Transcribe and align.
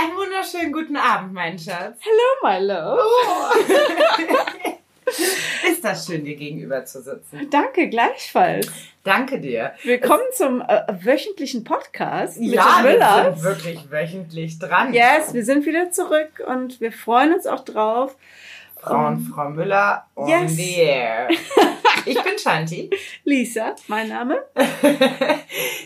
Einen 0.00 0.16
wunderschönen 0.16 0.72
guten 0.72 0.96
Abend, 0.96 1.32
mein 1.32 1.58
Schatz. 1.58 1.98
Hello, 2.00 2.28
my 2.42 2.64
love. 2.64 3.00
Ist 5.68 5.82
das 5.82 6.06
schön, 6.06 6.24
dir 6.24 6.36
gegenüber 6.36 6.84
zu 6.84 7.02
sitzen. 7.02 7.48
Danke, 7.50 7.88
gleichfalls. 7.88 8.70
Danke 9.02 9.40
dir. 9.40 9.72
Willkommen 9.82 10.22
zum 10.34 10.60
äh, 10.60 10.82
wöchentlichen 11.02 11.64
Podcast 11.64 12.38
mit 12.38 12.52
ja, 12.52 12.82
den 12.82 13.00
wir 13.00 13.32
sind 13.34 13.42
wirklich 13.42 13.90
wöchentlich 13.90 14.58
dran. 14.60 14.92
Yes, 14.92 15.34
wir 15.34 15.44
sind 15.44 15.66
wieder 15.66 15.90
zurück 15.90 16.42
und 16.46 16.80
wir 16.80 16.92
freuen 16.92 17.32
uns 17.34 17.46
auch 17.46 17.64
drauf. 17.64 18.14
Frau 18.76 19.08
und 19.08 19.26
Frau 19.34 19.48
Müller 19.48 20.06
on 20.14 20.28
Yes. 20.28 20.54
the 20.54 20.74
air. 20.76 21.28
Ich 22.08 22.22
bin 22.22 22.38
Shanti. 22.38 22.90
Lisa, 23.24 23.74
mein 23.88 24.08
Name. 24.08 24.38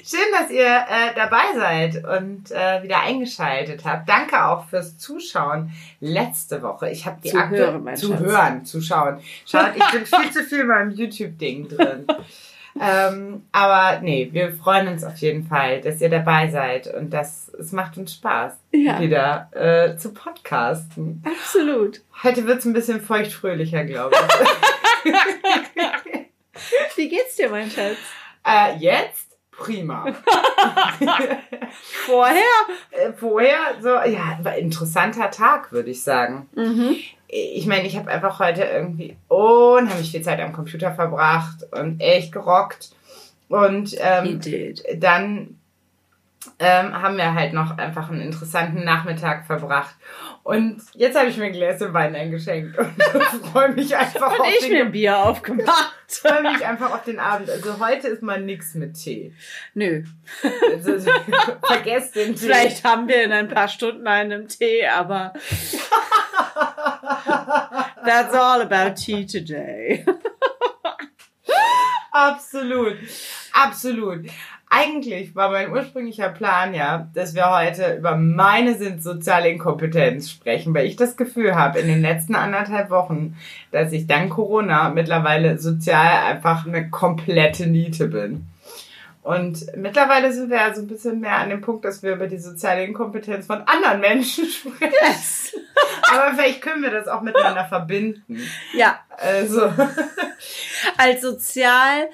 Schön, 0.04 0.20
dass 0.32 0.50
ihr 0.50 0.66
äh, 0.66 1.14
dabei 1.14 1.42
seid 1.56 1.96
und 2.04 2.50
äh, 2.50 2.82
wieder 2.82 3.00
eingeschaltet 3.02 3.84
habt. 3.84 4.08
Danke 4.08 4.44
auch 4.44 4.66
fürs 4.68 4.98
Zuschauen 4.98 5.70
letzte 6.00 6.62
Woche. 6.62 6.90
Ich 6.90 7.06
habe 7.06 7.18
die 7.22 7.30
Zu 7.30 7.36
aktu- 7.38 7.50
hören, 7.56 7.96
zu 7.96 8.08
Schatz. 8.12 8.20
hören, 8.20 8.64
zuschauen. 8.64 9.20
Schaut, 9.46 9.70
ich 9.76 9.90
bin 9.90 10.06
viel 10.06 10.30
zu 10.30 10.44
viel 10.44 10.60
in 10.60 10.66
meinem 10.68 10.90
YouTube-Ding 10.90 11.68
drin. 11.68 12.06
ähm, 12.80 13.42
aber 13.52 14.00
nee, 14.00 14.28
wir 14.32 14.52
freuen 14.52 14.88
uns 14.88 15.04
auf 15.04 15.16
jeden 15.18 15.46
Fall, 15.46 15.80
dass 15.80 16.00
ihr 16.00 16.08
dabei 16.10 16.48
seid 16.48 16.86
und 16.92 17.10
das 17.10 17.50
es 17.58 17.70
macht 17.72 17.98
uns 17.98 18.14
Spaß, 18.14 18.54
Ja. 18.72 18.98
wieder 18.98 19.48
äh, 19.52 19.96
zu 19.98 20.12
podcasten. 20.14 21.22
Absolut. 21.26 22.00
Heute 22.22 22.46
wird's 22.46 22.64
ein 22.64 22.72
bisschen 22.72 23.00
feuchtfröhlicher, 23.00 23.84
glaube 23.84 24.14
ich. 24.16 24.48
Wie 26.96 27.08
geht's 27.08 27.36
dir, 27.36 27.48
mein 27.50 27.70
Schatz? 27.70 27.96
äh, 28.46 28.76
jetzt 28.76 29.36
prima. 29.50 30.06
Vorher? 32.06 32.42
Äh, 32.90 33.12
Vorher 33.12 33.76
so, 33.80 33.88
ja, 33.88 34.38
war 34.42 34.52
ein 34.52 34.64
interessanter 34.64 35.30
Tag, 35.30 35.72
würde 35.72 35.90
ich 35.90 36.02
sagen. 36.02 36.48
Mhm. 36.54 36.96
Ich 37.28 37.66
meine, 37.66 37.86
ich 37.86 37.96
habe 37.96 38.10
einfach 38.10 38.40
heute 38.40 38.62
irgendwie 38.64 39.16
unheimlich 39.28 40.10
viel 40.10 40.22
Zeit 40.22 40.40
am 40.40 40.52
Computer 40.52 40.92
verbracht 40.94 41.64
und 41.72 42.00
echt 42.00 42.32
gerockt. 42.32 42.90
Und 43.48 43.96
ähm, 43.98 44.40
dann 44.96 45.58
ähm, 46.58 47.00
haben 47.00 47.16
wir 47.16 47.34
halt 47.34 47.52
noch 47.52 47.76
einfach 47.78 48.10
einen 48.10 48.20
interessanten 48.20 48.84
Nachmittag 48.84 49.46
verbracht. 49.46 49.94
Und 50.42 50.82
jetzt 50.94 51.16
habe 51.16 51.28
ich 51.28 51.36
mir 51.36 51.44
ein 51.46 51.52
Gläschen 51.52 51.94
Wein 51.94 52.16
eingeschenkt 52.16 52.76
und 52.78 53.22
freue 53.52 53.72
mich 53.72 53.96
einfach 53.96 54.32
Und 54.32 54.40
auf 54.40 54.48
ich 54.48 54.60
den 54.60 54.72
mir 54.72 54.84
ein 54.86 54.92
Bier 54.92 55.18
aufgemacht. 55.18 55.92
freue 56.08 56.42
mich 56.42 56.64
einfach 56.66 56.92
auf 56.92 57.04
den 57.04 57.20
Abend. 57.20 57.48
Also 57.48 57.78
heute 57.78 58.08
ist 58.08 58.22
mal 58.22 58.40
nix 58.40 58.74
mit 58.74 58.94
Tee. 58.94 59.34
Nö. 59.74 60.04
Also, 60.70 61.10
vergesst 61.62 62.16
den 62.16 62.34
Tee. 62.34 62.46
Vielleicht 62.46 62.84
haben 62.84 63.06
wir 63.06 63.22
in 63.22 63.32
ein 63.32 63.48
paar 63.48 63.68
Stunden 63.68 64.06
einen 64.06 64.48
Tee, 64.48 64.86
aber 64.86 65.32
that's 68.04 68.34
all 68.34 68.62
about 68.62 68.94
tea 68.96 69.24
today. 69.26 70.04
Absolut, 72.12 72.98
absolut. 73.52 74.26
Eigentlich 74.74 75.36
war 75.36 75.50
mein 75.50 75.70
ursprünglicher 75.70 76.30
Plan 76.30 76.72
ja, 76.72 77.06
dass 77.12 77.34
wir 77.34 77.54
heute 77.54 77.96
über 77.98 78.16
meine 78.16 78.74
sind 78.74 79.02
soziale 79.02 79.50
Inkompetenz 79.50 80.30
sprechen, 80.30 80.72
weil 80.72 80.86
ich 80.86 80.96
das 80.96 81.18
Gefühl 81.18 81.54
habe 81.54 81.78
in 81.80 81.88
den 81.88 82.00
letzten 82.00 82.34
anderthalb 82.34 82.88
Wochen, 82.88 83.36
dass 83.70 83.92
ich 83.92 84.06
dank 84.06 84.30
Corona 84.30 84.88
mittlerweile 84.88 85.58
sozial 85.58 86.24
einfach 86.24 86.66
eine 86.66 86.88
komplette 86.88 87.66
Niete 87.66 88.08
bin. 88.08 88.46
Und 89.22 89.76
mittlerweile 89.76 90.32
sind 90.32 90.50
wir 90.50 90.56
ja 90.56 90.74
so 90.74 90.82
ein 90.82 90.88
bisschen 90.88 91.20
mehr 91.20 91.36
an 91.36 91.48
dem 91.50 91.60
Punkt, 91.60 91.84
dass 91.84 92.02
wir 92.02 92.14
über 92.14 92.26
die 92.26 92.38
soziale 92.38 92.84
Inkompetenz 92.84 93.46
von 93.46 93.62
anderen 93.66 94.00
Menschen 94.00 94.46
sprechen. 94.48 94.92
Yes. 95.00 95.54
Aber 96.10 96.34
vielleicht 96.34 96.60
können 96.60 96.82
wir 96.82 96.90
das 96.90 97.06
auch 97.06 97.22
miteinander 97.22 97.64
verbinden. 97.64 98.40
Ja, 98.74 98.98
Also, 99.16 99.72
als 100.98 101.22
sozial, 101.22 102.08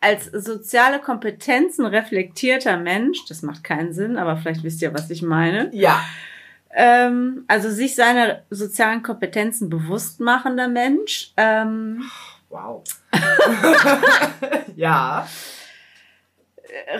als 0.00 0.24
soziale 0.26 1.00
Kompetenzen 1.00 1.84
reflektierter 1.84 2.78
Mensch, 2.78 3.26
das 3.28 3.42
macht 3.42 3.62
keinen 3.62 3.92
Sinn, 3.92 4.16
aber 4.16 4.38
vielleicht 4.38 4.64
wisst 4.64 4.80
ihr, 4.82 4.94
was 4.94 5.10
ich 5.10 5.22
meine. 5.22 5.70
ja. 5.72 6.02
Ähm, 6.78 7.44
also 7.48 7.70
sich 7.70 7.94
seiner 7.94 8.42
sozialen 8.50 9.02
Kompetenzen 9.02 9.70
bewusst 9.70 10.20
machender 10.20 10.68
Mensch, 10.68 11.32
ähm, 11.38 12.02
Wow. 12.50 12.84
ja. 14.76 15.26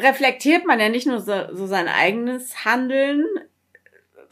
Reflektiert 0.03 0.67
man 0.67 0.81
ja 0.81 0.89
nicht 0.89 1.07
nur 1.07 1.21
so, 1.21 1.33
so 1.53 1.67
sein 1.67 1.89
eigenes 1.89 2.65
Handeln 2.65 3.25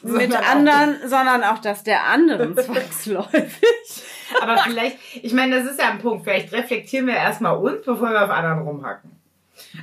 mit 0.02 0.32
Sondern 0.32 0.42
auch 0.44 0.48
anderen, 0.48 0.96
sondern 1.08 1.44
auch 1.44 1.58
das 1.58 1.82
der 1.82 2.04
anderen 2.04 2.54
zwangsläufig. 2.58 4.02
Aber 4.40 4.58
vielleicht, 4.58 4.98
ich 5.22 5.32
meine, 5.32 5.56
das 5.62 5.70
ist 5.72 5.80
ja 5.80 5.90
ein 5.90 5.98
Punkt. 5.98 6.24
Vielleicht 6.24 6.52
reflektieren 6.52 7.06
wir 7.06 7.14
erstmal 7.14 7.56
uns, 7.56 7.84
bevor 7.84 8.10
wir 8.10 8.24
auf 8.24 8.30
anderen 8.30 8.60
rumhacken. 8.62 9.10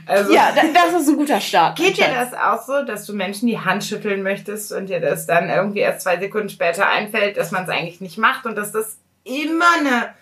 Also, 0.05 0.33
Ja, 0.33 0.51
da- 0.55 0.61
das 0.73 1.01
ist 1.01 1.07
ein 1.09 1.17
guter 1.17 1.39
Start. 1.41 1.77
geht 1.77 1.97
dir 1.97 2.07
das 2.13 2.33
auch 2.33 2.61
so, 2.61 2.83
dass 2.83 3.05
du 3.05 3.13
Menschen 3.13 3.47
die 3.47 3.57
Hand 3.59 3.83
schütteln 3.83 4.21
möchtest 4.21 4.71
und 4.71 4.87
dir 4.89 4.99
das 4.99 5.25
dann 5.25 5.49
irgendwie 5.49 5.79
erst 5.79 6.01
zwei 6.01 6.19
Sekunden 6.19 6.49
später 6.49 6.87
einfällt, 6.87 7.37
dass 7.37 7.51
man 7.51 7.63
es 7.63 7.69
eigentlich 7.69 8.01
nicht 8.01 8.17
macht 8.17 8.45
und 8.45 8.55
dass 8.55 8.71
das 8.71 8.97
immer 9.23 9.65
eine 9.79 10.13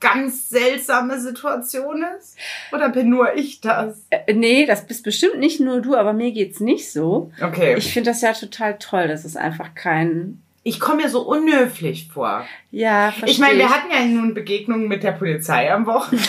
ganz 0.00 0.48
seltsame 0.48 1.20
Situation 1.20 2.04
ist? 2.18 2.36
Oder 2.72 2.88
bin 2.90 3.08
nur 3.08 3.34
ich 3.34 3.60
das? 3.60 4.04
Äh, 4.10 4.34
Nee, 4.34 4.66
das 4.66 4.86
bist 4.86 5.04
bestimmt 5.04 5.38
nicht 5.38 5.60
nur 5.60 5.80
du, 5.80 5.96
aber 5.96 6.12
mir 6.12 6.32
geht's 6.32 6.60
nicht 6.60 6.92
so. 6.92 7.30
Okay. 7.40 7.76
Ich, 7.76 7.92
finde 7.92 8.10
das 8.10 8.20
ja 8.20 8.32
total 8.32 8.78
toll. 8.78 9.08
Das 9.08 9.24
ist 9.24 9.36
einfach 9.36 9.74
kein. 9.74 10.42
ich 10.62 10.78
komme 10.80 11.02
mir 11.02 11.08
so 11.08 11.22
unhöflich 11.22 12.08
vor. 12.12 12.44
Ja, 12.70 13.10
verstehe. 13.10 13.30
Ich 13.30 13.38
meine, 13.38 13.58
wir 13.58 13.70
hatten 13.70 13.90
ja 13.90 14.04
nun 14.04 14.34
Begegnungen 14.34 14.88
mit 14.88 15.02
der 15.02 15.12
Polizei 15.12 15.72
am 15.72 15.86
Wochenende. 15.86 16.28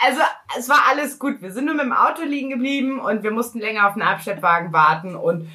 also, 0.00 0.20
es 0.58 0.68
war 0.68 0.86
alles 0.90 1.18
gut. 1.18 1.40
Wir 1.40 1.52
sind 1.52 1.66
nur 1.66 1.74
mit 1.74 1.84
dem 1.84 1.92
Auto 1.92 2.22
liegen 2.22 2.50
geblieben 2.50 2.98
und 2.98 3.22
wir 3.22 3.30
mussten 3.30 3.60
länger 3.60 3.86
auf 3.86 3.92
einen 3.92 4.02
Abschleppwagen 4.02 4.72
warten 4.72 5.14
und 5.14 5.48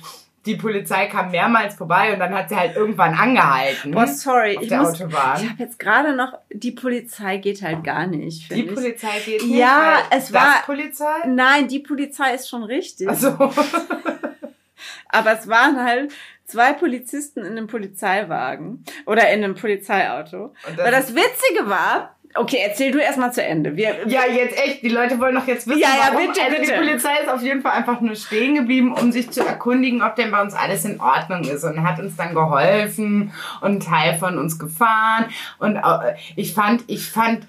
die 0.45 0.55
Polizei 0.55 1.05
kam 1.07 1.29
mehrmals 1.31 1.75
vorbei 1.75 2.13
und 2.13 2.19
dann 2.19 2.33
hat 2.33 2.49
sie 2.49 2.55
halt 2.55 2.75
irgendwann 2.75 3.13
angehalten. 3.13 3.91
Boah, 3.91 4.07
sorry, 4.07 4.57
auf 4.57 4.63
ich 4.63 4.69
der 4.69 4.79
muss. 4.81 4.99
Autobahn. 4.99 5.43
Ich 5.43 5.49
habe 5.49 5.59
jetzt 5.63 5.77
gerade 5.77 6.15
noch. 6.15 6.33
Die 6.51 6.71
Polizei 6.71 7.37
geht 7.37 7.61
halt 7.61 7.83
gar 7.83 8.07
nicht. 8.07 8.49
Die 8.51 8.65
ich. 8.65 8.73
Polizei 8.73 9.19
geht 9.23 9.43
nicht. 9.43 9.55
Ja, 9.55 9.99
es 10.09 10.25
das 10.31 10.33
war- 10.33 10.63
Polizei? 10.65 11.27
Nein, 11.27 11.67
die 11.67 11.79
Polizei 11.79 12.33
ist 12.33 12.49
schon 12.49 12.63
richtig. 12.63 13.07
Also, 13.07 13.37
Aber 15.09 15.33
es 15.37 15.47
waren 15.47 15.83
halt 15.83 16.11
zwei 16.45 16.73
Polizisten 16.73 17.41
in 17.41 17.51
einem 17.51 17.67
Polizeiwagen 17.67 18.83
oder 19.05 19.29
in 19.31 19.43
einem 19.43 19.55
Polizeiauto. 19.55 20.53
Weil 20.75 20.91
das 20.91 21.13
Witzige 21.13 21.69
war, 21.69 22.15
okay, 22.35 22.59
erzähl 22.67 22.91
du 22.91 22.99
erstmal 22.99 23.33
zu 23.33 23.43
Ende. 23.43 23.75
Wir, 23.75 24.07
Ja, 24.07 24.21
jetzt 24.27 24.57
echt. 24.57 24.81
Die 24.83 24.89
Leute 24.89 25.19
wollen 25.19 25.35
doch 25.35 25.47
jetzt 25.47 25.67
wissen, 25.67 25.79
Ja, 25.79 25.89
ja, 25.89 26.13
warum. 26.13 26.27
bitte, 26.27 26.41
also 26.41 26.57
bitte. 26.57 26.71
Die 26.71 26.77
Polizei 26.77 27.13
ist 27.21 27.29
auf 27.29 27.41
jeden 27.41 27.61
Fall 27.61 27.73
einfach 27.73 28.01
nur 28.01 28.15
stehen 28.15 28.55
geblieben, 28.55 28.93
um 28.93 29.11
sich 29.11 29.29
zu 29.31 29.45
erkundigen, 29.45 30.01
ob 30.01 30.15
denn 30.15 30.31
bei 30.31 30.41
uns 30.41 30.53
alles 30.53 30.85
in 30.85 30.99
Ordnung 30.99 31.43
ist 31.43 31.63
und 31.63 31.83
hat 31.83 31.99
uns 31.99 32.15
dann 32.15 32.33
geholfen 32.33 33.31
und 33.61 33.67
einen 33.67 33.79
Teil 33.79 34.17
von 34.17 34.37
uns 34.37 34.57
gefahren. 34.59 35.25
Und 35.59 35.75
äh, 35.77 36.15
ich 36.35 36.53
fand, 36.53 36.83
ich 36.87 37.09
fand 37.09 37.47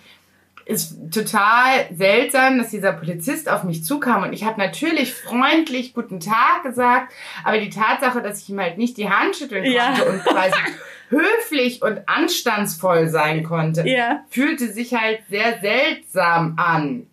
es 0.74 0.96
total 1.10 1.86
seltsam, 1.94 2.58
dass 2.58 2.70
dieser 2.70 2.92
Polizist 2.92 3.48
auf 3.48 3.64
mich 3.64 3.84
zukam 3.84 4.22
und 4.24 4.32
ich 4.32 4.44
habe 4.44 4.60
natürlich 4.60 5.14
freundlich 5.14 5.94
guten 5.94 6.20
Tag 6.20 6.62
gesagt, 6.64 7.12
aber 7.44 7.58
die 7.58 7.70
Tatsache, 7.70 8.22
dass 8.22 8.40
ich 8.42 8.48
ihm 8.50 8.60
halt 8.60 8.78
nicht 8.78 8.96
die 8.96 9.08
Hand 9.10 9.36
schütteln 9.36 9.62
konnte 9.64 9.76
Ja. 9.76 10.12
und 10.12 10.22
quasi 10.24 10.54
höflich 11.10 11.82
und 11.82 12.00
anstandsvoll 12.08 13.08
sein 13.08 13.42
konnte, 13.44 13.86
ja, 13.86 14.24
fühlte 14.30 14.72
sich 14.72 14.94
halt 14.94 15.20
sehr 15.28 15.60
seltsam 15.60 16.54
an. 16.56 17.06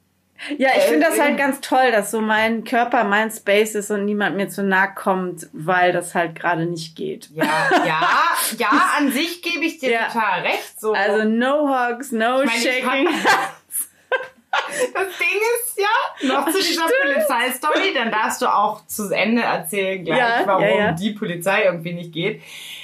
Ja, 0.57 0.69
ich 0.77 0.83
Äh, 0.85 0.87
finde 0.89 1.05
das 1.07 1.17
äh, 1.17 1.21
halt 1.21 1.37
ganz 1.37 1.61
toll, 1.61 1.91
dass 1.91 2.11
so 2.11 2.21
mein 2.21 2.63
Körper 2.63 3.03
mein 3.03 3.29
Space 3.31 3.75
ist 3.75 3.91
und 3.91 4.05
niemand 4.05 4.35
mir 4.37 4.47
zu 4.49 4.63
nahe 4.63 4.93
kommt, 4.95 5.47
weil 5.53 5.91
das 5.91 6.15
halt 6.15 6.35
gerade 6.35 6.65
nicht 6.65 6.95
geht. 6.95 7.29
Ja, 7.33 7.45
ja, 7.85 8.01
ja, 8.57 8.69
an 8.97 9.11
sich 9.11 9.41
gebe 9.41 9.65
ich 9.65 9.79
dir 9.79 9.91
Ja. 9.91 10.07
total 10.07 10.41
recht. 10.41 10.79
So. 10.79 10.93
Also 10.93 11.27
no 11.27 11.67
hugs, 11.69 12.11
no 12.11 12.41
Ich 12.41 12.45
meine, 12.47 12.57
ich 12.57 12.63
shaking. 12.83 13.07
das 14.93 15.17
Ding 15.17 15.39
ist 15.61 15.77
ja, 15.79 16.27
noch 16.33 16.49
zu 16.49 16.59
dieser 16.59 16.87
Polizeistory, 17.03 17.93
dann 17.93 18.11
darfst 18.11 18.41
du 18.41 18.47
auch 18.47 18.85
zu 18.87 19.09
Ende 19.11 19.41
erzählen 19.43 20.03
gleich, 20.03 20.17
Ja, 20.17 20.41
warum 20.45 20.63
ja, 20.63 20.69
ja. 20.69 20.91
die 20.93 21.11
Polizei 21.11 21.63
irgendwie 21.63 21.93
nicht 21.93 22.11
geht. 22.11 22.41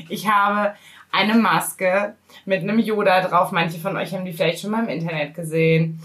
Ich 0.10 0.28
habe 0.30 0.76
eine 1.12 1.34
Maske 1.36 2.16
mit 2.46 2.62
einem 2.62 2.78
Yoda 2.80 3.22
drauf. 3.22 3.52
Manche 3.52 3.80
von 3.80 3.96
euch 3.98 4.14
haben 4.14 4.26
die 4.26 4.34
vielleicht 4.34 4.60
schon 4.62 4.72
mal 4.72 4.84
im 4.84 4.90
Internet 4.90 5.34
gesehen. 5.34 6.02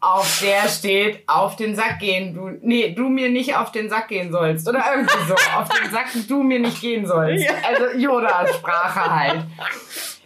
Auf 0.00 0.40
der 0.42 0.68
steht, 0.68 1.26
auf 1.26 1.56
den 1.56 1.74
Sack 1.74 1.98
gehen, 2.00 2.34
du, 2.34 2.50
nee, 2.60 2.92
du 2.92 3.08
mir 3.08 3.30
nicht 3.30 3.56
auf 3.56 3.72
den 3.72 3.88
Sack 3.88 4.08
gehen 4.08 4.30
sollst. 4.30 4.68
Oder 4.68 4.84
irgendwie 4.94 5.26
so, 5.26 5.34
auf 5.34 5.68
den 5.68 5.90
Sack 5.90 6.06
du 6.28 6.42
mir 6.42 6.60
nicht 6.60 6.80
gehen 6.80 7.06
sollst. 7.06 7.46
Also 7.66 7.98
Yoda-Sprache 7.98 9.16
halt. 9.16 9.44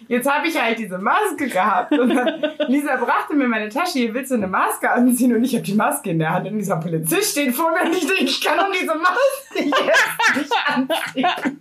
jetzt 0.08 0.28
habe 0.28 0.48
ich 0.48 0.60
halt 0.60 0.78
diese 0.78 0.98
Maske 0.98 1.48
gehabt. 1.48 1.92
Und 1.92 2.14
dann, 2.14 2.44
Lisa 2.66 2.96
brachte 2.96 3.34
mir 3.34 3.46
meine 3.46 3.68
Tasche, 3.68 4.00
hier 4.00 4.12
willst 4.12 4.32
du 4.32 4.34
eine 4.34 4.48
Maske 4.48 4.90
anziehen? 4.90 5.34
Und 5.34 5.44
ich 5.44 5.54
habe 5.54 5.64
die 5.64 5.74
Maske 5.74 6.10
in 6.10 6.18
der 6.18 6.30
Hand 6.30 6.48
und 6.48 6.58
dieser 6.58 6.76
Polizist 6.76 7.32
steht 7.32 7.54
vor 7.54 7.70
mir 7.70 7.88
und 7.88 7.96
ich 7.96 8.06
denke, 8.06 8.24
ich 8.24 8.40
kann 8.40 8.58
doch 8.58 8.72
diese 8.72 8.94
Maske 8.94 9.86
jetzt 9.86 10.36
nicht 10.36 10.52
anziehen. 10.66 11.60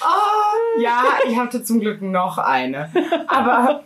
Oh, 0.00 0.80
ja, 0.80 1.18
ich 1.26 1.36
hatte 1.36 1.64
zum 1.64 1.80
Glück 1.80 2.00
noch 2.02 2.38
eine. 2.38 2.90
Aber 3.26 3.82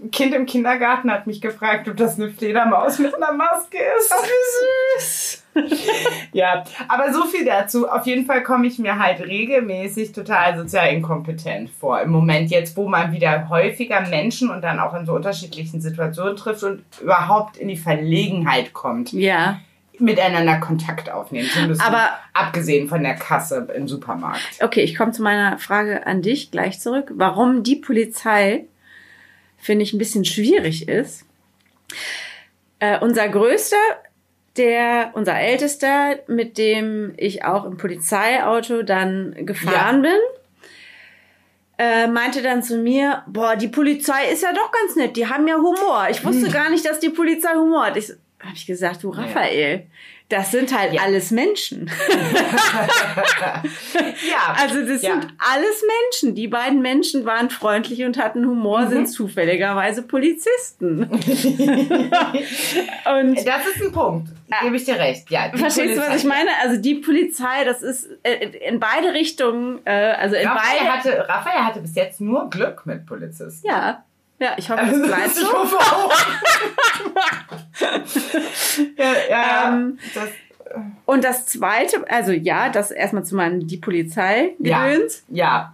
ein 0.00 0.10
Kind 0.10 0.34
im 0.34 0.46
Kindergarten 0.46 1.10
hat 1.10 1.26
mich 1.26 1.40
gefragt, 1.40 1.88
ob 1.88 1.96
das 1.96 2.18
eine 2.18 2.30
Fledermaus 2.30 2.98
mit 2.98 3.14
einer 3.14 3.32
Maske 3.32 3.78
ist. 3.98 4.12
Ach, 4.12 4.22
wie 4.24 5.00
süß. 5.00 5.42
ja, 6.32 6.64
aber 6.88 7.12
so 7.12 7.24
viel 7.24 7.44
dazu. 7.44 7.88
Auf 7.88 8.06
jeden 8.06 8.26
Fall 8.26 8.42
komme 8.42 8.66
ich 8.66 8.78
mir 8.78 8.98
halt 8.98 9.20
regelmäßig 9.20 10.12
total 10.12 10.56
sozial 10.56 10.88
inkompetent 10.88 11.70
vor. 11.70 12.00
Im 12.00 12.10
Moment 12.10 12.50
jetzt, 12.50 12.76
wo 12.76 12.88
man 12.88 13.12
wieder 13.12 13.48
häufiger 13.48 14.02
Menschen 14.02 14.50
und 14.50 14.62
dann 14.62 14.78
auch 14.78 14.94
in 14.94 15.06
so 15.06 15.14
unterschiedlichen 15.14 15.80
Situationen 15.80 16.36
trifft 16.36 16.62
und 16.62 16.82
überhaupt 17.00 17.56
in 17.56 17.68
die 17.68 17.76
Verlegenheit 17.76 18.72
kommt. 18.72 19.12
Ja. 19.12 19.60
Miteinander 19.98 20.58
Kontakt 20.58 21.10
aufnehmen. 21.10 21.48
Zumindest 21.50 21.80
Aber- 21.86 22.10
abgesehen 22.34 22.86
von 22.86 23.02
der 23.02 23.14
Kasse 23.14 23.66
im 23.74 23.88
Supermarkt. 23.88 24.58
Okay, 24.62 24.82
ich 24.82 24.94
komme 24.94 25.12
zu 25.12 25.22
meiner 25.22 25.56
Frage 25.58 26.06
an 26.06 26.20
dich 26.20 26.50
gleich 26.50 26.80
zurück. 26.80 27.12
Warum 27.14 27.62
die 27.62 27.76
Polizei, 27.76 28.66
finde 29.58 29.82
ich, 29.82 29.92
ein 29.92 29.98
bisschen 29.98 30.24
schwierig 30.24 30.88
ist. 30.88 31.24
Äh, 32.78 32.98
unser 33.00 33.28
größter, 33.28 33.76
der, 34.56 35.10
unser 35.14 35.38
ältester, 35.38 36.18
mit 36.26 36.58
dem 36.58 37.14
ich 37.16 37.44
auch 37.44 37.64
im 37.64 37.76
Polizeiauto 37.76 38.82
dann 38.82 39.46
gefahren 39.46 40.02
bin, 40.02 40.18
äh, 41.78 42.06
meinte 42.06 42.42
dann 42.42 42.62
zu 42.62 42.78
mir, 42.78 43.22
boah, 43.26 43.56
die 43.56 43.68
Polizei 43.68 44.30
ist 44.32 44.42
ja 44.42 44.52
doch 44.52 44.72
ganz 44.72 44.96
nett, 44.96 45.16
die 45.16 45.26
haben 45.26 45.46
ja 45.46 45.56
Humor. 45.56 46.06
Ich 46.10 46.24
wusste 46.24 46.50
gar 46.50 46.70
nicht, 46.70 46.86
dass 46.86 47.00
die 47.00 47.10
Polizei 47.10 47.54
Humor 47.54 47.86
hat. 47.86 47.96
Ich, 47.96 48.10
habe 48.40 48.54
ich 48.54 48.66
gesagt, 48.66 49.02
du 49.02 49.10
Raphael, 49.10 49.86
das 50.28 50.50
sind 50.50 50.76
halt 50.76 50.92
Ja. 50.92 51.02
alles 51.02 51.30
Menschen. 51.30 51.90
Ja, 54.30 54.54
Also 54.60 54.82
das 54.86 55.02
ja. 55.02 55.12
sind 55.12 55.28
alles 55.38 55.82
Menschen. 56.12 56.34
Die 56.34 56.48
beiden 56.48 56.80
Menschen 56.82 57.24
waren 57.24 57.50
freundlich 57.50 58.02
und 58.04 58.18
hatten 58.18 58.44
Humor, 58.46 58.80
Mhm. 58.82 58.88
sind 58.88 59.06
zufälligerweise 59.06 60.02
Polizisten. 60.02 61.04
und 61.10 61.20
Das 63.46 63.66
ist 63.66 63.82
ein 63.84 63.92
Punkt. 63.92 64.28
Gebe 64.62 64.76
ich 64.76 64.84
dir 64.84 64.96
recht. 64.98 65.30
Ja, 65.30 65.50
verstehst 65.54 65.96
du, 65.96 66.00
was 66.00 66.06
Polizei- 66.08 66.16
ich 66.16 66.24
meine? 66.24 66.50
Also 66.62 66.80
die 66.80 66.94
Polizei, 66.96 67.64
das 67.64 67.82
ist 67.82 68.08
äh, 68.22 68.46
in 68.68 68.78
beide 68.80 69.12
Richtungen, 69.12 69.80
äh, 69.84 69.90
also 69.90 70.36
in 70.36 70.46
Raphael 70.46 70.78
beide. 70.80 70.92
hatte, 70.92 71.28
Raphael 71.28 71.64
hatte 71.64 71.80
bis 71.80 71.94
jetzt 71.94 72.20
nur 72.20 72.48
Glück 72.50 72.86
mit 72.86 73.06
Polizisten. 73.06 73.66
ja, 73.66 74.04
ja, 74.38 74.54
ich 74.56 74.68
hoffe, 74.70 74.82
es 74.84 75.02
bleibt 75.02 75.26
Ich 75.28 75.34
so. 75.34 75.52
hoffe 75.52 75.76
auch. 75.78 76.12
ja, 78.98 79.04
ja, 79.12 79.12
ja. 79.30 79.68
Ähm, 79.68 79.98
das, 80.14 80.28
Und 81.04 81.24
das 81.24 81.46
Zweite, 81.46 82.04
also 82.10 82.32
ja, 82.32 82.68
das 82.68 82.90
erstmal 82.90 83.24
zu 83.24 83.36
meinem 83.36 83.66
die 83.66 83.76
Polizei 83.78 84.54
Ja. 84.58 84.86
gedöns. 84.86 85.24
ja. 85.28 85.72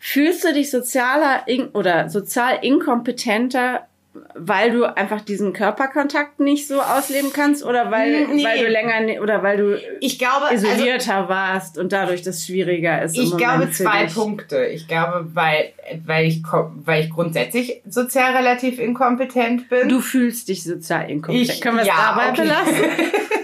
Fühlst 0.00 0.42
du 0.42 0.52
dich 0.52 0.68
sozialer 0.70 1.46
in, 1.46 1.68
oder 1.68 2.08
sozial 2.08 2.58
inkompetenter, 2.60 3.86
weil 4.34 4.72
du 4.72 4.84
einfach 4.84 5.20
diesen 5.20 5.52
Körperkontakt 5.52 6.40
nicht 6.40 6.66
so 6.66 6.80
ausleben 6.80 7.32
kannst 7.32 7.64
oder 7.64 7.90
weil, 7.92 8.26
Nee. 8.26 8.44
weil 8.44 8.58
du 8.58 8.66
länger 8.68 9.00
ne- 9.02 9.20
oder 9.22 9.42
weil 9.44 9.56
du 9.56 9.80
Ich 10.00 10.18
glaube, 10.18 10.46
also, 10.48 10.66
isolierter 10.66 11.28
warst 11.28 11.78
und 11.78 11.92
dadurch 11.92 12.22
das 12.22 12.44
schwieriger 12.44 13.02
ist? 13.02 13.16
ich 13.16 13.36
glaube 13.36 13.70
zwei? 13.70 14.06
Punkte. 14.06 14.64
Ich 14.66 14.88
glaube, 14.88 15.26
weil, 15.34 15.72
weil, 16.04 16.26
ich, 16.26 16.42
weil 16.84 17.04
ich 17.04 17.10
grundsätzlich 17.10 17.82
sozial 17.88 18.34
relativ 18.36 18.80
inkompetent 18.80 19.68
bin. 19.68 19.88
Du 19.88 20.00
fühlst 20.00 20.48
dich 20.48 20.64
sozial 20.64 21.08
inkompetent. 21.08 21.50
Ich- 21.50 21.60
Können 21.60 21.76
wir 21.76 21.82
es 21.82 21.88
ja, 21.88 21.94
dabei 22.14 22.30
okay. 22.30 22.42
belassen? 22.42 22.74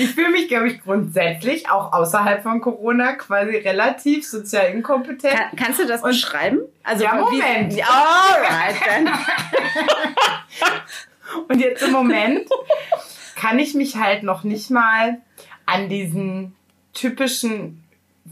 Ich 0.00 0.14
fühle 0.14 0.30
mich, 0.30 0.48
glaube 0.48 0.68
ich, 0.68 0.80
grundsätzlich 0.82 1.68
auch 1.68 1.92
außerhalb 1.92 2.42
von 2.42 2.60
Corona 2.60 3.12
quasi 3.12 3.56
relativ 3.56 4.26
sozial 4.26 4.66
inkompetent. 4.72 5.34
Kann, 5.34 5.56
kannst 5.56 5.80
du 5.80 5.86
das 5.86 6.02
Und- 6.02 6.10
beschreiben? 6.10 6.60
Also 6.82 7.04
Ja, 7.04 7.16
wie- 7.30 7.36
Moment. 7.36 7.74
Alright, 7.74 8.76
dann. 8.86 9.08
Und 11.48 11.60
jetzt 11.60 11.82
im 11.82 11.92
Moment 11.92 12.48
kann 13.36 13.58
ich 13.58 13.74
mich 13.74 13.96
halt 13.96 14.22
noch 14.22 14.44
nicht 14.44 14.70
mal 14.70 15.18
an 15.66 15.88
diesen 15.88 16.54
typischen 16.92 17.84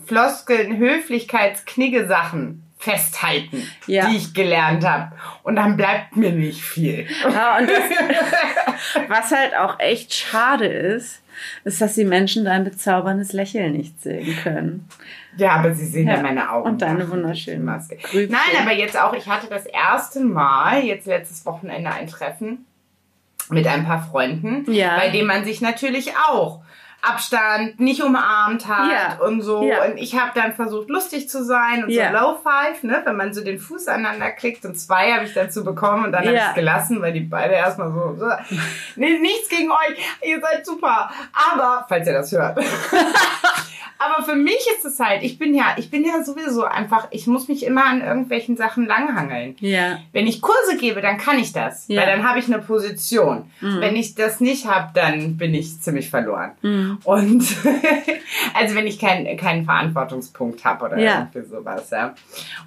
Floskeln, 0.07 0.77
Höflichkeitsknigge-Sachen 0.79 2.63
festhalten, 2.79 3.63
Ja. 3.87 4.07
die 4.09 4.17
ich 4.17 4.35
gelernt 4.35 4.85
habe. 4.87 5.13
Und 5.43 5.57
dann 5.57 5.77
bleibt 5.77 6.17
mir 6.17 6.31
nicht 6.33 6.63
viel. 6.63 7.07
Ja, 7.25 7.59
und 7.59 7.69
das, 7.69 7.83
was 9.09 9.31
halt 9.33 9.55
auch 9.57 9.79
echt 9.81 10.15
schade 10.15 10.67
ist, 10.67 11.23
ist, 11.65 11.81
dass 11.81 11.95
die 11.95 12.05
Menschen 12.05 12.45
dein 12.45 12.65
bezauberndes 12.65 13.33
Lächeln 13.33 13.73
nicht 13.73 14.01
sehen 14.03 14.37
können. 14.43 14.89
Ja, 15.37 15.53
aber 15.53 15.73
sie 15.75 15.87
sehen 15.87 16.09
ja, 16.09 16.17
Ja. 16.17 16.23
meine 16.23 16.51
Augen. 16.51 16.69
Und 16.69 16.83
deine 16.83 17.05
der 17.05 17.59
Maske. 17.65 17.97
Grübchen. 17.97 18.31
Nein, 18.33 18.63
aber 18.63 18.73
jetzt 18.75 19.01
auch, 19.01 19.13
ich 19.15 19.27
hatte 19.29 19.47
das 19.49 19.67
erste 19.67 20.21
Mal, 20.21 20.83
jetzt 20.85 21.07
letztes 21.07 21.47
Wochenende 21.47 21.91
ein 21.93 22.09
Treffen 22.09 22.65
mit 23.51 23.67
ein 23.67 23.85
paar 23.87 24.03
Freunden, 24.11 24.71
Ja. 24.73 24.97
bei 24.97 25.11
dem 25.11 25.27
man 25.27 25.45
sich 25.45 25.61
natürlich 25.61 26.13
auch 26.29 26.63
Abstand 27.01 27.79
nicht 27.79 28.03
umarmt 28.03 28.67
hat 28.67 28.91
Ja. 28.91 29.25
und 29.27 29.41
so. 29.43 29.63
Ja. 29.63 29.85
Und 29.85 29.97
ich 29.99 30.19
habe 30.19 30.33
dann 30.35 30.53
versucht, 30.55 30.89
lustig 30.89 31.29
zu 31.29 31.45
sein 31.45 31.85
und 31.85 31.91
Ja. 31.91 32.11
so 32.11 32.17
Low 32.19 32.39
Five, 32.43 32.83
ne, 32.83 33.01
wenn 33.05 33.17
man 33.17 33.33
so 33.33 33.43
den 33.45 33.59
Fuß 33.59 33.87
aneinander 33.89 34.31
klickt. 34.33 34.65
Und 34.65 34.75
zwei 34.79 35.13
habe 35.13 35.25
ich 35.25 35.33
dazu 35.35 35.65
bekommen 35.65 36.07
und 36.07 36.13
dann 36.13 36.25
habe 36.27 36.35
ich 36.37 36.43
es 36.43 36.55
gelassen, 36.55 37.01
weil 37.01 37.13
die 37.13 37.21
beide 37.21 37.55
erstmal 37.55 37.93
so, 37.93 38.17
so 38.19 38.27
nee, 38.97 39.19
nichts 39.19 39.49
gegen 39.49 39.71
euch, 39.71 39.97
ihr 40.29 40.41
seid 40.41 40.67
super. 40.67 41.11
Aber, 41.53 41.87
falls 41.89 42.07
ihr 42.07 42.15
das 42.15 42.33
hört. 42.33 42.59
Aber 44.01 44.23
für 44.25 44.37
mich 44.37 44.65
ist 44.77 44.85
es 44.85 45.01
halt, 45.01 45.25
ich 45.25 45.41
bin 45.41 45.55
ja, 45.55 45.75
ich 45.77 45.91
bin 45.91 46.05
ja 46.05 46.23
sowieso 46.23 46.63
einfach, 46.65 47.09
ich 47.11 47.27
muss 47.27 47.49
mich 47.49 47.65
immer 47.67 47.85
an 47.85 48.01
irgendwelchen 48.01 48.57
Sachen 48.57 48.87
langhangeln. 48.87 49.57
Ja. 49.59 49.99
Wenn 50.13 50.29
ich 50.29 50.41
Kurse 50.41 50.77
gebe, 50.79 51.01
dann 51.01 51.19
kann 51.19 51.37
ich 51.41 51.53
das, 51.53 51.89
Ja. 51.89 52.01
weil 52.01 52.07
dann 52.07 52.29
habe 52.29 52.39
ich 52.39 52.47
eine 52.47 52.61
Position. 52.63 53.51
Mhm. 53.61 53.81
Wenn 53.81 53.97
ich 53.97 54.15
das 54.15 54.39
nicht 54.39 54.69
habe, 54.69 54.91
dann 54.95 55.37
bin 55.37 55.53
ich 55.53 55.81
ziemlich 55.81 56.11
verloren. 56.11 56.53
Mhm. 56.63 56.88
Und 57.05 57.45
also 58.55 58.75
wenn 58.75 58.87
ich 58.87 58.99
keinen 58.99 59.37
keinen 59.37 59.65
Verantwortungspunkt 59.65 60.65
habe 60.65 60.87
oder 60.87 60.99
Ja. 60.99 61.29
irgendwie 61.33 61.49
sowas, 61.49 61.91
ja. 61.91 62.15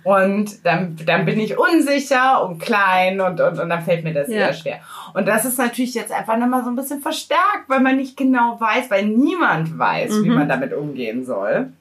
Und 0.04 0.66
dann, 0.66 0.98
dann 1.06 1.26
bin 1.26 1.40
ich 1.40 1.58
unsicher 1.58 2.44
und 2.46 2.60
klein 2.60 3.20
und, 3.22 3.40
und, 3.42 3.60
und 3.60 3.70
dann 3.70 3.82
fällt 3.84 4.04
mir 4.04 4.14
das 4.14 4.28
Ja. 4.30 4.36
sehr 4.48 4.54
schwer. 4.54 4.80
Und 5.14 5.28
das 5.28 5.46
ist 5.46 5.58
natürlich 5.58 5.94
jetzt 5.94 6.12
einfach 6.12 6.38
nochmal 6.38 6.64
so 6.64 6.70
ein 6.70 6.76
bisschen 6.76 7.02
verstärkt, 7.02 7.68
weil 7.68 7.80
man 7.82 7.98
nicht 7.98 8.18
genau 8.18 8.60
weiß, 8.60 8.90
weil 8.90 9.06
niemand 9.06 9.78
weiß, 9.78 10.24
wie 10.24 10.30
Mhm. 10.30 10.36
man 10.36 10.50
damit 10.50 10.74
umgehen 10.74 11.26
soll. 11.26 11.74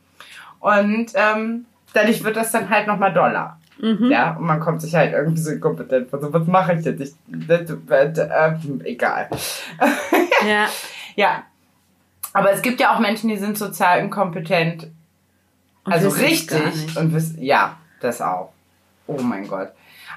Und 0.61 1.12
ähm, 1.15 1.65
dadurch 1.95 2.23
wird 2.25 2.37
das 2.37 2.53
dann 2.53 2.69
halt 2.69 2.87
nochmal 2.87 3.12
doller. 3.12 3.57
Mhm. 3.79 4.11
Ja, 4.11 4.33
und 4.37 4.45
man 4.45 4.61
kommt 4.61 4.83
sich 4.83 4.95
halt 4.95 5.15
irgendwie 5.15 5.41
so 5.41 5.50
inkompetent 5.53 6.11
vor. 6.11 6.21
So, 6.21 6.31
was 6.33 6.47
mache 6.47 6.75
ich 6.75 6.85
jetzt? 6.85 7.00
Ich, 7.00 7.12
das, 7.26 7.62
das, 7.87 8.19
äh, 8.19 8.53
egal. 8.85 9.29
Ja. 10.47 10.67
Ja. 11.17 11.43
Aber 12.33 12.53
es 12.53 12.63
gibt 12.63 12.81
ja 12.81 12.95
auch 12.95 13.01
Menschen, 13.01 13.29
die 13.29 13.37
sind 13.37 13.59
sozial 13.59 14.01
inkompetent. 14.01 14.89
Und 15.85 15.93
also 15.93 16.09
richtig. 16.11 16.97
Und 16.97 17.13
wissen, 17.13 17.43
ja, 17.43 17.77
das 18.01 18.21
auch. 18.21 18.53
Oh 19.07 19.21
mein 19.21 19.49
Gott. 19.49 19.69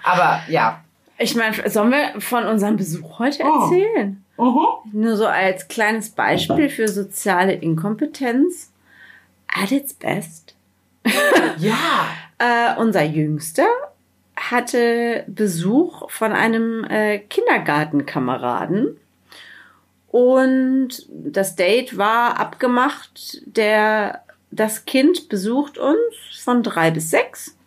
Aber 0.03 0.41
ja. 0.47 0.81
Ich 1.17 1.35
meine, 1.35 1.69
sollen 1.69 1.91
wir 1.91 2.19
von 2.21 2.45
unserem 2.45 2.75
Besuch 2.77 3.19
heute 3.19 3.43
Oh. 3.43 3.63
erzählen? 3.63 4.23
Mhm. 4.37 4.65
Nur 4.91 5.15
so 5.15 5.25
als 5.27 5.67
kleines 5.67 6.09
Beispiel 6.09 6.69
für 6.69 6.87
soziale 6.87 7.53
Inkompetenz. 7.53 8.71
At 9.47 9.71
its 9.71 9.93
best. 9.93 10.55
Ja. 11.57 12.07
Äh, 12.39 12.79
unser 12.79 13.03
Jüngster 13.03 13.67
hatte 14.35 15.23
Besuch 15.27 16.09
von 16.09 16.31
einem 16.31 16.83
äh, 16.85 17.19
Kindergartenkameraden. 17.19 18.97
Und 20.13 21.07
das 21.09 21.55
Date 21.55 21.97
war 21.97 22.39
abgemacht. 22.39 23.41
Der, 23.47 24.21
das 24.51 24.85
Kind 24.85 25.27
besucht 25.27 25.79
uns 25.79 25.97
von 26.43 26.61
drei 26.61 26.91
bis 26.91 27.09
sechs. 27.09 27.57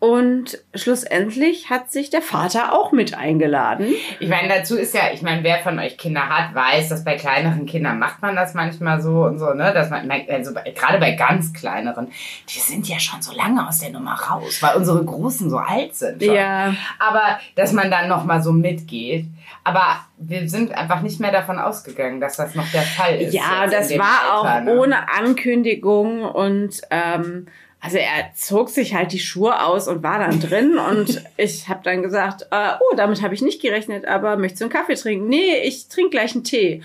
Und 0.00 0.58
schlussendlich 0.74 1.70
hat 1.70 1.90
sich 1.90 2.10
der 2.10 2.20
Vater 2.20 2.74
auch 2.74 2.92
mit 2.92 3.14
eingeladen. 3.14 3.86
Ich 4.18 4.28
meine, 4.28 4.48
dazu 4.48 4.76
ist 4.76 4.94
ja, 4.94 5.12
ich 5.14 5.22
meine, 5.22 5.42
wer 5.44 5.60
von 5.60 5.78
euch 5.78 5.96
Kinder 5.96 6.28
hat, 6.28 6.54
weiß, 6.54 6.90
dass 6.90 7.04
bei 7.04 7.16
kleineren 7.16 7.64
Kindern 7.64 7.98
macht 7.98 8.20
man 8.20 8.36
das 8.36 8.52
manchmal 8.52 9.00
so 9.00 9.24
und 9.24 9.38
so, 9.38 9.54
ne? 9.54 9.72
Dass 9.72 9.88
man, 9.88 10.10
also 10.10 10.52
gerade 10.52 10.98
bei 10.98 11.12
ganz 11.12 11.54
kleineren, 11.54 12.08
die 12.50 12.58
sind 12.58 12.86
ja 12.86 12.98
schon 12.98 13.22
so 13.22 13.32
lange 13.32 13.66
aus 13.66 13.78
der 13.78 13.90
Nummer 13.90 14.14
raus, 14.14 14.62
weil 14.62 14.76
unsere 14.76 15.02
Großen 15.02 15.48
so 15.48 15.56
alt 15.56 15.94
sind. 15.94 16.22
Schon. 16.22 16.34
Ja, 16.34 16.74
Aber 16.98 17.38
dass 17.54 17.72
man 17.72 17.90
dann 17.90 18.08
nochmal 18.08 18.42
so 18.42 18.52
mitgeht. 18.52 19.24
Aber 19.62 20.06
wir 20.16 20.48
sind 20.48 20.72
einfach 20.72 21.02
nicht 21.02 21.20
mehr 21.20 21.32
davon 21.32 21.58
ausgegangen, 21.58 22.20
dass 22.20 22.36
das 22.36 22.54
noch 22.54 22.70
der 22.72 22.82
Fall 22.82 23.20
ist. 23.20 23.34
Ja, 23.34 23.66
das 23.66 23.90
war 23.98 24.44
Alter, 24.44 24.60
auch 24.60 24.64
ne? 24.64 24.78
ohne 24.78 25.12
Ankündigung 25.12 26.22
und 26.22 26.80
ähm, 26.90 27.46
also 27.80 27.96
er 27.96 28.34
zog 28.34 28.68
sich 28.68 28.94
halt 28.94 29.12
die 29.12 29.18
Schuhe 29.18 29.62
aus 29.64 29.88
und 29.88 30.02
war 30.02 30.18
dann 30.18 30.40
drin 30.40 30.78
und 30.90 31.22
ich 31.36 31.68
habe 31.68 31.80
dann 31.82 32.02
gesagt, 32.02 32.46
äh, 32.50 32.72
oh, 32.80 32.94
damit 32.96 33.22
habe 33.22 33.34
ich 33.34 33.42
nicht 33.42 33.60
gerechnet, 33.60 34.06
aber 34.06 34.36
möchtest 34.36 34.62
du 34.62 34.64
einen 34.66 34.72
Kaffee 34.72 34.94
trinken? 34.94 35.28
Nee, 35.28 35.58
ich 35.62 35.88
trinke 35.88 36.10
gleich 36.10 36.34
einen 36.34 36.44
Tee. 36.44 36.82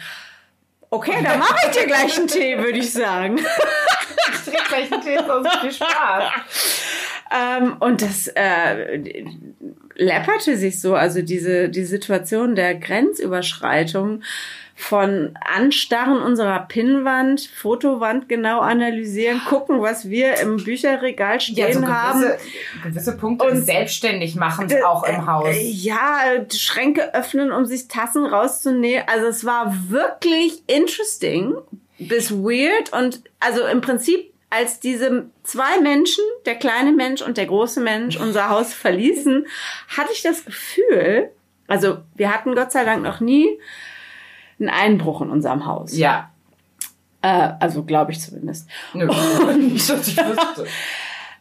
Okay, 0.90 1.24
dann 1.24 1.40
mache 1.40 1.56
ich 1.66 1.78
dir 1.78 1.88
gleich 1.88 2.18
einen 2.18 2.28
Tee, 2.28 2.58
würde 2.58 2.78
ich 2.78 2.92
sagen. 2.94 3.38
ich 3.38 4.44
trinke 4.44 4.64
gleich 4.68 4.92
einen 4.92 5.02
Tee, 5.02 5.18
sonst 5.26 5.58
viel 5.58 5.72
Spaß. 5.72 6.24
Ähm, 7.36 7.78
und 7.80 8.04
das 8.04 8.28
äh, 8.28 9.00
läpperte 9.96 10.58
sich 10.58 10.82
so, 10.82 10.96
also 10.96 11.22
diese 11.22 11.70
die 11.70 11.86
Situation 11.86 12.56
der 12.56 12.76
Grenzüberschreitung 12.76 14.22
von 14.78 15.38
Anstarren 15.40 16.22
unserer 16.22 16.60
Pinnwand, 16.60 17.50
Fotowand 17.56 18.28
genau 18.28 18.60
analysieren, 18.60 19.40
gucken, 19.48 19.82
was 19.82 20.10
wir 20.10 20.38
im 20.42 20.58
Bücherregal 20.58 21.40
stehen 21.40 21.56
ja, 21.56 21.74
so 21.74 21.80
gewisse, 21.80 21.94
haben. 21.94 22.24
Gewisse 22.84 23.18
Punkte 23.18 23.48
und 23.48 23.62
selbstständig 23.62 24.36
machen 24.36 24.70
auch 24.86 25.04
im 25.04 25.26
Haus. 25.26 25.56
Äh, 25.56 25.62
ja, 25.62 26.20
Schränke 26.54 27.14
öffnen, 27.14 27.54
um 27.54 27.66
sich 27.66 27.88
Tassen 27.88 28.26
rauszunehmen. 28.26 29.06
Also 29.08 29.28
es 29.28 29.46
war 29.46 29.74
wirklich 29.88 30.62
interesting 30.68 31.56
bis 31.98 32.32
weird 32.32 32.92
und 32.92 33.22
also 33.40 33.66
im 33.66 33.80
Prinzip 33.80 34.35
als 34.56 34.80
diese 34.80 35.30
zwei 35.44 35.82
Menschen, 35.82 36.24
der 36.46 36.56
kleine 36.56 36.94
Mensch 36.94 37.22
und 37.22 37.38
der 37.38 37.46
große 37.46 37.82
Mensch, 37.82 38.18
unser 38.18 38.50
Haus 38.50 38.74
verließen, 38.74 39.48
hatte 39.90 40.12
ich 40.14 40.22
das 40.22 40.46
Gefühl, 40.46 41.30
also 41.68 41.98
wir 42.16 42.34
hatten 42.34 42.56
Gott 42.56 42.72
sei 42.72 42.86
Dank 42.86 43.04
noch 43.04 43.20
nie 43.20 43.60
einen 44.60 44.70
Einbruch 44.70 45.22
in 45.22 45.30
unserem 45.30 45.66
Haus. 45.66 45.98
Ja. 45.98 46.32
Äh, 47.22 47.54
also 47.60 47.84
glaube 47.84 48.14
ich 48.14 48.22
zumindest. 48.22 48.70
Nö, 48.94 49.08
dass 49.08 50.08
ich 50.08 50.18
wüsste. 50.18 50.68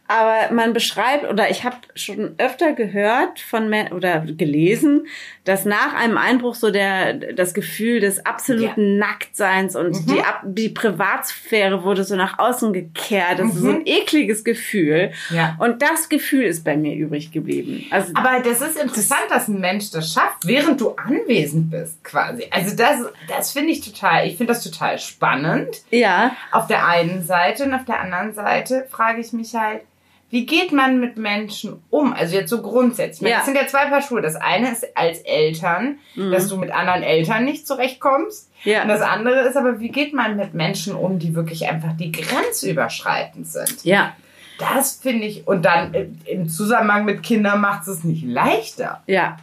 Aber 0.07 0.53
man 0.53 0.73
beschreibt, 0.73 1.27
oder 1.27 1.49
ich 1.49 1.63
habe 1.63 1.77
schon 1.95 2.35
öfter 2.37 2.73
gehört 2.73 3.39
von 3.39 3.73
oder 3.91 4.19
gelesen, 4.19 5.07
dass 5.45 5.65
nach 5.65 5.95
einem 5.95 6.17
Einbruch 6.17 6.53
so 6.53 6.69
der 6.69 7.13
das 7.33 7.55
Gefühl 7.55 7.99
des 7.99 8.23
absoluten 8.23 8.99
ja. 8.99 9.07
Nacktseins 9.07 9.75
und 9.75 9.93
mhm. 9.93 10.05
die, 10.07 10.21
die 10.43 10.69
Privatsphäre 10.69 11.83
wurde 11.83 12.03
so 12.03 12.15
nach 12.15 12.37
außen 12.37 12.71
gekehrt. 12.71 13.39
Das 13.39 13.45
mhm. 13.45 13.51
ist 13.51 13.61
so 13.61 13.69
ein 13.69 13.79
mhm. 13.79 13.85
ekliges 13.85 14.43
Gefühl. 14.43 15.11
Ja. 15.31 15.55
Und 15.59 15.81
das 15.81 16.07
Gefühl 16.07 16.43
ist 16.43 16.63
bei 16.63 16.77
mir 16.77 16.95
übrig 16.95 17.31
geblieben. 17.31 17.85
Also, 17.89 18.11
Aber 18.13 18.41
das 18.41 18.61
ist 18.61 18.79
interessant, 18.79 19.25
dass 19.29 19.47
ein 19.47 19.59
Mensch 19.59 19.89
das 19.89 20.13
schafft, 20.13 20.45
während 20.45 20.81
du 20.81 20.91
anwesend 20.91 21.71
bist, 21.71 22.03
quasi. 22.03 22.47
Also 22.51 22.75
das, 22.75 22.99
das 23.27 23.51
finde 23.51 23.71
ich 23.71 23.81
total, 23.81 24.27
ich 24.27 24.37
finde 24.37 24.53
das 24.53 24.63
total 24.63 24.99
spannend. 24.99 25.81
Ja. 25.89 26.35
Auf 26.51 26.67
der 26.67 26.85
einen 26.85 27.23
Seite 27.23 27.63
und 27.63 27.73
auf 27.73 27.85
der 27.85 28.01
anderen 28.01 28.33
Seite 28.33 28.85
frage 28.91 29.21
ich 29.21 29.33
mich 29.33 29.55
halt, 29.55 29.81
wie 30.29 30.45
geht 30.45 30.71
man 30.71 30.99
mit 30.99 31.17
Menschen 31.17 31.83
um? 31.89 32.13
Also 32.13 32.35
jetzt 32.35 32.49
so 32.49 32.61
grundsätzlich. 32.61 33.29
Ja. 33.29 33.37
Das 33.37 33.45
sind 33.45 33.55
ja 33.55 33.67
zwei 33.67 33.85
Paar 33.85 34.01
Schuhe. 34.01 34.21
Das 34.21 34.35
eine 34.35 34.71
ist 34.71 34.85
als 34.97 35.19
Eltern, 35.19 35.99
mhm. 36.15 36.31
dass 36.31 36.47
du 36.47 36.57
mit 36.57 36.71
anderen 36.71 37.03
Eltern 37.03 37.45
nicht 37.45 37.67
zurechtkommst. 37.67 38.49
Ja. 38.63 38.81
Und 38.81 38.89
das 38.89 39.01
andere 39.01 39.41
ist 39.41 39.55
aber, 39.55 39.79
wie 39.79 39.89
geht 39.89 40.13
man 40.13 40.35
mit 40.35 40.53
Menschen 40.53 40.95
um, 40.95 41.19
die 41.19 41.35
wirklich 41.35 41.69
einfach 41.69 41.95
die 41.95 42.11
grenzüberschreitend 42.11 43.47
sind? 43.47 43.83
Ja. 43.83 44.15
Das 44.57 44.99
finde 45.01 45.27
ich, 45.27 45.47
und 45.47 45.63
dann 45.63 46.17
im 46.25 46.49
Zusammenhang 46.49 47.05
mit 47.05 47.23
Kindern 47.23 47.61
macht 47.61 47.87
es 47.87 48.03
nicht 48.03 48.25
leichter. 48.25 49.03
Ja. 49.05 49.37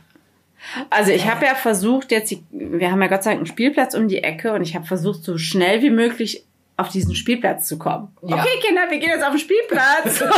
Also 0.91 1.11
ich 1.11 1.29
habe 1.29 1.45
ja 1.45 1.55
versucht, 1.55 2.13
jetzt, 2.13 2.35
wir 2.51 2.91
haben 2.91 3.03
ja 3.03 3.09
Gott 3.09 3.23
sei 3.23 3.31
Dank 3.31 3.41
einen 3.41 3.47
Spielplatz 3.47 3.95
um 3.95 4.09
die 4.09 4.23
Ecke 4.23 4.53
und 4.53 4.63
ich 4.63 4.75
habe 4.75 4.87
versucht, 4.87 5.23
so 5.23 5.37
schnell 5.37 5.83
wie 5.83 5.91
möglich 5.91 6.45
auf 6.77 6.89
diesen 6.89 7.15
Spielplatz 7.15 7.69
zu 7.69 7.79
kommen. 7.79 8.17
Ja. 8.23 8.37
Okay, 8.37 8.59
Kinder, 8.61 8.91
wir 8.91 8.99
gehen 8.99 9.11
jetzt 9.11 9.23
auf 9.23 9.31
den 9.33 9.39
Spielplatz. 9.39 10.23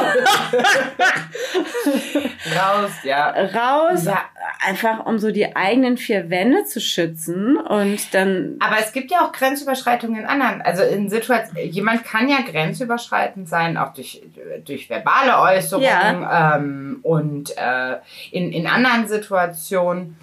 Raus, 2.57 2.91
ja. 3.05 3.31
Raus, 3.31 4.05
ja. 4.05 4.21
einfach 4.61 5.07
um 5.07 5.19
so 5.19 5.31
die 5.31 5.55
eigenen 5.55 5.97
vier 5.97 6.31
Wände 6.31 6.65
zu 6.65 6.81
schützen 6.81 7.57
und 7.57 8.13
dann. 8.13 8.57
Aber 8.59 8.79
es 8.81 8.93
gibt 8.93 9.13
ja 9.13 9.25
auch 9.25 9.33
Grenzüberschreitungen 9.33 10.23
in 10.23 10.27
anderen. 10.27 10.61
Also 10.61 10.83
in 10.83 11.09
Situationen, 11.09 11.71
jemand 11.71 12.05
kann 12.05 12.29
ja 12.29 12.39
grenzüberschreitend 12.41 13.49
sein, 13.49 13.77
auch 13.77 13.95
durch, 13.95 14.21
durch 14.65 14.91
verbale 14.91 15.39
Äußerungen 15.39 15.85
ja. 16.23 16.57
ähm, 16.57 16.99
und 17.03 17.57
äh, 17.57 17.99
in, 18.33 18.53
in 18.53 18.67
anderen 18.67 19.07
Situationen 19.07 20.17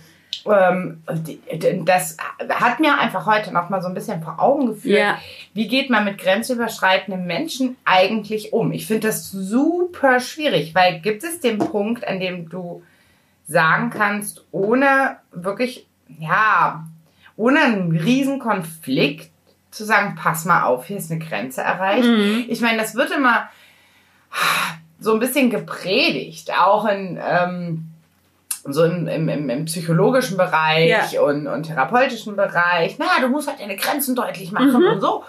ähm, 0.46 1.04
das 1.86 2.18
hat 2.50 2.80
mir 2.80 2.98
einfach 2.98 3.26
heute 3.26 3.52
noch 3.54 3.70
mal 3.70 3.82
so 3.82 3.88
ein 3.88 3.94
bisschen 3.94 4.22
vor 4.24 4.40
Augen 4.40 4.68
geführt, 4.68 5.00
ja. 5.00 5.18
wie 5.54 5.68
geht 5.68 5.90
man 5.90 6.06
mit 6.06 6.18
grenzüberschreitenden 6.18 7.26
Menschen 7.26 7.78
eigentlich 7.86 8.54
um? 8.54 8.72
Ich 8.72 8.88
finde 8.88 9.08
das 9.08 9.32
super 9.32 10.20
schwierig, 10.20 10.74
weil 10.74 11.00
gibt 11.02 11.24
es 11.24 11.40
den 11.40 11.58
Punkt, 11.58 12.08
an 12.08 12.20
dem 12.20 12.50
du 12.50 12.84
sagen 13.48 13.90
kannst, 13.90 14.46
ohne 14.52 15.18
wirklich, 15.32 15.88
ja, 16.20 16.86
ohne 17.36 17.60
einen 17.62 17.92
riesen 17.92 18.40
Konflikt 18.40 19.32
zu 19.72 19.86
sagen, 19.86 20.16
pass 20.16 20.46
mal 20.46 20.64
auf, 20.64 20.86
hier 20.86 20.98
ist 20.98 21.12
eine 21.12 21.20
Grenze 21.20 21.62
erreicht. 21.62 22.08
Mhm. 22.08 22.46
Ich 22.48 22.62
meine, 22.62 22.78
das 22.78 22.96
wird 22.96 23.12
immer 23.12 23.50
so 25.00 25.14
ein 25.14 25.20
bisschen 25.20 25.50
gepredigt, 25.50 26.52
auch 26.58 26.86
in 26.86 27.20
ähm, 27.22 27.91
so 28.74 28.84
im, 28.84 29.08
im, 29.08 29.50
im, 29.50 29.66
psychologischen 29.66 30.38
Bereich 30.38 31.12
ja. 31.14 31.22
und, 31.22 31.48
und 31.48 31.64
therapeutischen 31.64 32.36
Bereich. 32.36 32.98
Na, 32.98 33.06
du 33.20 33.28
musst 33.28 33.48
halt 33.48 33.60
deine 33.60 33.76
Grenzen 33.76 34.16
deutlich 34.16 34.52
machen 34.52 34.82
mhm. 34.82 34.88
und 34.94 35.02
so. 35.02 35.24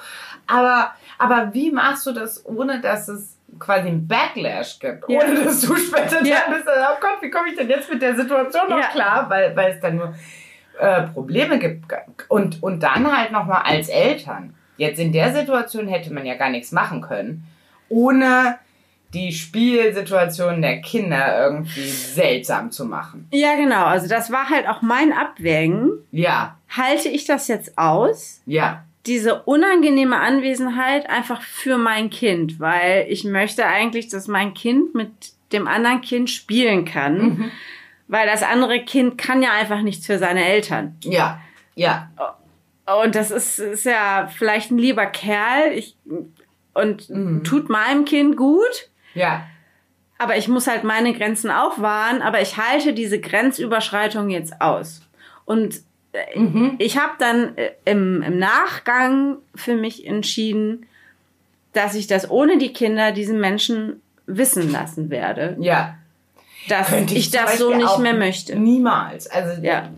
Aber, 0.46 0.92
aber 1.18 1.50
wie 1.52 1.70
machst 1.70 2.06
du 2.06 2.12
das, 2.12 2.44
ohne 2.44 2.80
dass 2.80 3.08
es 3.08 3.38
quasi 3.58 3.88
einen 3.88 4.06
Backlash 4.06 4.78
gibt? 4.78 5.08
Ja. 5.08 5.20
Ohne 5.20 5.44
dass 5.44 5.60
du 5.60 5.76
später 5.76 6.24
ja. 6.24 6.36
dann 6.44 6.54
bist, 6.54 6.66
oh 6.68 6.96
Gott, 7.00 7.22
wie 7.22 7.30
komme 7.30 7.48
ich 7.48 7.56
denn 7.56 7.68
jetzt 7.68 7.90
mit 7.90 8.02
der 8.02 8.16
Situation 8.16 8.68
noch 8.68 8.90
klar? 8.90 9.28
Weil, 9.28 9.54
weil 9.56 9.72
es 9.72 9.80
dann 9.80 9.96
nur 9.96 10.14
äh, 10.78 11.02
Probleme 11.02 11.58
gibt. 11.58 11.84
Und, 12.28 12.62
und 12.62 12.82
dann 12.82 13.16
halt 13.16 13.32
nochmal 13.32 13.62
als 13.64 13.88
Eltern. 13.88 14.54
Jetzt 14.76 14.98
in 14.98 15.12
der 15.12 15.32
Situation 15.32 15.86
hätte 15.86 16.12
man 16.12 16.26
ja 16.26 16.34
gar 16.34 16.50
nichts 16.50 16.72
machen 16.72 17.02
können, 17.02 17.44
ohne 17.88 18.58
die 19.14 19.32
Spielsituation 19.32 20.62
der 20.62 20.80
Kinder 20.80 21.44
irgendwie 21.44 21.88
seltsam 21.88 22.70
zu 22.70 22.86
machen. 22.86 23.28
Ja, 23.30 23.56
genau. 23.56 23.84
Also 23.84 24.08
das 24.08 24.32
war 24.32 24.48
halt 24.48 24.66
auch 24.66 24.80
mein 24.80 25.12
Abwägen. 25.12 25.90
Ja. 26.10 26.56
Halte 26.70 27.08
ich 27.08 27.26
das 27.26 27.48
jetzt 27.48 27.76
aus? 27.76 28.40
Ja. 28.46 28.84
Diese 29.06 29.42
unangenehme 29.42 30.18
Anwesenheit 30.18 31.10
einfach 31.10 31.42
für 31.42 31.76
mein 31.76 32.08
Kind, 32.08 32.58
weil 32.58 33.06
ich 33.08 33.24
möchte 33.24 33.66
eigentlich, 33.66 34.08
dass 34.08 34.28
mein 34.28 34.54
Kind 34.54 34.94
mit 34.94 35.10
dem 35.52 35.68
anderen 35.68 36.00
Kind 36.00 36.30
spielen 36.30 36.84
kann, 36.86 37.18
mhm. 37.18 37.50
weil 38.08 38.26
das 38.26 38.42
andere 38.42 38.82
Kind 38.84 39.18
kann 39.18 39.42
ja 39.42 39.50
einfach 39.52 39.82
nichts 39.82 40.06
für 40.06 40.18
seine 40.18 40.44
Eltern. 40.44 40.96
Ja, 41.04 41.40
ja. 41.74 42.10
Und 43.02 43.14
das 43.14 43.30
ist, 43.30 43.58
ist 43.58 43.84
ja 43.84 44.30
vielleicht 44.34 44.70
ein 44.70 44.78
lieber 44.78 45.06
Kerl 45.06 45.72
ich, 45.72 45.96
und 46.72 47.10
mhm. 47.10 47.44
tut 47.44 47.68
meinem 47.68 48.04
Kind 48.04 48.36
gut. 48.36 48.88
Ja. 49.14 49.46
Aber 50.18 50.36
ich 50.36 50.48
muss 50.48 50.66
halt 50.66 50.84
meine 50.84 51.12
Grenzen 51.14 51.50
auch 51.50 51.80
wahren, 51.80 52.22
aber 52.22 52.40
ich 52.40 52.56
halte 52.56 52.92
diese 52.92 53.20
Grenzüberschreitung 53.20 54.30
jetzt 54.30 54.60
aus. 54.60 55.02
Und 55.44 55.80
äh, 56.12 56.38
mhm. 56.38 56.76
ich 56.78 56.98
habe 56.98 57.14
dann 57.18 57.56
äh, 57.56 57.72
im, 57.84 58.22
im 58.22 58.38
Nachgang 58.38 59.38
für 59.54 59.74
mich 59.74 60.06
entschieden, 60.06 60.86
dass 61.72 61.94
ich 61.94 62.06
das 62.06 62.30
ohne 62.30 62.58
die 62.58 62.72
Kinder 62.72 63.12
diesen 63.12 63.40
Menschen 63.40 64.00
wissen 64.26 64.70
lassen 64.70 65.10
werde. 65.10 65.56
Ja 65.58 65.96
dass 66.68 66.92
ich, 66.92 67.16
ich 67.16 67.30
das 67.30 67.58
so 67.58 67.74
nicht 67.74 67.98
mehr 67.98 68.14
möchte. 68.14 68.56
Niemals. 68.56 69.28
Also 69.28 69.60
ja. 69.62 69.88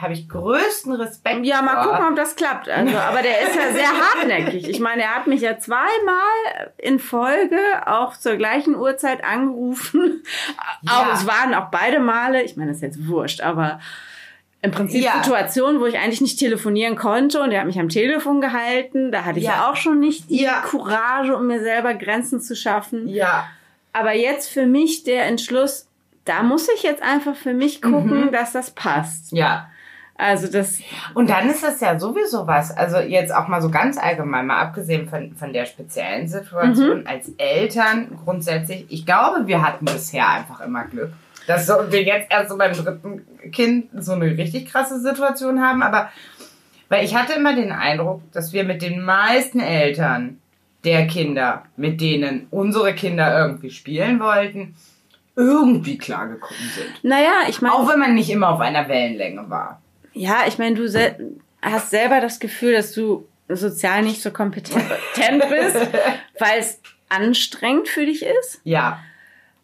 habe 0.00 0.12
ich 0.12 0.28
größten 0.28 0.92
Respekt. 0.94 1.44
Ja, 1.44 1.62
mal 1.62 1.82
vor. 1.82 1.92
gucken, 1.92 2.08
ob 2.10 2.16
das 2.16 2.36
klappt. 2.36 2.68
Also, 2.68 2.96
aber 2.98 3.22
der 3.22 3.40
ist 3.42 3.54
ja 3.54 3.72
sehr 3.72 3.88
hartnäckig. 3.88 4.68
Ich 4.68 4.80
meine, 4.80 5.02
er 5.02 5.14
hat 5.14 5.26
mich 5.26 5.42
ja 5.42 5.58
zweimal 5.58 6.72
in 6.76 6.98
Folge 6.98 7.58
auch 7.86 8.16
zur 8.16 8.36
gleichen 8.36 8.74
Uhrzeit 8.74 9.22
angerufen. 9.24 10.22
Ja. 10.82 10.92
Auch, 10.92 11.14
es 11.14 11.26
waren 11.26 11.54
auch 11.54 11.70
beide 11.70 12.00
Male, 12.00 12.42
ich 12.42 12.56
meine, 12.56 12.70
das 12.70 12.78
ist 12.78 12.82
jetzt 12.82 13.08
wurscht, 13.08 13.40
aber 13.40 13.80
im 14.62 14.72
Prinzip 14.72 15.02
ja. 15.02 15.22
Situationen, 15.22 15.80
wo 15.80 15.86
ich 15.86 15.98
eigentlich 15.98 16.20
nicht 16.20 16.38
telefonieren 16.38 16.96
konnte 16.96 17.40
und 17.40 17.50
er 17.50 17.60
hat 17.60 17.66
mich 17.66 17.80
am 17.80 17.88
Telefon 17.88 18.40
gehalten. 18.40 19.10
Da 19.10 19.24
hatte 19.24 19.38
ich 19.38 19.46
ja, 19.46 19.70
auch 19.70 19.76
schon 19.76 20.00
nicht 20.00 20.28
die. 20.28 20.46
Courage, 20.62 21.34
um 21.34 21.46
mir 21.46 21.60
selber 21.60 21.94
Grenzen 21.94 22.40
zu 22.40 22.54
schaffen. 22.54 23.08
Ja. 23.08 23.48
Aber 23.92 24.14
jetzt 24.14 24.48
für 24.48 24.66
mich 24.66 25.04
der 25.04 25.26
Entschluss, 25.26 25.88
da 26.24 26.42
muss 26.42 26.68
ich 26.74 26.82
jetzt 26.82 27.02
einfach 27.02 27.34
für 27.34 27.54
mich 27.54 27.82
gucken, 27.82 28.26
mhm. 28.26 28.32
dass 28.32 28.52
das 28.52 28.70
passt. 28.70 29.32
Ja. 29.32 29.68
Also 30.20 30.48
das. 30.48 30.80
Und 31.14 31.30
dann 31.30 31.48
ist 31.48 31.62
das 31.62 31.80
ja 31.80 31.98
sowieso 31.98 32.46
was. 32.46 32.76
Also 32.76 32.98
jetzt 32.98 33.34
auch 33.34 33.48
mal 33.48 33.62
so 33.62 33.70
ganz 33.70 33.96
allgemein, 33.96 34.46
mal 34.46 34.60
abgesehen 34.60 35.08
von, 35.08 35.34
von 35.34 35.52
der 35.54 35.64
speziellen 35.64 36.28
Situation 36.28 37.00
mhm. 37.00 37.06
als 37.06 37.30
Eltern 37.38 38.18
grundsätzlich. 38.22 38.84
Ich 38.90 39.06
glaube, 39.06 39.46
wir 39.46 39.62
hatten 39.62 39.86
bisher 39.86 40.28
einfach 40.28 40.60
immer 40.60 40.84
Glück, 40.84 41.12
dass 41.46 41.66
so, 41.66 41.74
wir 41.88 42.02
jetzt 42.02 42.30
erst 42.30 42.50
so 42.50 42.58
beim 42.58 42.74
dritten 42.74 43.22
Kind 43.50 43.88
so 43.96 44.12
eine 44.12 44.26
richtig 44.26 44.66
krasse 44.66 45.00
Situation 45.00 45.62
haben. 45.62 45.82
Aber 45.82 46.10
weil 46.90 47.04
ich 47.04 47.14
hatte 47.14 47.32
immer 47.32 47.54
den 47.54 47.72
Eindruck, 47.72 48.20
dass 48.32 48.52
wir 48.52 48.64
mit 48.64 48.82
den 48.82 49.00
meisten 49.00 49.60
Eltern 49.60 50.39
der 50.84 51.06
Kinder, 51.06 51.64
mit 51.76 52.00
denen 52.00 52.46
unsere 52.50 52.94
Kinder 52.94 53.38
irgendwie 53.38 53.70
spielen 53.70 54.20
wollten, 54.20 54.74
irgendwie 55.36 55.98
klargekommen 55.98 56.70
sind. 56.74 57.04
Naja, 57.04 57.32
ich 57.48 57.60
meine. 57.62 57.74
Auch 57.74 57.88
wenn 57.88 57.98
man 57.98 58.14
nicht 58.14 58.30
immer 58.30 58.50
auf 58.50 58.60
einer 58.60 58.88
Wellenlänge 58.88 59.48
war. 59.48 59.80
Ja, 60.12 60.38
ich 60.48 60.58
meine, 60.58 60.76
du 60.76 60.88
sel 60.88 61.36
hast 61.62 61.90
selber 61.90 62.20
das 62.20 62.40
Gefühl, 62.40 62.72
dass 62.72 62.92
du 62.92 63.26
sozial 63.48 64.02
nicht 64.02 64.22
so 64.22 64.30
kompetent 64.30 64.84
bist, 65.14 65.76
weil 66.38 66.58
es 66.58 66.80
anstrengend 67.08 67.88
für 67.88 68.06
dich 68.06 68.24
ist. 68.24 68.60
Ja. 68.64 69.00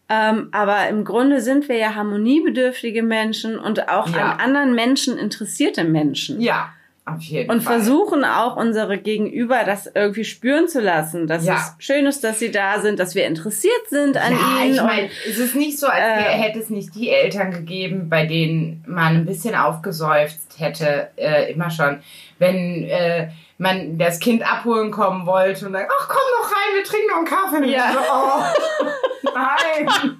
Ähm, 0.08 0.48
aber 0.52 0.88
im 0.88 1.04
Grunde 1.04 1.40
sind 1.40 1.68
wir 1.68 1.76
ja 1.76 1.94
harmoniebedürftige 1.94 3.02
Menschen 3.02 3.58
und 3.58 3.88
auch 3.88 4.08
Ja. 4.08 4.32
an 4.32 4.40
anderen 4.40 4.74
Menschen 4.74 5.18
interessierte 5.18 5.84
Menschen. 5.84 6.40
Ja, 6.40 6.72
auf 7.08 7.22
jeden 7.22 7.48
Und 7.50 7.62
Fall. 7.62 7.76
versuchen 7.76 8.24
auch 8.24 8.56
unsere 8.56 8.98
Gegenüber 8.98 9.62
das 9.64 9.88
irgendwie 9.94 10.24
spüren 10.24 10.66
zu 10.68 10.80
lassen, 10.80 11.28
dass 11.28 11.46
Ja. 11.46 11.54
es 11.54 11.84
schön 11.84 12.04
ist, 12.04 12.24
dass 12.24 12.40
sie 12.40 12.50
da 12.50 12.80
sind, 12.80 12.98
dass 12.98 13.14
wir 13.14 13.26
interessiert 13.26 13.88
sind 13.88 14.16
an 14.16 14.32
ja, 14.32 14.64
ihnen. 14.64 14.74
ich 14.74 14.82
meine, 14.82 15.08
es 15.28 15.38
ist 15.38 15.54
nicht 15.54 15.78
so, 15.78 15.86
als 15.86 16.00
Äh, 16.02 16.22
hätte 16.32 16.58
es 16.58 16.68
nicht 16.68 16.94
die 16.96 17.10
Eltern 17.10 17.52
gegeben, 17.52 18.08
bei 18.08 18.26
denen 18.26 18.82
man 18.88 19.14
ein 19.14 19.24
bisschen 19.24 19.54
aufgesäuft 19.54 20.38
hätte, 20.58 21.08
äh, 21.16 21.52
immer 21.52 21.70
schon, 21.70 22.00
wenn 22.40 22.84
äh, 22.84 23.28
man 23.58 23.96
das 23.98 24.18
Kind 24.20 24.42
abholen 24.50 24.90
kommen 24.90 25.24
wollte 25.26 25.66
und 25.66 25.72
dann, 25.72 25.84
ach 25.88 26.08
komm 26.08 26.18
doch 26.40 26.50
rein, 26.50 26.74
wir 26.74 26.84
trinken 26.84 27.06
noch 27.08 27.16
einen 27.16 27.26
Kaffee. 27.26 27.72
Ja. 27.72 27.92
so, 27.92 27.98
oh, 28.12 29.30
nein. 29.34 30.16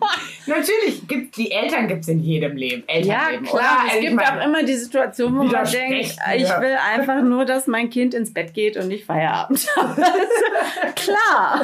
Natürlich, 0.47 1.07
gibt, 1.07 1.37
die 1.37 1.50
Eltern 1.50 1.87
gibt 1.88 2.00
es 2.02 2.09
in 2.09 2.21
jedem 2.21 2.57
Leben. 2.57 2.85
ja, 2.88 2.95
Elternleben, 2.95 3.47
klar. 3.47 3.61
oder? 3.61 3.64
Es 3.64 3.93
Also 3.93 3.97
ich 3.99 4.00
gibt 4.05 4.16
meine, 4.16 4.40
auch 4.40 4.45
immer 4.47 4.62
die 4.62 4.75
Situation, 4.76 5.37
wo 5.38 5.43
man 5.43 5.64
denkt, 5.71 6.16
ich 6.37 6.49
will 6.61 6.76
einfach 6.95 7.21
nur, 7.23 7.45
dass 7.45 7.66
mein 7.66 7.90
Kind 7.90 8.14
ins 8.14 8.33
Bett 8.33 8.55
geht 8.55 8.76
und 8.76 8.88
nicht 8.88 9.05
Feierabend 9.05 9.66
hat. 9.76 9.97
klar. 10.97 11.62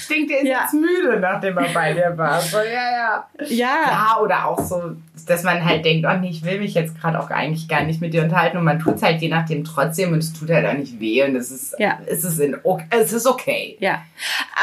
Ich 0.00 0.06
denke, 0.08 0.28
der 0.28 0.42
ist 0.42 0.48
Ja. 0.48 0.60
jetzt 0.62 0.74
müde, 0.74 1.18
nachdem 1.18 1.58
er 1.58 1.68
bei 1.72 1.92
dir 1.92 2.12
war. 2.16 2.40
So, 2.40 2.58
ja, 2.58 2.64
ja. 2.64 3.26
Ja. 3.48 3.76
Ja, 3.86 4.18
oder 4.22 4.46
auch 4.46 4.60
so, 4.60 4.92
dass 5.26 5.42
man 5.42 5.64
halt 5.64 5.84
denkt, 5.84 6.06
oh 6.08 6.16
nee, 6.20 6.30
ich 6.30 6.44
will 6.44 6.60
mich 6.60 6.74
jetzt 6.74 7.00
gerade 7.00 7.18
auch 7.18 7.30
eigentlich 7.30 7.68
gar 7.68 7.82
nicht 7.82 8.00
mit 8.00 8.12
dir 8.14 8.22
unterhalten 8.22 8.58
und 8.58 8.64
man 8.64 8.78
tut 8.78 8.96
es 8.96 9.02
halt 9.02 9.20
je 9.22 9.28
nachdem 9.28 9.64
trotzdem 9.64 10.12
und 10.12 10.18
es 10.18 10.32
tut 10.32 10.50
halt 10.54 10.66
auch 10.66 10.78
nicht 10.78 10.98
weh 11.00 11.22
und 11.24 11.36
es 11.36 11.50
ist, 11.50 11.74
Ja. 11.78 12.00
es 12.06 12.24
ist, 12.24 12.38
in, 12.38 12.56
es 12.90 13.12
ist 13.12 13.26
okay. 13.26 13.76
Ja, 13.80 14.02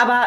aber 0.01 0.25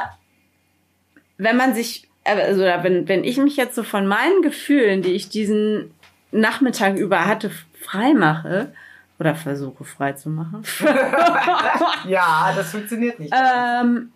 wenn 1.39 1.57
man 1.57 1.75
sich, 1.75 2.09
also 2.25 2.61
wenn, 2.63 3.09
wenn 3.09 3.25
ich 3.25 3.37
mich 3.39 3.57
jetzt 3.57 3.75
so 3.75 3.83
von 3.83 4.07
meinen 4.07 4.43
Gefühlen, 4.43 5.03
die 5.03 5.13
ich 5.13 5.29
diesen 5.29 5.93
Nachmittag 6.31 6.97
über 6.97 7.27
hatte, 7.27 7.51
frei 7.81 8.15
mache 8.15 8.73
oder 9.19 9.35
versuche 9.35 9.85
frei 9.85 10.13
zu 10.13 10.31
machen, 10.31 10.63
Ja, 12.09 12.53
das 12.57 12.71
funktioniert 12.71 13.19
nicht. 13.21 13.33
ähm, 13.35 14.13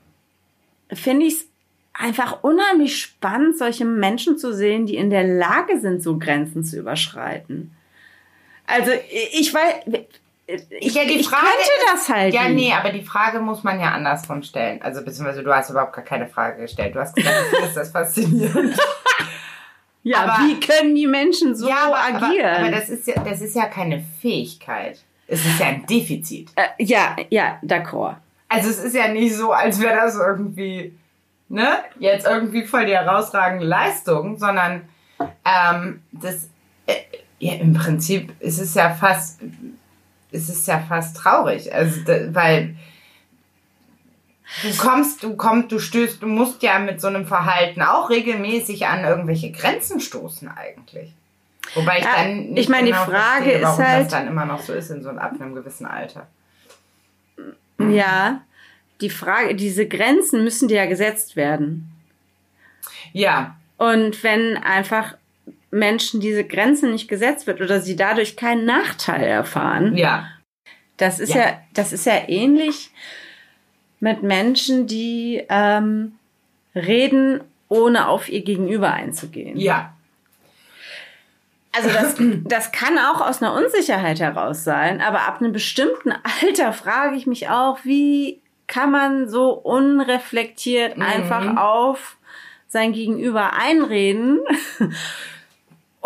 finde 0.93 1.27
ich 1.27 1.35
es 1.35 1.47
einfach 1.93 2.43
unheimlich 2.43 3.01
spannend, 3.01 3.57
solche 3.59 3.85
Menschen 3.85 4.39
zu 4.39 4.55
sehen, 4.55 4.87
die 4.87 4.97
in 4.97 5.11
der 5.11 5.25
Lage 5.25 5.81
sind, 5.81 6.03
so 6.03 6.19
Grenzen 6.19 6.63
zu 6.65 6.79
überschreiten. 6.79 7.73
Also 8.67 8.91
ich 9.33 9.53
weiß, 9.55 10.05
ich, 10.47 10.95
Ja, 10.95 11.05
die 11.05 11.15
ich 11.21 11.29
Frage 11.29 11.43
könnte 11.45 11.61
ist- 11.61 11.93
das 12.09 12.09
halt 12.17 12.35
ja, 12.35 12.45
nicht. 12.49 12.55
nee, 12.69 12.73
aber 12.73 12.91
die 12.91 13.03
Frage 13.03 13.41
muss 13.41 13.63
man 13.65 13.81
ja 13.81 13.91
andersrum 13.93 14.43
stellen. 14.43 14.81
Also, 14.83 15.05
beziehungsweise 15.05 15.43
du 15.43 15.53
hast 15.55 15.71
überhaupt 15.71 15.93
gar 15.95 16.05
keine 16.05 16.29
Frage 16.29 16.63
gestellt. 16.63 16.95
Du 16.95 17.01
hast 17.01 17.15
gesagt, 17.17 17.35
du 17.51 17.57
findest 17.57 17.77
das 17.77 17.91
faszinierend. 17.91 18.77
Ja, 20.03 20.19
aber- 20.19 20.45
wie 20.45 20.61
können 20.61 20.95
die 20.95 21.09
Menschen 21.09 21.57
so 21.57 21.69
ja, 21.69 21.87
aber, 21.89 21.99
agieren? 22.27 22.47
Aber, 22.47 22.59
aber 22.67 22.71
das, 22.71 22.89
ist 22.91 23.09
ja, 23.09 23.15
das 23.25 23.41
ist 23.41 23.57
ja 23.57 23.67
keine 23.67 24.05
Fähigkeit. 24.21 25.01
Es 25.27 25.45
ist 25.45 25.59
ja 25.59 25.67
ein 25.67 25.85
Defizit. 25.87 26.49
Äh, 26.55 26.69
ja, 26.79 27.17
ja, 27.29 27.59
d'accord. 27.65 28.15
Also 28.49 28.71
es 28.71 28.79
ist 28.79 28.95
ja 28.95 29.09
nicht 29.09 29.35
so, 29.35 29.51
als 29.51 29.81
wäre 29.81 29.97
das 29.97 30.15
irgendwie, 30.15 30.97
ne, 31.49 31.79
jetzt 31.99 32.25
irgendwie 32.25 32.65
voll 32.65 32.87
die 32.87 32.93
herausragende 32.95 33.65
Leistung, 33.67 34.39
sondern 34.39 34.83
ähm, 35.45 36.01
das, 36.13 36.51
äh, 36.87 36.95
ja, 37.41 37.55
im 37.55 37.75
Prinzip 37.75 38.33
ist 38.41 38.61
es 38.61 38.75
ja 38.75 38.91
fast, 38.91 39.41
ist 40.31 40.49
es 40.49 40.67
ja 40.67 40.79
fast 40.81 41.17
traurig, 41.17 41.73
also 41.75 42.01
weil 42.35 42.77
du 44.63 44.77
kommst, 44.77 45.23
du 45.23 45.37
kommst, 45.37 45.73
du 45.73 45.79
stößt, 45.79 46.23
du 46.23 46.27
musst 46.27 46.63
ja 46.63 46.79
mit 46.79 47.01
so 47.01 47.07
einem 47.09 47.27
Verhalten 47.27 47.83
auch 47.83 48.11
regelmäßig 48.11 48.87
an 48.87 49.05
irgendwelche 49.05 49.51
Grenzen 49.53 50.01
stoßen 50.01 50.49
eigentlich. 50.49 51.13
Wobei 51.75 51.99
ich 51.99 52.05
Ja, 52.05 52.15
dann 52.17 52.37
nicht 52.51 52.59
ich 52.65 52.69
meine, 52.69 52.87
die 52.87 52.93
genau 52.93 53.05
Frage 53.05 53.17
verstehe, 53.51 53.57
ist 53.59 53.63
warum 53.65 53.85
halt- 53.85 54.05
das 54.05 54.13
dann 54.13 54.27
immer 54.29 54.45
noch 54.47 54.61
so 54.61 54.73
ist 54.73 54.91
in 54.91 55.03
so 55.03 55.09
einem, 55.09 55.19
ab 55.19 55.33
einem 55.41 55.55
gewissen 55.55 55.87
Alter. 55.87 56.27
Ja, 57.79 58.41
die 59.01 59.11
Frage, 59.11 59.55
diese 59.55 59.87
Grenzen 59.87 60.43
müssen 60.45 60.69
dir 60.69 60.79
ja 60.79 60.87
gesetzt 60.87 61.37
werden. 61.37 61.91
Ja, 63.13 63.57
Und 63.79 64.23
wenn 64.23 64.57
einfach 64.57 65.17
Menschen 65.71 66.21
diese 66.21 66.45
Grenzen 66.45 66.93
nicht 66.93 67.09
gesetzt 67.09 67.47
wird 67.47 67.61
oder 67.61 67.81
sie 67.81 67.97
dadurch 67.97 68.37
keinen 68.37 68.65
Nachteil 68.65 69.23
erfahren, 69.25 69.97
ja. 69.97 70.27
das 70.97 71.21
ist 71.21 71.35
Ja. 71.35 71.41
ja. 71.47 71.61
das 71.75 71.93
ist 71.93 72.07
ja 72.07 72.29
ähnlich 72.29 72.91
mit 74.01 74.23
Menschen, 74.23 74.87
die 74.87 75.45
ähm, 75.49 76.13
reden, 76.75 77.41
ohne 77.69 78.09
auf 78.09 78.29
ihr 78.29 78.43
Gegenüber 78.43 78.93
einzugehen. 78.93 79.57
Ja, 79.59 79.93
Also 81.73 81.89
das, 81.91 82.15
das 82.45 82.73
kann 82.73 82.99
auch 82.99 83.21
aus 83.21 83.43
einer 83.43 83.55
Unsicherheit 83.55 84.21
heraus 84.21 84.65
sein, 84.65 85.01
aber 85.01 85.23
ab 85.27 85.41
einem 85.41 85.53
bestimmten 85.53 86.13
Alter 86.43 86.73
frage 86.73 87.17
ich 87.17 87.27
mich 87.27 87.49
auch, 87.49 87.79
wie 87.85 88.41
kann 88.67 88.91
man 88.91 89.29
so 89.29 89.51
unreflektiert 89.51 90.97
Mhm. 90.97 91.03
einfach 91.03 91.57
auf 91.57 92.17
sein 92.69 92.93
Gegenüber 92.93 93.53
einreden? 93.55 94.41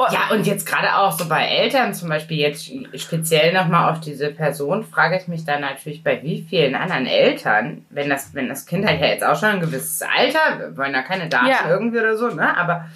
Oh, 0.03 0.07
Ja, 0.13 0.35
und 0.35 0.47
jetzt 0.47 0.65
gerade 0.67 0.97
auch 0.97 1.13
so 1.19 1.29
bei 1.29 1.45
Eltern 1.47 1.93
zum 1.93 2.09
Beispiel, 2.09 2.39
jetzt 2.39 2.71
speziell 2.95 3.53
nochmal 3.53 3.91
auf 3.93 4.01
diese 4.01 4.31
Person, 4.31 4.83
frage 4.85 5.19
ich 5.19 5.29
mich 5.29 5.45
dann 5.45 5.61
natürlich 5.61 6.03
bei 6.03 6.23
wie 6.23 6.47
vielen 6.49 6.75
anderen 6.75 7.07
Eltern, 7.07 7.85
wenn 7.91 8.09
das, 8.09 8.33
wenn 8.33 8.49
das 8.49 8.65
Kind 8.65 8.87
halt 8.87 9.01
ja 9.01 9.09
jetzt 9.09 9.25
auch 9.25 9.39
schon 9.39 9.51
ein 9.51 9.61
gewisses 9.61 10.01
Alter, 10.03 10.59
wir 10.59 10.77
wollen 10.77 10.93
da 10.95 11.03
keine 11.03 11.29
Daten 11.29 11.49
Ja. 11.49 11.69
irgendwie 11.69 11.99
oder 11.99 12.17
so, 12.17 12.29
ne, 12.29 12.57
aber 12.57 12.87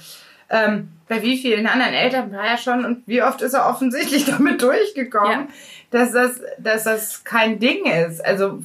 ähm, 0.48 0.88
bei 1.08 1.20
wie 1.20 1.36
vielen 1.36 1.66
anderen 1.66 1.92
Eltern 1.92 2.32
war 2.32 2.44
er 2.46 2.56
schon 2.56 2.84
und 2.86 3.02
wie 3.06 3.22
oft 3.22 3.42
ist 3.42 3.52
er 3.52 3.68
offensichtlich 3.68 4.24
damit 4.30 4.62
durchgekommen, 4.62 5.30
Ja. 5.30 5.46
dass 5.90 6.12
das, 6.12 6.40
dass 6.58 6.84
das 6.84 7.24
kein 7.24 7.58
Ding 7.58 7.84
ist. 7.84 8.24
Also 8.24 8.60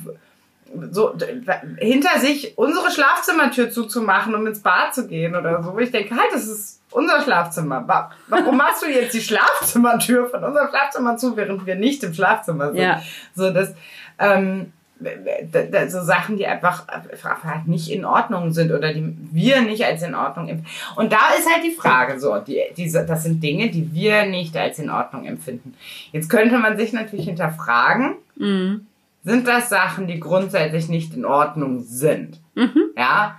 so 0.92 1.14
hinter 1.78 2.20
sich 2.20 2.58
unsere 2.58 2.92
Schlafzimmertür 2.92 3.72
zuzumachen, 3.72 4.36
um 4.36 4.46
ins 4.48 4.62
Bad 4.62 4.94
zu 4.94 5.08
gehen 5.08 5.36
oder 5.36 5.64
so. 5.64 5.74
Wo 5.74 5.80
ich 5.80 5.92
denke, 5.92 6.16
halt, 6.16 6.32
das 6.32 6.48
ist 6.48 6.79
unser 6.92 7.22
Schlafzimmer. 7.22 7.88
Wa- 7.88 8.12
Warum 8.28 8.58
machst 8.58 8.84
du 8.84 8.88
jetzt 8.88 9.14
die 9.14 9.22
Schlafzimmertür 9.22 10.30
von 10.30 10.44
unserem 10.44 10.70
Schlafzimmer 10.70 11.18
zu, 11.18 11.36
während 11.38 11.66
wir 11.66 11.76
nicht 11.76 12.04
im 12.04 12.14
Schlafzimmer 12.14 12.68
sind? 12.72 12.82
Ja. 12.82 13.02
So, 13.36 13.52
das, 13.52 13.74
ähm, 14.18 14.74
so 15.88 16.02
Sachen, 16.04 16.36
die 16.36 16.46
einfach, 16.46 16.86
halt 17.46 17.68
nicht 17.68 17.90
in 17.90 18.04
Ordnung 18.04 18.52
sind 18.52 18.72
oder 18.72 18.94
die 18.94 19.16
wir 19.32 19.62
nicht 19.62 19.86
als 19.86 20.04
in 20.04 20.14
Ordnung 20.14 20.50
empfinden. 20.50 20.70
Und 20.98 21.14
da 21.14 21.30
ist 21.38 21.50
halt 21.50 21.64
die 21.64 21.72
Frage 21.72 22.20
so, 22.20 22.38
die, 22.40 22.62
diese, 22.76 23.06
das 23.06 23.24
sind 23.24 23.42
Dinge, 23.42 23.70
die 23.70 23.94
wir 23.94 24.26
nicht 24.26 24.58
als 24.58 24.78
in 24.78 24.90
Ordnung 24.90 25.26
empfinden. 25.26 25.74
Jetzt 26.12 26.30
könnte 26.30 26.58
man 26.58 26.78
sich 26.78 26.92
natürlich 26.94 27.26
hinterfragen, 27.28 28.16
Mhm. 28.36 28.88
sind 29.24 29.48
das 29.48 29.70
Sachen, 29.70 30.08
die 30.08 30.20
grundsätzlich 30.20 30.90
nicht 30.90 31.14
in 31.14 31.24
Ordnung 31.26 31.82
sind. 31.84 32.40
Ja. 32.98 33.38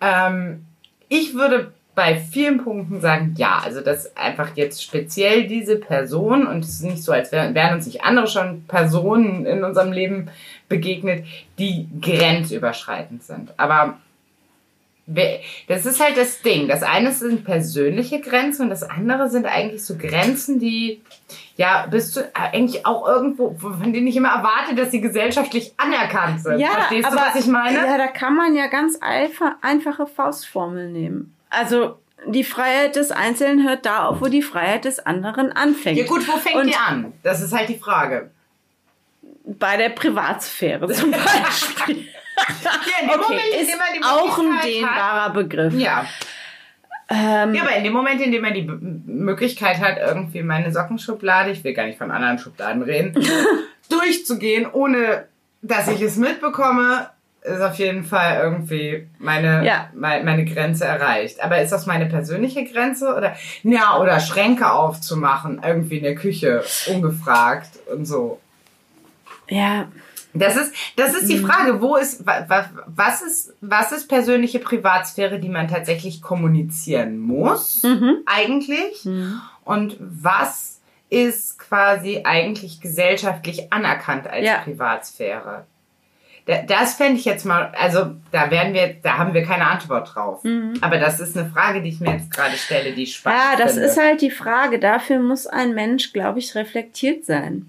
Ähm, 0.00 0.64
ich 1.08 1.34
würde 1.34 1.72
bei 1.96 2.14
vielen 2.14 2.62
Punkten 2.62 3.00
sagen, 3.00 3.34
ja, 3.38 3.58
also 3.64 3.80
dass 3.80 4.16
einfach 4.18 4.50
jetzt 4.54 4.84
speziell 4.84 5.46
diese 5.48 5.76
Person, 5.76 6.46
und 6.46 6.62
es 6.62 6.74
ist 6.74 6.82
nicht 6.82 7.02
so, 7.02 7.10
als 7.10 7.32
wären, 7.32 7.74
uns 7.74 7.86
nicht 7.86 8.04
andere 8.04 8.26
schon 8.26 8.64
Personen 8.68 9.46
in 9.46 9.64
unserem 9.64 9.92
Leben 9.92 10.28
begegnet, 10.68 11.24
die 11.58 11.88
grenzüberschreitend 12.02 13.24
sind. 13.24 13.54
Aber 13.56 13.96
das 15.68 15.86
ist 15.86 16.02
halt 16.02 16.18
das 16.18 16.42
Ding. 16.42 16.68
Das 16.68 16.82
eine 16.82 17.12
sind 17.12 17.44
persönliche 17.44 18.20
Grenzen 18.20 18.62
und 18.64 18.70
das 18.70 18.82
andere 18.82 19.30
sind 19.30 19.46
eigentlich 19.46 19.84
so 19.84 19.96
Grenzen, 19.96 20.58
die 20.58 21.00
ja 21.56 21.86
bist 21.86 22.16
du 22.16 22.28
eigentlich 22.34 22.84
auch 22.84 23.08
irgendwo, 23.08 23.54
von 23.54 23.92
denen 23.92 24.08
ich 24.08 24.16
immer 24.16 24.30
erwarte, 24.30 24.74
dass 24.74 24.90
sie 24.90 25.00
gesellschaftlich 25.00 25.72
anerkannt 25.76 26.42
sind. 26.42 26.60
Verstehst 26.60 27.08
du, 27.08 27.16
was 27.16 27.36
ich 27.36 27.46
meine? 27.46 27.78
Ja, 27.78 27.96
da 27.96 28.08
kann 28.08 28.34
man 28.34 28.56
ja 28.56 28.66
ganz 28.66 28.98
einfach, 29.00 29.52
einfache 29.62 30.08
Faustformeln 30.08 30.92
nehmen. 30.92 31.35
Also 31.56 31.98
die 32.26 32.44
Freiheit 32.44 32.96
des 32.96 33.10
Einzelnen 33.12 33.66
hört 33.66 33.86
da 33.86 34.06
auf, 34.06 34.20
wo 34.20 34.26
die 34.26 34.42
Freiheit 34.42 34.84
des 34.84 34.98
anderen 35.00 35.52
anfängt. 35.52 35.98
Ja 35.98 36.06
gut, 36.06 36.26
wo 36.28 36.36
fängt 36.36 36.56
Und- 36.56 36.66
die 36.68 36.76
an? 36.76 37.12
Das 37.22 37.40
ist 37.40 37.52
halt 37.52 37.68
die 37.68 37.78
Frage. 37.78 38.30
Bei 39.44 39.76
der 39.76 39.90
Privatsphäre 39.90 40.88
zum 40.92 41.10
Beispiel. 41.12 42.08
Ja, 42.64 42.70
in 43.00 43.08
dem 43.08 43.20
okay, 43.20 43.22
Moment, 43.22 43.42
in 43.54 43.60
ist 43.60 43.70
dem 43.70 43.78
man 43.78 43.86
die 43.96 44.02
auch 44.04 44.38
ein 44.38 44.60
dehnbarer 44.64 45.30
Begriff. 45.32 45.72
Hat, 45.72 45.80
ja. 45.80 46.06
Ähm, 47.08 47.54
ja, 47.54 47.62
aber 47.62 47.76
in 47.76 47.84
dem 47.84 47.92
Moment, 47.92 48.20
in 48.20 48.32
dem 48.32 48.42
man 48.42 48.52
die 48.52 48.62
B 48.62 48.72
Möglichkeit 49.06 49.78
hat, 49.78 49.98
irgendwie 49.98 50.42
meine 50.42 50.72
Sockenschublade, 50.72 51.52
ich 51.52 51.62
will 51.62 51.72
gar 51.72 51.86
nicht 51.86 51.98
von 51.98 52.10
anderen 52.10 52.38
Schubladen 52.38 52.82
reden, 52.82 53.14
durchzugehen, 53.88 54.66
ohne 54.70 55.26
dass 55.62 55.86
ich 55.88 56.00
es 56.02 56.16
mitbekomme, 56.16 57.08
ist 57.46 57.60
auf 57.62 57.76
jeden 57.76 58.04
Fall 58.04 58.40
irgendwie 58.42 59.08
meine, 59.18 59.64
Ja. 59.64 59.88
meine, 59.94 60.24
meine 60.24 60.44
Grenze 60.44 60.84
erreicht. 60.84 61.40
Aber 61.42 61.60
ist 61.60 61.70
das 61.72 61.86
meine 61.86 62.06
persönliche 62.06 62.64
Grenze? 62.64 63.14
Oder, 63.14 63.34
ja, 63.62 63.98
oder 64.00 64.18
Schränke 64.20 64.70
aufzumachen, 64.72 65.60
irgendwie 65.64 65.98
in 65.98 66.04
der 66.04 66.14
Küche, 66.16 66.64
ungefragt 66.88 67.70
und 67.94 68.04
so. 68.06 68.40
Ja, 69.48 69.88
Das 70.38 70.54
ist, 70.56 70.74
das 70.96 71.14
ist 71.14 71.30
die 71.30 71.38
Frage, 71.38 71.80
wo 71.80 71.96
ist, 71.96 72.26
wa- 72.26 72.44
wa- 72.46 72.68
was 72.88 73.22
ist, 73.22 73.54
was 73.62 73.90
ist 73.92 74.06
persönliche 74.06 74.58
Privatsphäre, 74.58 75.38
die 75.38 75.48
man 75.48 75.66
tatsächlich 75.66 76.20
kommunizieren 76.20 77.18
muss, 77.18 77.82
Mhm. 77.82 78.16
eigentlich? 78.26 79.08
Und 79.64 79.96
was 79.98 80.80
ist 81.08 81.58
quasi 81.58 82.20
eigentlich 82.24 82.82
gesellschaftlich 82.82 83.72
anerkannt 83.72 84.26
als 84.26 84.44
Ja. 84.44 84.58
Privatsphäre? 84.58 85.64
Da- 86.46 86.62
Das 86.62 86.94
fände 86.94 87.18
ich 87.18 87.24
jetzt 87.24 87.44
mal, 87.44 87.72
also 87.76 88.12
da 88.30 88.50
werden 88.50 88.72
wir, 88.72 88.94
da 89.02 89.18
haben 89.18 89.34
wir 89.34 89.42
keine 89.42 89.66
Antwort 89.66 90.14
drauf. 90.14 90.42
Aber 90.80 90.98
das 90.98 91.18
ist 91.20 91.36
eine 91.36 91.48
Frage, 91.50 91.82
die 91.82 91.88
ich 91.90 92.00
mir 92.00 92.12
jetzt 92.12 92.30
gerade 92.30 92.56
stelle, 92.56 92.92
die 92.92 93.06
spannend 93.06 93.40
Mhm. 93.40 93.50
Ja, 93.58 93.64
das 93.64 93.72
finde. 93.74 93.88
ist 93.88 94.00
halt 94.00 94.20
die 94.20 94.30
Frage. 94.30 94.78
Dafür 94.78 95.18
muss 95.18 95.46
ein 95.48 95.74
Mensch, 95.74 96.12
glaube 96.12 96.38
ich, 96.38 96.54
reflektiert 96.54 97.24
sein. 97.24 97.68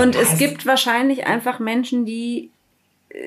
Und 0.00 0.16
es 0.16 0.30
Das- 0.30 0.38
gibt 0.38 0.64
wahrscheinlich 0.66 1.26
einfach 1.26 1.58
Menschen, 1.58 2.06
die 2.06 2.50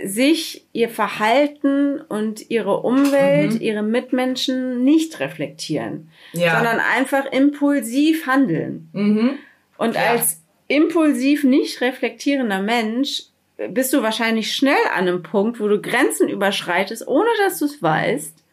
sich 0.04 0.66
ihr 0.74 0.90
Verhalten 0.90 2.02
und 2.02 2.50
ihre 2.50 2.82
Umwelt, 2.82 3.62
ihre 3.62 3.84
Mitmenschen 3.84 4.84
nicht 4.84 5.20
reflektieren, 5.22 6.10
Ja. 6.34 6.56
sondern 6.56 6.80
einfach 6.80 7.26
impulsiv 7.32 8.28
handeln. 8.28 8.90
Mhm. 8.92 9.30
Und 9.78 9.96
Ja. 9.96 10.02
als 10.10 10.42
impulsiv 10.68 11.44
nicht 11.46 11.80
reflektierender 11.80 12.62
Mensch 12.62 13.24
bist 13.70 13.94
du 13.94 14.04
wahrscheinlich 14.04 14.54
schnell 14.56 14.76
an 14.94 15.08
einem 15.08 15.24
Punkt, 15.24 15.60
wo 15.60 15.68
du 15.68 15.82
Grenzen 15.82 16.30
überschreitest, 16.30 17.08
ohne 17.08 17.30
dass 17.44 17.60
du 17.60 17.66
es 17.66 17.82
weißt. 17.82 18.44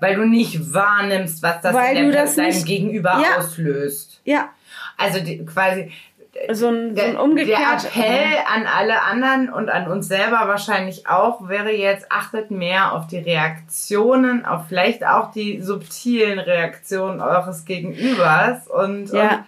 Weil 0.00 0.14
du 0.16 0.24
nicht 0.24 0.72
wahrnimmst, 0.72 1.42
was 1.42 1.60
das 1.60 1.74
Weil 1.74 1.96
in 1.96 2.06
du 2.06 2.12
der, 2.12 2.22
das 2.22 2.36
deinem 2.36 2.48
nicht- 2.48 2.66
Gegenüber 2.66 3.20
Ja. 3.22 3.38
auslöst. 3.38 4.20
Ja, 4.24 4.50
Also 4.96 5.20
die, 5.20 5.44
quasi 5.44 5.90
so 6.52 6.68
ein, 6.68 6.96
so 6.96 7.02
ein 7.02 7.12
der, 7.12 7.22
umgekehrt. 7.22 7.58
der 7.84 7.90
Appell 8.04 8.38
an 8.52 8.66
alle 8.66 9.02
anderen 9.02 9.52
und 9.52 9.68
an 9.70 9.88
uns 9.88 10.08
selber 10.08 10.46
wahrscheinlich 10.48 11.08
auch 11.08 11.48
wäre 11.48 11.70
jetzt, 11.72 12.10
achtet 12.10 12.50
mehr 12.50 12.92
auf 12.92 13.06
die 13.06 13.18
Reaktionen, 13.18 14.44
auf 14.44 14.66
vielleicht 14.68 15.04
auch 15.06 15.30
die 15.32 15.60
subtilen 15.60 16.38
Reaktionen 16.40 17.20
eures 17.20 17.64
Gegenübers 17.64 18.66
und, 18.68 19.12
Ja. 19.12 19.22
und 19.22 19.44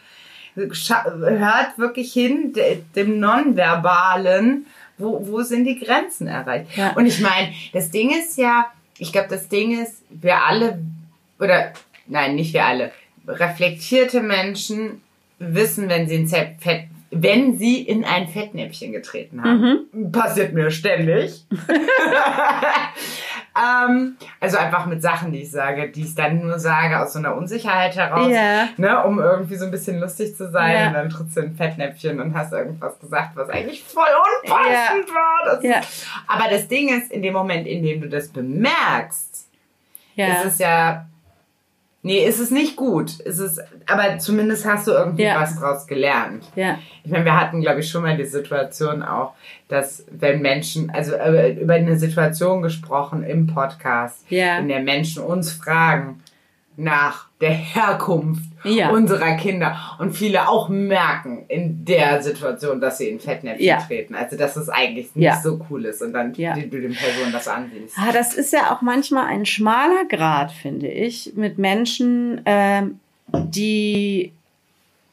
hört 0.57 1.79
wirklich 1.79 2.13
hin 2.13 2.53
de, 2.53 2.83
dem 2.95 3.21
Nonverbalen, 3.21 4.67
wo, 4.99 5.27
wo 5.27 5.43
sind 5.43 5.65
die 5.65 5.79
Grenzen 5.79 6.27
erreicht. 6.27 6.77
Ja. 6.77 6.93
Und 6.95 7.07
ich 7.07 7.21
meine, 7.21 7.53
das 7.73 7.91
Ding 7.91 8.11
ist 8.11 8.39
ja, 8.39 8.67
ich 8.99 9.13
glaube, 9.13 9.29
das 9.29 9.49
Ding 9.49 9.81
ist, 9.81 10.03
wir 10.09 10.43
alle, 10.43 10.81
oder 11.39 11.73
nein, 12.07 12.35
nicht 12.35 12.55
wir 12.55 12.65
alle, 12.65 12.93
reflektierte 13.29 14.23
Menschen 14.23 15.03
wissen, 15.39 15.89
wenn 15.89 16.09
sie 16.09 16.15
in 16.17 16.29
Fett, 16.29 16.89
wenn 17.11 17.57
sie 17.59 17.81
in 17.83 18.05
ein 18.05 18.29
Fettnäpfchen 18.29 18.93
getreten 18.93 19.43
haben. 19.43 20.13
Passiert 20.13 20.53
mir 20.55 20.71
ständig. 20.71 21.45
ähm, 23.57 24.17
also 24.41 24.59
einfach 24.59 24.87
mit 24.87 25.03
Sachen, 25.03 25.33
die 25.33 25.43
ich 25.43 25.51
sage, 25.51 25.89
die 25.91 26.03
ich 26.03 26.15
dann 26.15 26.47
nur 26.47 26.59
sage 26.59 27.01
aus 27.01 27.13
so 27.13 27.19
einer 27.19 27.35
Unsicherheit 27.35 27.97
heraus, 27.97 28.29
Ja. 28.31 28.69
ne, 28.77 29.03
um 29.05 29.19
irgendwie 29.19 29.57
so 29.57 29.65
ein 29.65 29.71
bisschen 29.71 29.99
lustig 30.01 30.37
zu 30.37 30.51
sein. 30.51 30.75
Ja. 30.75 30.87
Und 30.89 30.95
dann 30.95 31.09
trittst 31.11 31.37
du 31.37 31.41
in 31.41 31.47
ein 31.51 31.57
Fettnäpfchen 31.57 32.21
und 32.21 32.35
hast 32.35 32.53
irgendwas 32.53 32.99
gesagt, 32.99 33.31
was 33.37 33.49
eigentlich 33.51 33.83
voll 33.83 34.05
unpassend 34.43 35.09
war. 35.15 35.57
Das 35.61 36.07
aber 36.27 36.51
das 36.51 36.69
Ding 36.69 36.89
ist, 36.89 37.11
in 37.11 37.23
dem 37.23 37.33
Moment, 37.33 37.67
in 37.67 37.83
dem 37.83 38.01
du 38.01 38.09
das 38.09 38.29
bemerkst, 38.29 39.49
ist 40.17 40.45
es 40.45 40.59
ja. 40.59 41.07
Nee, 42.07 42.25
ist 42.25 42.39
es 42.39 42.51
nicht 42.53 42.77
gut. 42.77 43.19
Ist 43.21 43.41
es, 43.41 43.59
aber 43.87 44.19
zumindest 44.19 44.65
hast 44.65 44.87
du 44.87 44.93
irgendwie 44.93 45.25
Ja. 45.25 45.41
was 45.41 45.59
draus 45.59 45.87
gelernt. 45.89 46.45
ja. 46.55 46.79
Ich 47.05 47.11
meine, 47.11 47.25
wir 47.25 47.39
hatten, 47.41 47.61
glaube 47.61 47.81
ich, 47.81 47.91
schon 47.91 48.03
mal 48.03 48.17
die 48.17 48.25
Situation 48.25 49.03
auch, 49.03 49.35
dass 49.69 50.05
wenn 50.11 50.41
Menschen, 50.41 50.91
also 50.91 51.15
äh, 51.15 51.53
über 51.61 51.75
eine 51.75 51.99
Situation 51.99 52.63
gesprochen 52.63 53.23
im 53.25 53.47
Podcast, 53.49 54.25
Ja. 54.29 54.59
in 54.59 54.69
der 54.69 54.81
Menschen 54.81 55.23
uns 55.23 55.53
fragen 55.53 56.23
nach 56.77 57.27
der 57.41 57.51
Herkunft 57.53 58.45
Ja. 58.69 58.91
unserer 58.91 59.35
Kinder 59.37 59.77
und 59.99 60.13
viele 60.13 60.49
auch 60.49 60.69
merken 60.69 61.45
in 61.49 61.85
der 61.85 62.23
Situation, 62.23 62.81
dass 62.81 62.99
sie 62.99 63.09
in 63.09 63.21
Fettnäpfchen 63.21 63.67
Ja. 63.67 63.79
treten. 63.79 64.15
Also, 64.15 64.37
dass 64.37 64.57
es 64.57 64.69
eigentlich 64.69 65.15
nicht 65.15 65.25
Ja. 65.25 65.41
so 65.41 65.61
cool 65.71 65.85
ist 65.87 66.03
und 66.03 66.13
dann 66.13 66.35
Ja. 66.35 66.55
die, 66.55 66.69
du 66.69 66.81
den 66.81 66.95
Personen 66.95 67.33
das 67.33 67.49
ansiehst. 67.49 67.97
Ah, 67.99 68.13
das 68.13 68.35
ist 68.35 68.53
ja 68.53 68.75
auch 68.75 68.83
manchmal 68.83 69.27
ein 69.27 69.47
schmaler 69.47 70.05
Grad, 70.09 70.53
finde 70.53 70.89
ich, 70.89 71.33
mit 71.37 71.59
Menschen, 71.59 72.41
ähm, 72.47 73.01
die 73.29 74.33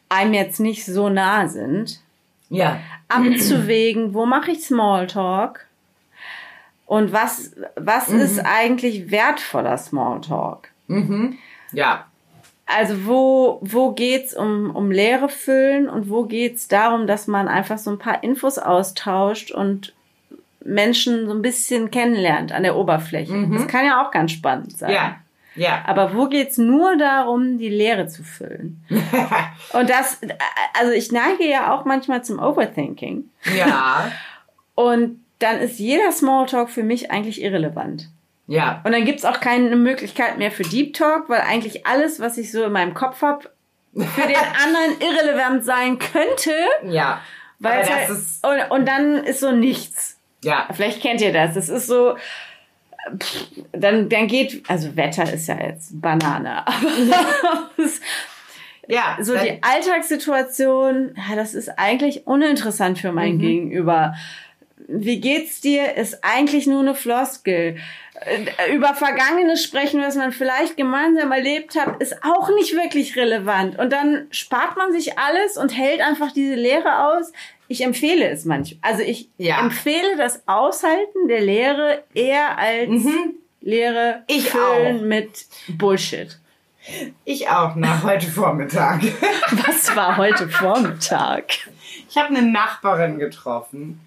einem 0.09 0.33
jetzt 0.33 0.59
nicht 0.59 0.85
so 0.85 1.09
nah 1.09 1.47
sind, 1.47 1.99
Ja. 2.49 2.79
abzuwägen, 3.09 4.13
wo 4.13 4.25
mache 4.27 4.51
ich 4.51 4.63
Smalltalk 4.63 5.65
und 6.85 7.11
was, 7.13 7.51
was 7.75 8.09
ist 8.09 8.39
eigentlich 8.45 9.09
wertvoller 9.09 9.77
Smalltalk? 9.77 10.69
Mhm. 10.87 11.37
Ja. 11.71 12.05
Also 12.75 13.05
wo, 13.05 13.59
wo 13.61 13.91
geht's 13.91 14.33
um, 14.33 14.75
um 14.75 14.91
Leere 14.91 15.29
füllen 15.29 15.87
und 15.87 16.09
wo 16.09 16.23
geht's 16.23 16.67
darum, 16.67 17.07
dass 17.07 17.27
man 17.27 17.47
einfach 17.47 17.77
so 17.77 17.91
ein 17.91 17.99
paar 17.99 18.23
Infos 18.23 18.57
austauscht 18.57 19.51
und 19.51 19.93
Menschen 20.65 21.27
so 21.27 21.33
ein 21.33 21.41
bisschen 21.41 21.91
kennenlernt 21.91 22.51
an 22.51 22.63
der 22.63 22.75
Oberfläche. 22.75 23.47
Das 23.51 23.67
kann 23.67 23.85
ja 23.85 24.03
auch 24.03 24.11
ganz 24.11 24.31
spannend 24.31 24.77
sein. 24.77 24.91
Ja. 24.91 25.15
Ja. 25.55 25.83
Aber 25.85 26.15
wo 26.15 26.27
geht's 26.27 26.57
nur 26.57 26.97
darum, 26.97 27.57
die 27.57 27.69
Leere 27.69 28.07
zu 28.07 28.23
füllen? 28.23 28.83
Und 29.73 29.89
das, 29.89 30.19
also 30.79 30.91
ich 30.93 31.11
neige 31.11 31.47
ja 31.47 31.73
auch 31.73 31.85
manchmal 31.85 32.23
zum 32.23 32.39
Overthinking. 32.39 33.25
Ja. 33.55 34.11
Und 34.75 35.19
dann 35.39 35.59
ist 35.59 35.77
jeder 35.79 36.11
Smalltalk 36.11 36.69
für 36.69 36.83
mich 36.83 37.11
eigentlich 37.11 37.41
irrelevant. 37.41 38.09
Ja. 38.47 38.81
Und 38.83 38.91
dann 38.91 39.05
gibt's 39.05 39.23
auch 39.25 39.39
keine 39.39 39.75
Möglichkeit 39.75 40.37
mehr 40.37 40.51
für 40.51 40.63
Deep 40.63 40.93
Talk, 40.93 41.29
weil 41.29 41.41
eigentlich 41.41 41.85
alles, 41.87 42.19
was 42.19 42.37
ich 42.37 42.51
so 42.51 42.63
in 42.65 42.71
meinem 42.73 42.93
Kopf 42.93 43.21
hab, 43.21 43.43
für 43.95 44.27
den 44.27 44.35
anderen 44.63 44.99
irrelevant 44.99 45.65
sein 45.65 45.97
könnte. 45.99 46.51
Ja. 46.89 47.21
Weil 47.59 47.81
es 47.81 47.89
halt, 47.89 48.09
ist, 48.09 48.45
und, 48.45 48.71
und 48.71 48.85
dann 48.87 49.23
ist 49.23 49.39
so 49.39 49.51
nichts. 49.51 50.17
ja. 50.43 50.67
Vielleicht 50.73 51.01
kennt 51.01 51.21
ihr 51.21 51.31
das. 51.31 51.53
Das 51.53 51.69
ist 51.69 51.87
so. 51.87 52.17
pff, 53.17 53.45
Dann, 53.71 54.09
dann 54.09 54.27
geht, 54.27 54.63
also 54.69 54.95
Wetter 54.97 55.31
ist 55.31 55.47
ja 55.47 55.57
jetzt 55.63 56.01
Banane, 56.01 56.67
aber 56.67 57.69
es- 57.77 58.01
Ja. 58.87 59.17
so 59.21 59.33
die 59.37 59.59
Alltagssituation, 59.63 61.15
ja, 61.15 61.35
das 61.35 61.53
ist 61.53 61.69
eigentlich 61.79 62.27
uninteressant 62.27 62.99
für 62.99 63.11
mein 63.13 63.39
Gegenüber. 63.39 64.13
Wie 64.87 65.21
geht's 65.21 65.61
dir? 65.61 65.95
Ist 65.95 66.23
eigentlich 66.25 66.67
nur 66.67 66.81
eine 66.81 66.93
Floskel. 66.95 67.77
Äh, 68.25 68.73
Über 68.73 68.93
Vergangenes 68.95 69.63
sprechen, 69.63 70.01
was 70.01 70.15
man 70.15 70.31
vielleicht 70.31 70.77
gemeinsam 70.77 71.31
erlebt 71.31 71.75
hat, 71.79 72.01
ist 72.01 72.23
auch 72.23 72.49
nicht 72.55 72.73
wirklich 72.73 73.15
relevant. 73.15 73.77
Und 73.79 73.91
dann 73.91 74.27
spart 74.31 74.77
man 74.77 74.91
sich 74.91 75.17
alles 75.17 75.57
und 75.57 75.69
hält 75.77 76.01
einfach 76.01 76.31
diese 76.31 76.55
Lehre 76.55 77.05
aus. 77.07 77.31
Ich 77.67 77.83
empfehle 77.83 78.27
es 78.29 78.45
manchmal. 78.45 78.79
Also 78.81 79.03
ich 79.03 79.29
Ja. 79.37 79.59
empfehle 79.59 80.15
das 80.17 80.43
Aushalten 80.47 81.27
der 81.27 81.41
Lehre 81.41 82.03
eher 82.13 82.57
als 82.57 82.89
Lehre 83.61 84.17
Mhm. 84.17 84.23
Ich 84.27 84.49
füllen 84.49 84.97
auch. 84.97 85.01
mit 85.01 85.45
Bullshit. 85.69 86.37
Ich 87.23 87.47
auch 87.49 87.75
nach 87.75 88.03
heute 88.03 88.27
Vormittag. 88.27 89.01
Was 89.65 89.95
war 89.95 90.17
heute 90.17 90.49
Vormittag? 90.49 91.45
Ich 92.09 92.17
habe 92.17 92.35
eine 92.35 92.41
Nachbarin 92.41 93.19
getroffen, 93.19 94.01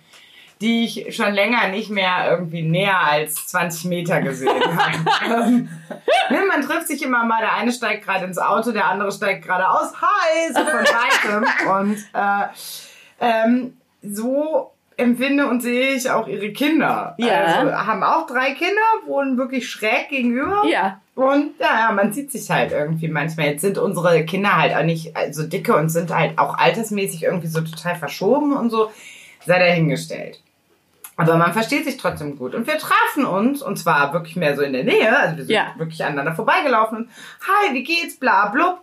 die 0.60 0.84
ich 0.84 1.14
schon 1.14 1.34
länger 1.34 1.68
nicht 1.68 1.90
mehr 1.90 2.30
irgendwie 2.30 2.62
näher 2.62 2.98
als 2.98 3.46
20 3.48 3.84
Meter 3.86 4.22
gesehen 4.22 4.50
habe. 4.76 5.44
Ähm, 5.48 5.68
ne, 6.30 6.38
man 6.48 6.62
trifft 6.62 6.88
sich 6.88 7.02
immer 7.02 7.24
mal, 7.24 7.40
der 7.40 7.54
eine 7.54 7.72
steigt 7.72 8.04
gerade 8.04 8.24
ins 8.24 8.38
Auto, 8.38 8.72
der 8.72 8.86
andere 8.86 9.12
steigt 9.12 9.44
gerade 9.44 9.68
aus. 9.68 9.92
Hi, 10.00 10.52
so 10.52 10.60
von 10.60 10.84
weitem. 10.84 11.46
Und 11.78 11.98
äh, 12.14 12.46
ähm, 13.20 13.76
so 14.02 14.72
empfinde 14.98 15.46
und 15.46 15.60
sehe 15.60 15.92
ich 15.92 16.10
auch 16.10 16.26
ihre 16.26 16.52
Kinder. 16.52 17.14
Ja. 17.18 17.44
Also 17.44 17.72
haben 17.72 18.02
auch 18.02 18.26
drei 18.26 18.52
Kinder, 18.52 18.80
wohnen 19.04 19.36
wirklich 19.36 19.68
schräg 19.68 20.08
gegenüber. 20.08 20.64
Ja. 20.66 21.00
Und 21.14 21.58
ja, 21.60 21.92
man 21.92 22.14
sieht 22.14 22.32
sich 22.32 22.48
halt 22.50 22.72
irgendwie 22.72 23.08
manchmal. 23.08 23.48
Jetzt 23.48 23.60
sind 23.60 23.76
unsere 23.76 24.24
Kinder 24.24 24.56
halt 24.56 24.74
auch 24.74 24.84
nicht 24.84 25.12
so 25.32 25.42
dicke 25.42 25.76
und 25.76 25.90
sind 25.90 26.14
halt 26.14 26.38
auch 26.38 26.56
altersmäßig 26.56 27.24
irgendwie 27.24 27.46
so 27.48 27.60
total 27.60 27.96
verschoben 27.96 28.56
und 28.56 28.70
so. 28.70 28.90
Sei 29.44 29.58
dahingestellt. 29.58 30.40
Aber 31.18 31.36
man 31.36 31.52
versteht 31.54 31.84
sich 31.84 31.96
trotzdem 31.96 32.36
gut. 32.36 32.54
Und 32.54 32.66
wir 32.66 32.76
trafen 32.78 33.24
uns, 33.24 33.62
und 33.62 33.76
zwar 33.78 34.12
wirklich 34.12 34.36
mehr 34.36 34.54
so 34.54 34.62
in 34.62 34.74
der 34.74 34.84
Nähe. 34.84 35.18
Also 35.18 35.36
wir 35.38 35.44
sind 35.44 35.54
Ja. 35.54 35.72
wirklich 35.76 36.04
aneinander 36.04 36.34
vorbeigelaufen. 36.34 36.98
Und, 36.98 37.10
Hi, 37.46 37.72
wie 37.72 37.82
geht's? 37.84 38.18
Bla, 38.18 38.48
blub. 38.48 38.80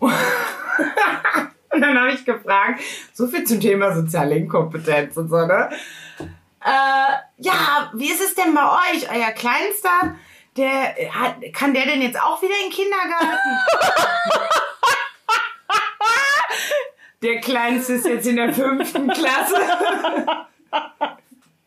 Und 0.00 1.80
dann 1.80 1.98
habe 1.98 2.10
ich 2.12 2.24
gefragt, 2.26 2.82
so 3.14 3.26
viel 3.26 3.44
zum 3.44 3.58
Thema 3.58 3.94
soziale 3.94 4.34
Inkompetenz 4.34 5.16
und 5.16 5.30
so, 5.30 5.46
ne? 5.46 5.70
Äh, 6.60 7.12
ja, 7.38 7.90
wie 7.94 8.10
ist 8.10 8.20
es 8.20 8.34
denn 8.34 8.52
bei 8.54 8.62
euch? 8.62 9.08
Euer 9.10 9.30
Kleinster, 9.30 10.14
der 10.58 10.94
hat, 11.14 11.36
kann 11.54 11.72
der 11.72 11.86
denn 11.86 12.02
jetzt 12.02 12.20
auch 12.20 12.42
wieder 12.42 12.52
in 12.62 12.68
den 12.68 12.72
Kindergarten? 12.72 13.58
der 17.22 17.40
Kleinste 17.40 17.94
ist 17.94 18.06
jetzt 18.06 18.26
in 18.26 18.36
der 18.36 18.52
fünften 18.52 19.08
Klasse. 19.08 19.56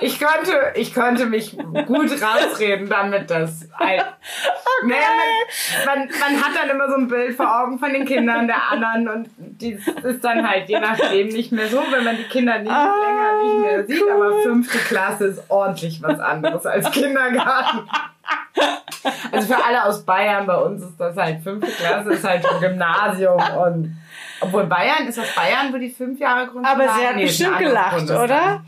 Ich 0.00 0.18
konnte, 0.18 0.72
ich 0.74 0.94
konnte 0.94 1.26
mich 1.26 1.56
gut 1.58 2.10
rausreden 2.22 2.88
damit, 2.88 3.30
dass 3.30 3.68
ein, 3.78 4.00
okay. 4.00 4.04
naja, 4.86 5.02
man, 5.84 5.98
man, 5.98 6.08
man, 6.08 6.42
hat 6.42 6.52
dann 6.56 6.70
immer 6.70 6.88
so 6.88 6.96
ein 6.96 7.08
Bild 7.08 7.36
vor 7.36 7.62
Augen 7.62 7.78
von 7.78 7.92
den 7.92 8.06
Kindern 8.06 8.46
der 8.46 8.70
anderen 8.70 9.08
und 9.08 9.30
die 9.38 9.72
ist 9.72 10.24
dann 10.24 10.48
halt 10.48 10.68
je 10.68 10.80
nachdem 10.80 11.28
nicht 11.28 11.52
mehr 11.52 11.68
so, 11.68 11.82
wenn 11.90 12.04
man 12.04 12.16
die 12.16 12.24
Kinder 12.24 12.58
nicht 12.58 12.70
ah, 12.70 12.94
länger 13.04 13.42
nicht 13.42 13.60
mehr 13.60 13.86
sieht. 13.86 14.02
Cool. 14.02 14.12
Aber 14.12 14.42
fünfte 14.42 14.78
Klasse 14.78 15.26
ist 15.26 15.42
ordentlich 15.48 16.02
was 16.02 16.18
anderes 16.18 16.64
als 16.64 16.90
Kindergarten. 16.90 17.88
Also 19.32 19.54
für 19.54 19.64
alle 19.64 19.84
aus 19.84 20.04
Bayern, 20.04 20.46
bei 20.46 20.56
uns 20.56 20.82
ist 20.82 20.98
das 20.98 21.16
halt 21.16 21.42
fünfte 21.42 21.70
Klasse, 21.72 22.12
ist 22.12 22.24
halt 22.24 22.44
ein 22.46 22.60
Gymnasium 22.60 23.40
und 23.66 23.96
obwohl 24.40 24.64
Bayern, 24.64 25.06
ist 25.06 25.18
das 25.18 25.34
Bayern, 25.34 25.72
wo 25.72 25.76
die 25.76 25.90
fünf 25.90 26.18
Jahre 26.18 26.46
Grundschule 26.46 26.84
Aber 26.84 26.94
sie 26.94 27.06
hat 27.06 27.16
nee, 27.16 27.24
bestimmt 27.24 27.58
gelacht, 27.58 28.10
oder? 28.10 28.62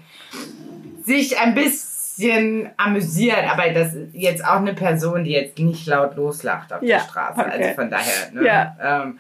Sich 1.05 1.39
ein 1.39 1.55
bisschen 1.55 2.71
amüsiert, 2.77 3.51
aber 3.51 3.71
das 3.71 3.95
ist 3.95 4.15
jetzt 4.15 4.45
auch 4.45 4.57
eine 4.57 4.75
Person, 4.75 5.25
die 5.25 5.33
jetzt 5.33 5.59
nicht 5.59 5.87
laut 5.87 6.17
loslacht 6.17 6.73
auf 6.73 6.83
ja, 6.83 6.99
der 6.99 7.05
Straße. 7.05 7.39
Also 7.39 7.57
okay. 7.57 7.65
Also 7.65 7.75
von 7.75 7.91
daher, 7.91 8.33
ne? 8.33 8.45
Ja. 8.45 9.03
Ähm, 9.03 9.19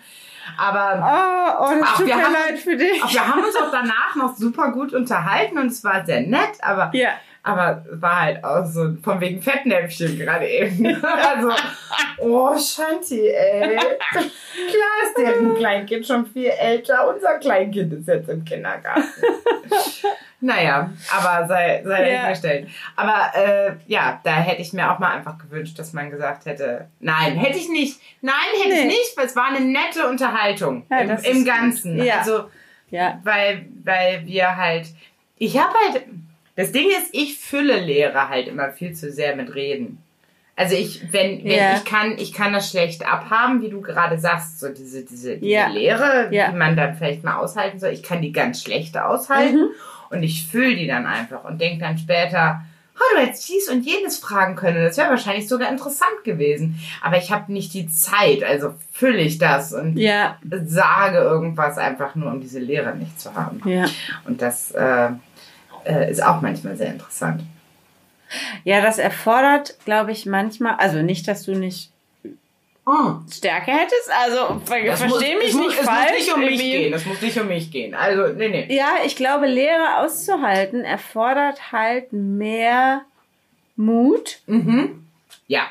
aber 0.56 1.58
oh, 1.60 1.64
oh, 1.64 1.80
das 1.80 1.96
tut 1.96 2.06
mir 2.06 2.16
leid 2.16 2.58
für 2.58 2.76
dich. 2.76 3.02
wir 3.02 3.26
haben 3.26 3.44
uns 3.44 3.56
auch 3.56 3.70
danach 3.70 4.16
noch 4.16 4.36
super 4.36 4.72
gut 4.72 4.92
unterhalten 4.92 5.58
und 5.58 5.66
es 5.66 5.84
war 5.84 6.04
sehr 6.04 6.22
nett, 6.22 6.58
aber 6.60 6.90
ja. 6.94 7.10
Aber 7.44 7.84
war 7.90 8.20
halt 8.20 8.44
auch 8.44 8.64
so 8.64 8.96
von 9.02 9.20
wegen 9.20 9.42
Fettnäpfchen 9.42 10.16
gerade 10.16 10.46
eben. 10.46 10.84
Also, 11.02 11.50
oh 12.18 12.56
Shanti, 12.56 13.28
ey. 13.28 13.76
Klar 13.76 14.22
ist 15.04 15.18
deren 15.18 15.56
Kleinkind 15.56 16.06
schon 16.06 16.26
viel 16.26 16.50
älter. 16.50 17.12
Unser 17.12 17.38
Kleinkind 17.38 17.92
ist 17.94 18.06
jetzt 18.06 18.28
im 18.28 18.44
Kindergarten. 18.44 19.02
Naja, 20.42 20.90
aber 21.16 21.46
sei, 21.46 21.82
sei 21.84 22.10
ja. 22.10 22.16
dahingestellt. 22.16 22.68
Aber 22.96 23.30
äh, 23.36 23.76
ja, 23.86 24.20
da 24.24 24.32
hätte 24.32 24.60
ich 24.60 24.72
mir 24.72 24.90
auch 24.90 24.98
mal 24.98 25.12
einfach 25.12 25.38
gewünscht, 25.38 25.78
dass 25.78 25.92
man 25.92 26.10
gesagt 26.10 26.46
hätte, 26.46 26.88
nein, 26.98 27.36
hätte 27.36 27.58
ich 27.58 27.68
nicht. 27.68 28.00
Nein, 28.22 28.34
hätte 28.60 28.74
nee. 28.74 28.80
ich 28.80 28.86
nicht, 28.86 29.16
weil 29.16 29.26
es 29.26 29.36
war 29.36 29.46
eine 29.46 29.60
nette 29.60 30.08
Unterhaltung 30.08 30.84
ja, 30.90 30.98
im, 30.98 31.10
im 31.10 31.44
Ganzen. 31.44 32.02
Ja. 32.02 32.18
Also, 32.18 32.50
ja. 32.90 33.20
Weil, 33.22 33.66
weil 33.84 34.26
wir 34.26 34.56
halt, 34.56 34.88
ich 35.38 35.56
habe 35.56 35.74
halt, 35.86 36.06
das 36.56 36.72
Ding 36.72 36.88
ist, 36.88 37.10
ich 37.12 37.38
fülle 37.38 37.78
Lehre 37.78 38.28
halt 38.28 38.48
immer 38.48 38.72
viel 38.72 38.94
zu 38.94 39.12
sehr 39.12 39.36
mit 39.36 39.54
Reden. 39.54 40.02
Also 40.56 40.74
ich, 40.74 41.12
wenn, 41.12 41.44
wenn 41.44 41.52
ja. 41.52 41.76
ich 41.76 41.84
kann, 41.84 42.18
ich 42.18 42.32
kann 42.32 42.52
das 42.52 42.68
schlecht 42.68 43.06
abhaben, 43.06 43.62
wie 43.62 43.70
du 43.70 43.80
gerade 43.80 44.18
sagst, 44.18 44.58
so 44.58 44.68
diese, 44.68 45.04
diese, 45.04 45.38
diese 45.38 45.46
ja. 45.46 45.68
Lehre, 45.68 46.28
ja. 46.32 46.50
die 46.50 46.56
man 46.56 46.76
dann 46.76 46.96
vielleicht 46.96 47.22
mal 47.22 47.36
aushalten 47.36 47.78
soll. 47.78 47.90
Ich 47.90 48.02
kann 48.02 48.20
die 48.20 48.32
ganz 48.32 48.62
schlecht 48.62 48.98
aushalten 48.98 49.60
mhm. 49.60 49.70
Und 50.12 50.22
ich 50.22 50.46
fülle 50.46 50.76
die 50.76 50.86
dann 50.86 51.06
einfach 51.06 51.44
und 51.44 51.60
denke 51.60 51.80
dann 51.80 51.98
später, 51.98 52.62
oh, 52.94 53.16
du 53.16 53.22
hättest 53.22 53.48
dies 53.48 53.68
und 53.68 53.82
jenes 53.82 54.18
fragen 54.18 54.54
können. 54.54 54.84
Das 54.84 54.96
wäre 54.96 55.10
wahrscheinlich 55.10 55.48
sogar 55.48 55.70
interessant 55.70 56.24
gewesen. 56.24 56.78
Aber 57.00 57.16
ich 57.16 57.30
habe 57.32 57.52
nicht 57.52 57.72
die 57.74 57.88
Zeit, 57.88 58.44
also 58.44 58.74
fülle 58.92 59.20
ich 59.20 59.38
das 59.38 59.72
und 59.72 59.98
sage 60.66 61.18
irgendwas 61.18 61.78
einfach 61.78 62.14
nur, 62.14 62.30
um 62.30 62.40
diese 62.40 62.60
Lehre 62.60 62.94
nicht 62.94 63.20
zu 63.20 63.34
haben. 63.34 63.62
Ja. 63.64 63.86
Und 64.26 64.42
das 64.42 64.70
äh, 64.72 65.08
äh, 65.84 66.10
ist 66.10 66.22
auch 66.22 66.40
manchmal 66.40 66.76
sehr 66.76 66.92
interessant. 66.92 67.42
Ja, 68.64 68.80
das 68.80 68.98
erfordert, 68.98 69.76
glaube 69.84 70.12
ich, 70.12 70.24
manchmal, 70.24 70.76
also 70.76 71.02
nicht, 71.02 71.28
dass 71.28 71.44
du 71.44 71.54
nicht 71.54 71.91
oh. 72.86 73.14
Stärke 73.30 73.70
hättest, 73.70 74.10
also 74.10 74.60
verstehe 74.64 75.38
mich 75.38 75.54
nicht 75.54 75.78
es 75.80 75.86
falsch. 75.86 76.10
Es 76.18 76.26
muss 76.26 76.26
nicht 76.26 76.34
um 76.34 76.40
mich 76.40 76.60
gehen, 76.60 76.92
es 76.94 77.06
muss 77.06 77.20
nicht 77.20 77.40
um 77.40 77.48
mich 77.48 77.70
gehen. 77.70 77.94
Also, 77.94 78.32
nee, 78.34 78.48
nee. 78.48 78.74
Ja, 78.74 78.96
ich 79.04 79.16
glaube, 79.16 79.46
Lehre 79.46 79.98
auszuhalten 79.98 80.84
erfordert 80.84 81.72
halt 81.72 82.12
mehr 82.12 83.02
Mut. 83.76 84.40
Mhm. 84.46 85.06
Ja. 85.46 85.62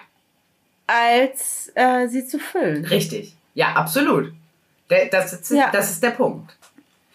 Als 0.88 1.72
äh, 1.76 2.08
sie 2.08 2.26
zu 2.26 2.40
füllen. 2.40 2.86
Richtig. 2.86 3.34
Ja, 3.54 3.74
absolut. 3.74 4.34
Das 5.12 5.32
ist, 5.32 5.52
ja. 5.52 5.70
das 5.72 5.90
ist 5.90 6.04
der 6.04 6.10
Punkt. 6.12 6.54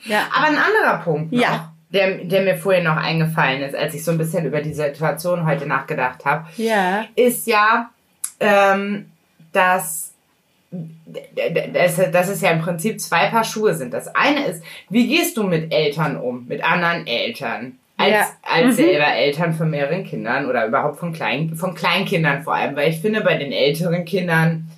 Ja. 0.04 0.28
Aber 0.34 0.46
ein 0.46 0.56
anderer 0.56 1.02
Punkt 1.04 1.32
noch. 1.32 1.40
Ja 1.40 1.72
der, 1.90 2.24
der 2.24 2.42
mir 2.42 2.56
vorher 2.56 2.82
noch 2.82 2.96
eingefallen 2.96 3.62
ist, 3.62 3.74
als 3.74 3.94
ich 3.94 4.04
so 4.04 4.10
ein 4.10 4.18
bisschen 4.18 4.44
über 4.44 4.60
die 4.60 4.74
Situation 4.74 5.46
heute 5.46 5.66
nachgedacht 5.66 6.24
habe, 6.24 6.46
ja. 6.56 7.06
ist 7.14 7.46
ja, 7.46 7.90
ähm, 8.40 9.10
dass, 9.56 10.12
dass, 10.70 12.28
es 12.28 12.40
ja 12.40 12.50
im 12.50 12.60
Prinzip 12.60 13.00
zwei 13.00 13.28
Paar 13.28 13.44
Schuhe 13.44 13.74
sind. 13.74 13.94
Das 13.94 14.14
eine 14.14 14.46
ist, 14.46 14.62
wie 14.90 15.08
gehst 15.08 15.36
du 15.36 15.44
mit 15.44 15.72
Eltern 15.72 16.16
um, 16.16 16.46
mit 16.46 16.62
anderen 16.62 17.06
Eltern? 17.06 17.78
Als, 17.98 18.12
ja. 18.12 18.26
als 18.42 18.66
mhm. 18.66 18.72
selber 18.72 19.06
Eltern 19.06 19.54
von 19.54 19.70
mehreren 19.70 20.04
Kindern 20.04 20.44
oder 20.46 20.66
überhaupt 20.66 20.98
von, 20.98 21.14
Klein, 21.14 21.56
von 21.56 21.74
Kleinkindern 21.74 22.42
vor 22.42 22.54
allem, 22.54 22.76
weil 22.76 22.90
ich 22.90 23.00
finde, 23.00 23.22
bei 23.22 23.38
den 23.38 23.52
älteren 23.52 24.04
Kindern 24.04 24.68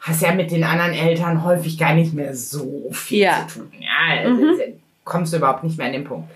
hast 0.00 0.22
ja 0.22 0.32
mit 0.32 0.52
den 0.52 0.62
anderen 0.62 0.92
Eltern 0.94 1.42
häufig 1.42 1.76
gar 1.76 1.94
nicht 1.94 2.14
mehr 2.14 2.36
so 2.36 2.88
viel 2.92 3.24
ja. 3.24 3.46
zu 3.48 3.58
tun. 3.58 3.72
Ja, 3.80 4.20
also 4.20 4.30
mhm. 4.30 4.60
kommst 5.04 5.32
du 5.32 5.38
überhaupt 5.38 5.64
nicht 5.64 5.76
mehr 5.76 5.88
an 5.88 5.92
den 5.92 6.04
Punkt. 6.04 6.30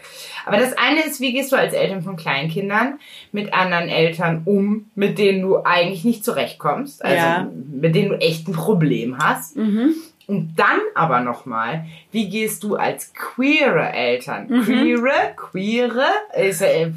Aber 0.45 0.59
das 0.59 0.77
eine 0.77 1.05
ist, 1.05 1.21
wie 1.21 1.33
gehst 1.33 1.53
du 1.53 1.57
als 1.57 1.75
Eltern 1.75 2.03
von 2.03 2.17
Kleinkindern 2.17 2.99
mit 3.31 3.55
anderen 3.55 3.89
Eltern 3.89 4.43
um, 4.45 4.91
mit 4.95 5.19
denen 5.19 5.43
du 5.43 5.59
eigentlich 5.65 6.05
nicht 6.05 6.25
zurechtkommst, 6.25 7.05
also 7.05 7.17
ja. 7.17 7.51
mit 7.71 7.95
denen 7.95 8.11
du 8.11 8.17
echt 8.17 8.49
ein 8.49 8.53
Problem 8.53 9.19
hast. 9.19 9.57
Mhm. 9.57 9.95
Und 10.29 10.55
dann 10.57 10.81
aber 10.95 11.21
nochmal, 11.21 11.87
wie 12.13 12.29
gehst 12.29 12.63
du 12.63 12.77
als 12.77 13.13
queere 13.13 13.93
Eltern? 13.93 14.47
Mhm. 14.49 14.63
Queere, 14.63 15.35
queere, 15.37 16.07
ist, 16.35 16.63
äh, 16.63 16.93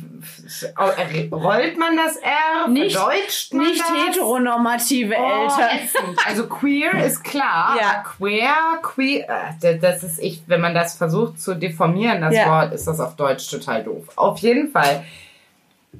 rollt 1.32 1.78
man 1.78 1.98
das 1.98 2.18
R? 2.18 2.68
Nicht, 2.70 2.96
verdeutscht 2.96 3.54
man 3.54 3.68
nicht 3.68 3.82
das? 3.82 4.08
heteronormative 4.08 5.16
oh, 5.18 5.42
Eltern. 5.42 6.16
Also 6.26 6.48
queer 6.48 7.04
ist 7.04 7.24
klar. 7.24 7.76
Ja. 7.80 8.04
Queer, 8.04 8.56
queer, 8.84 9.56
äh, 9.62 9.80
das 9.80 10.04
ist 10.04 10.20
ich, 10.20 10.44
wenn 10.46 10.62
man 10.62 10.76
das 10.76 10.96
versucht 10.96 11.42
zu 11.42 11.56
deformieren, 11.56 12.22
das 12.22 12.36
ja. 12.36 12.48
Wort, 12.48 12.74
ist 12.74 12.88
das 12.88 13.00
auf 13.00 13.16
Deutsch 13.16 13.50
total 13.50 13.84
doof. 13.84 14.06
Auf 14.16 14.38
jeden 14.40 14.70
Fall 14.70 15.04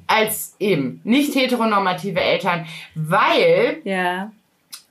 als 0.06 0.54
eben 0.60 1.00
nicht 1.04 1.34
heteronormative 1.34 2.20
Eltern, 2.20 2.66
weil 2.94 3.78
ja 3.84 4.30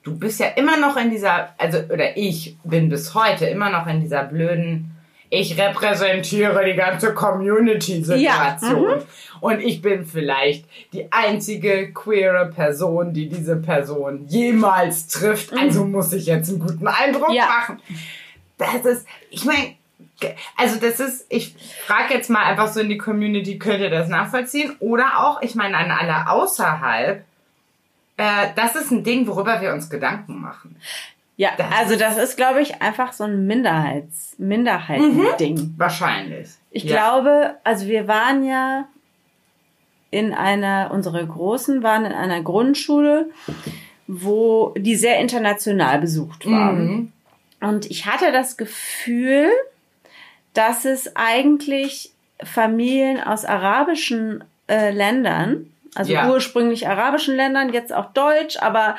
du 0.06 0.18
bist 0.18 0.39
ja 0.39 0.48
immer 0.56 0.78
noch 0.78 0.96
in 0.96 1.10
dieser, 1.10 1.50
also, 1.58 1.80
oder 1.80 2.15
ich 2.15 2.58
bin 2.63 2.88
bis 2.88 3.13
heute 3.13 3.48
immer 3.48 3.70
noch 3.70 3.88
in 3.88 4.00
dieser 4.00 4.24
blöden, 4.24 4.91
ich 5.30 5.60
repräsentiere 5.60 6.63
die 6.63 6.76
ganze 6.76 7.13
Community-Situation. 7.13 8.89
Ja. 8.89 8.96
Mhm. 8.96 9.02
Und 9.41 9.60
ich 9.60 9.82
bin 9.82 10.06
vielleicht 10.06 10.65
die 10.94 11.12
einzige 11.12 11.91
queere 11.91 12.52
Person, 12.52 13.12
die 13.12 13.28
diese 13.28 13.58
Person 13.58 14.28
jemals 14.28 15.08
trifft. 15.08 15.52
Mhm. 15.52 15.58
Also 15.58 15.86
muss 15.86 16.13
ich 16.13 16.28
jetzt 16.28 16.50
einen 16.50 16.60
guten 16.60 16.88
Eindruck 16.88 17.34
ja. 17.34 17.46
machen. 17.46 17.82
Das 18.58 18.86
ist, 18.86 19.08
ich 19.32 19.44
meine, 19.44 19.76
also 20.56 20.80
das 20.80 21.00
ist, 21.00 21.26
ich 21.30 21.56
frage 21.86 22.13
jetzt 22.13 22.30
mal 22.30 22.44
einfach 22.44 22.68
so 22.68 22.80
in 22.80 22.89
die 22.89 22.98
Community, 22.98 23.58
könnt 23.58 23.82
ihr 23.82 23.89
das 23.89 24.08
nachvollziehen? 24.08 24.76
Oder 24.80 25.20
auch, 25.20 25.41
ich 25.41 25.56
meine, 25.56 25.76
an 25.76 25.91
alle 25.91 26.30
außerhalb, 26.30 27.26
äh, 28.17 28.47
das 28.56 28.75
ist 28.75 28.91
ein 28.91 29.04
Ding, 29.04 29.28
worüber 29.28 29.62
wir 29.62 29.73
uns 29.73 29.89
Gedanken 29.89 30.39
machen. 30.41 30.78
Ja, 31.38 31.49
das 31.58 31.67
also 31.71 31.95
das 31.97 32.17
ist, 32.17 32.38
glaube 32.38 32.62
ich, 32.62 32.82
einfach 32.82 33.12
so 33.12 33.25
ein 33.25 33.45
Minderheits, 33.45 34.36
Minderheiten-Ding. 34.38 35.56
Mhm, 35.56 35.73
wahrscheinlich. 35.78 36.49
Ich 36.71 36.86
ja. 36.86 36.95
glaube, 36.95 37.56
also 37.63 37.88
wir 37.88 38.08
waren 38.08 38.45
ja 38.45 38.88
in 40.12 40.34
einer, 40.34 40.91
unsere 40.93 41.25
Großen 41.25 41.84
waren 41.84 42.06
in 42.06 42.13
einer 42.13 42.41
Grundschule, 42.41 43.30
wo 44.08 44.73
die 44.78 44.95
sehr 44.95 45.19
international 45.19 45.99
besucht 45.99 46.45
waren. 46.45 46.88
Mhm. 46.88 47.12
Und 47.60 47.89
ich 47.91 48.06
hatte 48.06 48.32
das 48.32 48.56
Gefühl, 48.56 49.49
dass 50.54 50.86
es 50.86 51.17
eigentlich 51.17 52.12
Familien 52.41 53.21
aus 53.21 53.43
arabischen 53.43 54.43
äh, 54.67 54.91
Ländern 54.91 55.71
also 55.95 56.13
ja. 56.13 56.29
ursprünglich 56.29 56.88
arabischen 56.88 57.36
Ländern, 57.36 57.73
jetzt 57.73 57.93
auch 57.93 58.12
Deutsch, 58.13 58.58
aber 58.58 58.95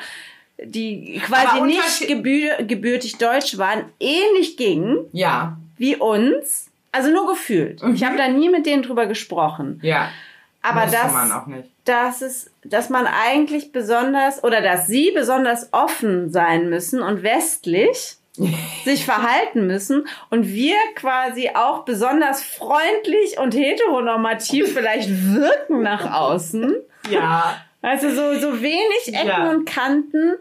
die 0.63 1.21
quasi 1.25 1.57
aber 1.57 1.65
nicht 1.65 2.07
gebür 2.07 2.63
gebürtig 2.63 3.17
deutsch 3.17 3.57
waren, 3.57 3.85
ähnlich 3.99 4.57
gingen 4.57 5.05
ja. 5.13 5.57
wie 5.77 5.95
uns. 5.95 6.69
Also 6.91 7.11
nur 7.11 7.27
gefühlt. 7.27 7.83
Mhm. 7.83 7.93
Ich 7.93 8.03
habe 8.03 8.17
da 8.17 8.27
nie 8.27 8.49
mit 8.49 8.65
denen 8.65 8.81
drüber 8.81 9.05
gesprochen. 9.05 9.79
Ja. 9.83 10.09
Aber 10.63 10.85
das, 10.87 11.13
man 11.13 11.31
auch 11.31 11.45
nicht. 11.45 11.69
dass 11.85 12.21
es, 12.21 12.49
dass 12.63 12.89
man 12.89 13.07
eigentlich 13.07 13.71
besonders 13.71 14.43
oder 14.43 14.61
dass 14.61 14.87
sie 14.87 15.11
besonders 15.11 15.71
offen 15.71 16.31
sein 16.31 16.69
müssen 16.69 17.01
und 17.01 17.23
westlich. 17.23 18.16
Sich 18.85 19.05
verhalten 19.05 19.67
müssen 19.67 20.07
und 20.29 20.47
wir 20.47 20.75
quasi 20.95 21.51
auch 21.53 21.85
besonders 21.85 22.43
freundlich 22.43 23.37
und 23.39 23.55
heteronormativ 23.55 24.73
vielleicht 24.73 25.09
wirken 25.33 25.81
nach 25.81 26.11
außen. 26.13 26.75
Ja. 27.09 27.61
Also 27.81 28.09
so, 28.09 28.39
so 28.39 28.61
wenig 28.61 29.07
Ecken 29.07 29.27
Ja. 29.27 29.49
und 29.49 29.65
Kanten, 29.65 30.35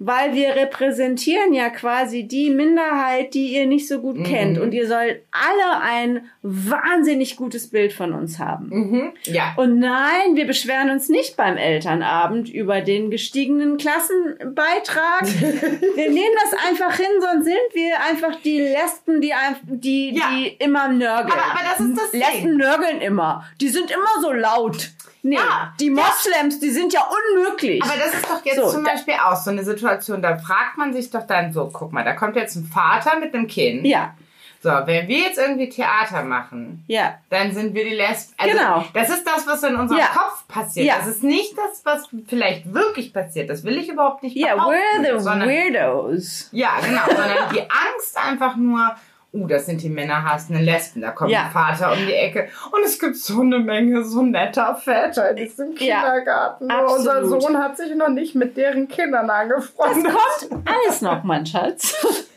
weil 0.00 0.34
wir 0.34 0.56
repräsentieren 0.56 1.54
ja 1.54 1.70
quasi 1.70 2.24
die 2.24 2.50
Minderheit, 2.50 3.32
die 3.32 3.54
ihr 3.54 3.66
nicht 3.66 3.86
so 3.88 4.00
gut 4.00 4.18
Mhm. 4.18 4.24
kennt. 4.24 4.58
Und 4.58 4.72
ihr 4.74 4.86
sollt 4.88 5.22
alle 5.30 5.80
ein 5.82 6.28
wahnsinnig 6.42 7.36
gutes 7.36 7.70
Bild 7.70 7.92
von 7.92 8.12
uns 8.12 8.38
haben. 8.38 8.68
Mhm. 8.70 9.12
Ja. 9.24 9.54
Und 9.56 9.78
nein, 9.78 10.34
wir 10.34 10.46
beschweren 10.46 10.90
uns 10.90 11.08
nicht 11.08 11.36
beim 11.36 11.56
Elternabend 11.56 12.48
über 12.48 12.80
den 12.80 13.10
gestiegenen 13.10 13.76
Klassenbeitrag. 13.78 15.22
wir 15.96 16.10
nehmen 16.10 16.34
das 16.42 16.58
einfach 16.68 16.96
hin, 16.96 17.06
sonst 17.20 17.44
sind 17.44 17.56
wir 17.72 18.00
einfach 18.02 18.34
die 18.42 18.60
Lesben, 18.60 19.20
die, 19.20 19.32
die, 19.66 20.14
Ja. 20.16 20.24
die 20.34 20.48
immer 20.62 20.88
nörgeln. 20.88 21.32
Aber- 21.32 21.52
aber 21.52 21.60
das 21.70 21.80
ist 21.80 21.96
das 21.98 22.10
Ding. 22.10 22.20
Lesben 22.20 22.56
nörgeln 22.56 23.00
immer. 23.00 23.44
Die 23.60 23.68
sind 23.68 23.90
immer 23.90 24.20
so 24.22 24.32
laut. 24.32 24.90
Nee, 25.24 25.36
Ja. 25.36 25.72
die 25.80 25.90
Moslems, 25.90 26.60
die 26.60 26.70
sind 26.70 26.92
ja 26.92 27.00
unmöglich. 27.34 27.82
Aber 27.82 27.94
das 27.96 28.12
ist 28.14 28.24
doch 28.28 28.44
jetzt 28.44 28.56
So, 28.56 28.70
zum 28.70 28.84
Beispiel 28.84 29.14
auch 29.14 29.36
so 29.36 29.50
eine 29.50 29.64
Situation, 29.64 30.20
da 30.22 30.36
fragt 30.36 30.76
man 30.76 30.92
sich 30.92 31.10
doch 31.10 31.26
dann 31.26 31.52
so, 31.52 31.70
guck 31.72 31.92
mal, 31.92 32.04
da 32.04 32.12
kommt 32.12 32.36
jetzt 32.36 32.56
ein 32.56 32.64
Vater 32.66 33.18
mit 33.18 33.34
einem 33.34 33.46
Kind. 33.46 33.86
ja, 33.86 34.14
So, 34.62 34.70
wenn 34.70 35.08
wir 35.08 35.18
jetzt 35.18 35.38
irgendwie 35.38 35.68
Theater 35.68 36.22
machen, 36.24 36.84
ja. 36.88 37.14
dann 37.30 37.52
sind 37.52 37.74
wir 37.74 37.84
die 37.84 37.94
Lesben. 37.94 38.34
Also, 38.38 38.56
Genau. 38.56 38.84
Das 38.94 39.08
ist 39.10 39.26
das, 39.26 39.46
was 39.46 39.62
in 39.62 39.76
unserem 39.76 39.98
Ja. 40.00 40.06
Kopf 40.06 40.46
passiert. 40.48 40.86
Ja. 40.86 40.96
Das 40.98 41.06
ist 41.06 41.22
nicht 41.22 41.54
das, 41.56 41.82
was 41.84 42.08
vielleicht 42.28 42.72
wirklich 42.72 43.12
passiert. 43.12 43.48
Das 43.50 43.64
will 43.64 43.76
ich 43.78 43.88
überhaupt 43.90 44.22
nicht 44.22 44.36
Ja, 44.36 44.54
behaupten. 44.54 44.76
we're 45.04 45.18
the 45.18 45.22
sondern, 45.22 45.48
weirdos. 45.50 46.48
Ja, 46.52 46.78
genau. 46.84 47.02
sondern 47.06 47.52
die 47.54 47.60
Angst 47.62 48.16
einfach 48.16 48.56
nur, 48.56 48.94
uh, 49.34 49.46
das 49.46 49.66
sind 49.66 49.82
die 49.82 49.88
männerhassenden 49.88 50.64
Lesben. 50.64 51.00
Da 51.02 51.10
kommt 51.10 51.30
Ja. 51.30 51.44
ein 51.46 51.50
Vater 51.50 51.92
um 51.92 51.98
die 52.06 52.14
Ecke. 52.14 52.48
Und 52.70 52.84
es 52.84 52.98
gibt 52.98 53.16
so 53.16 53.40
eine 53.40 53.58
Menge 53.58 54.04
so 54.04 54.22
netter 54.22 54.74
Väter 54.76 55.30
in 55.30 55.36
diesem 55.36 55.72
Ja, 55.76 56.00
Kindergarten. 56.00 56.66
Nur 56.68 56.94
Unser 56.96 57.14
absolut. 57.16 57.42
Sohn 57.42 57.58
hat 57.58 57.76
sich 57.76 57.94
noch 57.94 58.08
nicht 58.08 58.34
mit 58.34 58.56
deren 58.56 58.88
Kindern 58.88 59.26
Das 59.28 59.36
angefreundet. 59.36 60.12
kommt 60.48 60.68
alles 60.68 61.02
noch, 61.02 61.22
mein 61.24 61.44
Schatz. 61.44 61.94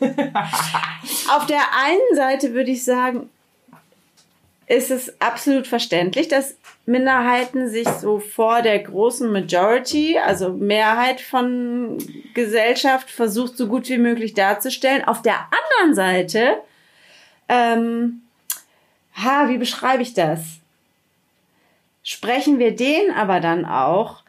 Auf 1.34 1.46
der 1.46 1.60
einen 1.84 2.16
Seite 2.16 2.52
würde 2.54 2.70
ich 2.70 2.84
sagen, 2.84 3.30
ist 4.66 4.90
es 4.90 5.18
absolut 5.20 5.66
verständlich, 5.66 6.28
dass 6.28 6.56
Minderheiten 6.84 7.68
sich 7.70 7.88
so 7.88 8.18
vor 8.18 8.60
der 8.60 8.78
großen 8.80 9.30
Majority, 9.32 10.18
also 10.18 10.50
Mehrheit 10.50 11.20
von 11.22 11.96
Gesellschaft, 12.34 13.10
versucht, 13.10 13.56
so 13.56 13.66
gut 13.66 13.88
wie 13.88 13.96
möglich 13.98 14.34
darzustellen. 14.34 15.04
Auf 15.04 15.22
der 15.22 15.36
anderen 15.80 15.94
Seite, 15.94 16.58
ähm, 17.48 18.22
ha, 19.16 19.48
wie 19.48 19.58
beschreibe 19.58 20.02
ich 20.02 20.14
das? 20.14 20.40
Sprechen 22.02 22.58
wir 22.58 22.74
denen 22.74 23.10
aber 23.14 23.40
dann 23.40 23.64
auch, 23.64 24.22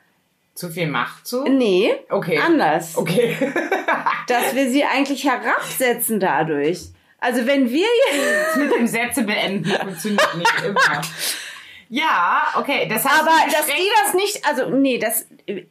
Zu 0.56 0.70
viel 0.70 0.88
Macht 0.88 1.26
zu? 1.28 1.44
nee, 1.44 1.94
Okay. 2.10 2.38
anders 2.38 2.98
Okay. 2.98 3.36
dass 4.28 4.54
wir 4.56 4.70
sie 4.70 4.84
eigentlich 4.84 5.24
herabsetzen 5.24 6.20
dadurch. 6.20 6.90
Also 7.20 7.46
wenn 7.46 7.70
wir 7.70 7.88
jetzt, 8.14 8.58
mit 8.58 8.72
dem 8.74 8.88
Sätze 8.88 9.24
beenden 9.24 9.70
funktioniert 9.70 10.36
nicht 10.36 10.64
immer. 10.64 10.80
Ja, 11.92 12.44
okay. 12.56 12.88
Das 12.88 13.04
heißt, 13.04 13.20
aber 13.22 13.32
dass 13.52 13.66
die 13.66 13.90
das 14.06 14.14
nicht, 14.14 14.48
also 14.48 14.70
nee, 14.70 15.00
das 15.00 15.26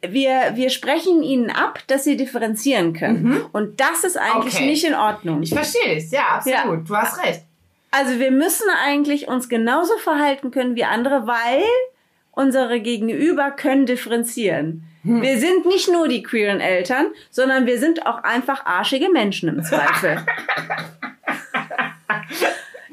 wir 0.05 0.51
wir 0.55 0.69
sprechen 0.69 1.23
ihnen 1.23 1.49
ab, 1.49 1.79
dass 1.87 2.03
sie 2.03 2.17
differenzieren 2.17 2.91
können 2.93 3.41
und 3.53 3.79
das 3.79 4.03
ist 4.03 4.17
eigentlich 4.17 4.55
Okay. 4.55 4.65
nicht 4.65 4.83
in 4.83 4.95
Ordnung. 4.95 5.41
Ich 5.43 5.53
verstehe 5.53 5.95
dich, 5.95 6.11
ja, 6.11 6.27
absolut. 6.35 6.89
Du 6.89 6.95
hast 6.95 7.23
recht. 7.23 7.41
Also 7.91 8.19
wir 8.19 8.31
müssen 8.31 8.67
eigentlich 8.85 9.27
uns 9.29 9.47
genauso 9.49 9.97
verhalten 9.97 10.51
können 10.51 10.75
wie 10.75 10.83
andere, 10.83 11.25
weil 11.25 11.63
unsere 12.31 12.81
Gegenüber 12.81 13.51
können 13.51 13.85
differenzieren. 13.85 14.83
Wir 15.03 15.39
sind 15.39 15.65
nicht 15.65 15.89
nur 15.89 16.09
die 16.09 16.21
queeren 16.21 16.59
Eltern, 16.59 17.07
sondern 17.31 17.65
wir 17.65 17.79
sind 17.79 18.05
auch 18.05 18.21
einfach 18.23 18.65
arschige 18.65 19.09
Menschen 19.09 19.47
im 19.47 19.63
Zweifel. 19.63 20.17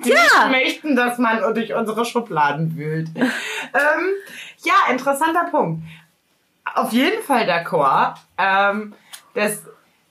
Die 0.07 0.13
Ja. 0.13 0.49
nicht 0.49 0.51
möchten, 0.51 0.97
dass 0.97 1.19
man 1.19 1.41
durch 1.55 1.75
unsere 1.75 2.05
Schubladen 2.05 2.77
wühlt. 2.77 3.09
ähm, 3.17 4.15
ja, 4.65 4.75
interessanter 4.91 5.45
Punkt. 5.51 5.83
Auf 6.75 6.93
jeden 6.93 7.23
Fall 7.23 7.47
d'accord. 7.49 8.15
Ähm, 8.39 8.95
dass, 9.35 9.63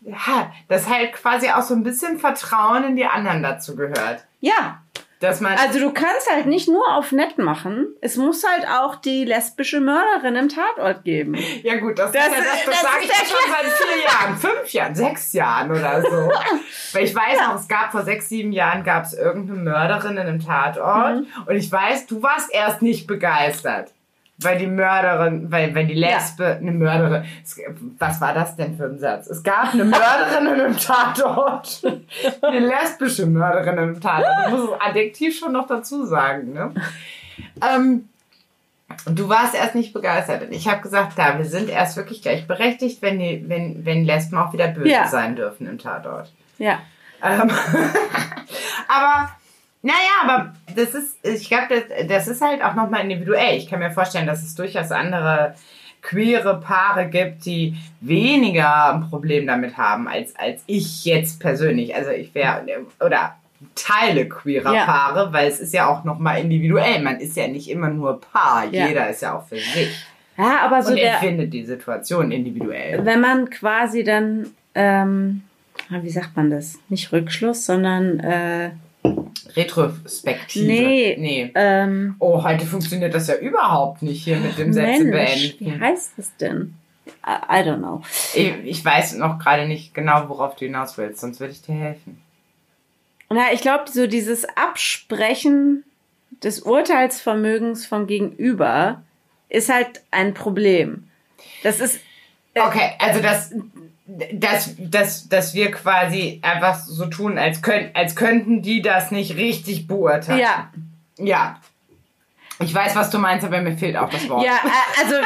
ja, 0.02 0.52
dass 0.68 0.90
halt 0.90 1.14
quasi 1.14 1.50
auch 1.50 1.62
so 1.62 1.74
ein 1.74 1.84
bisschen 1.84 2.20
Vertrauen 2.20 2.84
in 2.84 2.96
die 2.96 3.06
anderen 3.06 3.44
dazu 3.44 3.76
gehört. 3.76 4.24
Ja, 4.40 4.82
Dass 5.26 5.42
man. 5.42 5.58
Also 5.58 5.80
du 5.80 5.92
kannst 5.92 6.30
halt 6.32 6.46
nicht 6.46 6.68
nur 6.68 6.88
auf 6.96 7.12
nett 7.12 7.38
machen, 7.40 7.88
es 8.02 8.16
muss 8.16 8.44
halt 8.48 8.68
auch 8.68 8.96
die 8.96 9.26
lesbische 9.26 9.80
Mörderin 9.80 10.36
im 10.36 10.50
Tatort 10.50 11.04
geben. 11.04 11.36
ja 11.64 11.78
gut, 11.78 11.98
das, 11.98 12.12
Das 12.12 12.28
ist 12.28 12.32
ja 12.32 12.38
das, 12.38 12.46
das, 12.66 12.66
das 12.74 12.82
sage 12.82 12.98
ich 13.02 13.10
ja 13.10 13.16
schon 13.16 13.52
seit 13.52 13.72
vier 13.74 14.04
Jahren, 14.04 14.38
fünf 14.38 14.74
Jahren, 14.74 14.96
sechs 14.96 15.34
Jahren 15.34 15.72
oder 15.72 16.02
so. 16.02 16.32
Weil 16.94 17.04
ich 17.04 17.16
weiß 17.16 17.40
noch, 17.48 17.56
es 17.56 17.68
gab 17.68 17.92
vor 17.92 18.04
sechs, 18.04 18.30
sieben 18.30 18.52
Jahren 18.52 18.84
gab 18.84 19.04
es 19.06 19.14
irgendeine 19.14 19.60
Mörderin 19.62 20.12
in 20.14 20.20
einem 20.20 20.40
Tatort 20.46 21.16
Mhm. 21.16 21.28
und 21.48 21.56
ich 21.56 21.72
weiß, 21.72 22.06
du 22.08 22.22
warst 22.22 22.54
erst 22.54 22.82
nicht 22.82 23.08
begeistert. 23.08 23.92
Weil 24.38 24.58
die 24.58 24.67
Mörderin, 24.67 25.50
weil, 25.50 25.74
weil 25.74 25.88
die 25.88 25.93
Lesbe, 25.93 26.58
eine 26.60 26.71
Mörderin, 26.74 27.24
es, 27.41 27.58
was 27.98 28.19
war 28.19 28.34
das 28.34 28.58
denn 28.58 28.76
für 28.76 28.84
ein 28.86 29.00
Satz? 29.00 29.28
Es 29.28 29.41
gab 29.43 29.74
eine 29.74 29.86
Mörderin 29.86 30.48
in 30.48 30.60
einem 30.62 30.78
Tatort. 30.78 31.82
Eine 32.41 32.60
lesbische 32.60 33.28
Mörderin 33.28 33.74
in 33.74 33.80
einem 33.80 34.02
Tatort. 34.02 34.48
Du 34.48 34.58
musst 34.58 34.74
das 34.74 34.82
Adjektiv 34.82 35.39
schon 35.39 35.54
noch 35.54 35.67
dazu 35.67 36.06
sagen, 36.06 36.52
ne? 36.52 36.74
Ähm, 37.62 38.10
du 39.06 39.30
warst 39.30 39.56
erst 39.56 39.76
nicht 39.76 39.93
begeistert. 39.93 40.41
Und 40.43 40.52
ich 40.52 40.67
habe 40.67 40.82
gesagt, 40.82 41.13
da, 41.17 41.38
wir 41.38 41.45
sind 41.45 41.69
erst 41.69 41.95
wirklich 41.95 42.21
gleichberechtigt, 42.21 43.02
wenn, 43.02 43.19
die, 43.19 43.45
wenn, 43.48 43.86
wenn 43.86 44.04
Lesben 44.04 44.38
auch 44.38 44.52
wieder 44.52 44.67
böse 44.67 44.89
Ja. 44.89 45.08
sein 45.08 45.38
dürfen 45.38 45.65
im 45.67 45.78
Tatort. 45.78 46.30
Ja. 46.58 46.80
Ähm, 47.24 47.50
aber, 48.89 49.30
naja, 49.86 49.98
aber 50.24 50.54
das 50.76 50.95
ist, 50.95 51.17
ich 51.24 51.48
glaube, 51.48 51.67
das, 51.69 52.08
das 52.08 52.28
ist 52.28 52.41
halt 52.41 52.63
auch 52.63 52.74
nochmal 52.74 53.02
individuell. 53.02 53.56
Ich 53.56 53.69
kann 53.69 53.78
mir 53.78 53.91
vorstellen, 53.91 54.26
dass 54.26 54.41
es 54.41 54.56
durchaus 54.56 54.91
andere 54.91 55.54
queere 56.02 56.60
Paare 56.60 57.08
gibt, 57.08 57.45
die 57.45 57.76
weniger 58.02 58.95
ein 58.95 59.10
Problem 59.10 59.45
damit 59.45 59.78
haben, 59.78 60.08
als, 60.08 60.36
als 60.36 60.63
ich 60.65 61.06
jetzt 61.06 61.39
persönlich. 61.39 61.95
Also 61.95 62.10
ich 62.10 62.34
wäre, 62.34 62.63
oder 63.00 63.36
Teile 63.76 64.28
queerer 64.28 64.74
Ja. 64.74 64.86
Paare, 64.86 65.34
weil 65.34 65.48
es 65.48 65.60
ist 65.60 65.74
ja 65.74 65.88
auch 65.88 66.04
nochmal 66.04 66.41
individuell. 66.41 67.04
Man 67.04 67.19
ist 67.19 67.38
ja 67.38 67.48
nicht 67.48 67.69
immer 67.69 67.89
nur 67.89 68.19
Paar. 68.21 68.65
Ja. 68.71 68.88
Jeder 68.88 69.10
ist 69.10 69.21
ja 69.21 69.38
auch 69.38 69.48
für 69.48 69.58
sich. 69.58 69.95
Ja, 70.36 70.62
aber 70.63 70.82
so 70.82 70.89
Und 70.91 70.98
der, 70.98 71.13
empfindet 71.13 71.54
die 71.54 71.63
Situation 71.63 72.32
individuell. 72.32 73.06
wenn 73.06 73.21
man 73.21 73.50
quasi 73.52 74.04
dann, 74.04 74.48
ähm, 74.74 75.43
wie 75.89 76.10
sagt 76.10 76.36
man 76.36 76.50
das? 76.50 76.80
Nicht 76.89 77.12
Rückschluss, 77.12 77.65
sondern 77.65 78.19
äh, 78.19 78.71
Retrospektive. 79.56 80.65
Nee. 80.65 81.15
Nee. 81.20 81.52
ähm, 81.56 82.15
Oh, 82.20 82.44
heute 82.44 82.65
funktioniert 82.65 83.13
das 83.13 83.28
ja 83.28 83.36
überhaupt 83.36 84.02
nicht 84.02 84.24
hier 84.24 84.38
mit 84.38 84.58
dem 84.58 84.74
Sätze 84.74 85.04
Mensch, 85.06 85.56
wie 85.60 85.65
beenden. 85.65 85.82
heißt 85.82 86.12
es 86.18 86.36
denn? 86.38 86.74
I, 87.26 87.60
I 87.60 87.63
don't 87.63 87.78
know. 87.78 88.02
Ich, 88.34 88.54
ich 88.63 88.86
weiß 88.86 89.13
noch 89.15 89.39
gerade 89.39 89.68
nicht 89.68 89.94
genau, 89.94 90.28
worauf 90.30 90.56
du 90.56 90.65
hinaus 90.65 90.98
willst, 90.98 91.22
sonst 91.22 91.39
würde 91.39 91.54
ich 91.54 91.62
dir 91.62 91.76
helfen. 91.76 92.22
Na, 93.30 93.52
ich 93.54 93.62
glaube, 93.62 93.86
so 93.91 94.08
dieses 94.08 94.46
Absprechen 94.56 95.84
des 96.44 96.60
Urteilsvermögens 96.62 97.86
vom 97.86 98.08
Gegenüber 98.08 99.04
ist 99.50 99.70
halt 99.72 100.02
ein 100.12 100.34
Problem. 100.34 101.08
Das 101.63 101.80
ist 101.80 102.00
Okay, 102.58 102.91
also 103.00 103.22
das, 103.22 103.52
dass, 104.06 104.76
dass, 104.78 105.28
dass 105.30 105.54
wir 105.54 105.72
quasi 105.72 106.39
einfach 106.44 106.76
so 106.76 107.08
tun, 107.08 107.38
als, 107.38 107.62
könnt, 107.62 107.96
als 107.96 108.15
könnten 108.15 108.62
die 108.62 108.82
das 108.82 109.12
nicht 109.12 109.36
richtig 109.36 109.88
beurteilen. 109.88 110.39
ja, 110.39 110.72
Ja. 111.18 111.60
Ich 112.60 112.74
weiß, 112.74 112.96
was 112.96 113.10
du 113.10 113.20
meinst, 113.20 113.46
aber 113.46 113.60
mir 113.62 113.76
fehlt 113.76 113.98
auch 113.98 114.10
das 114.10 114.30
Wort. 114.30 114.46
ja, 114.46 114.54
äh, 114.63 115.04
also 115.04 115.15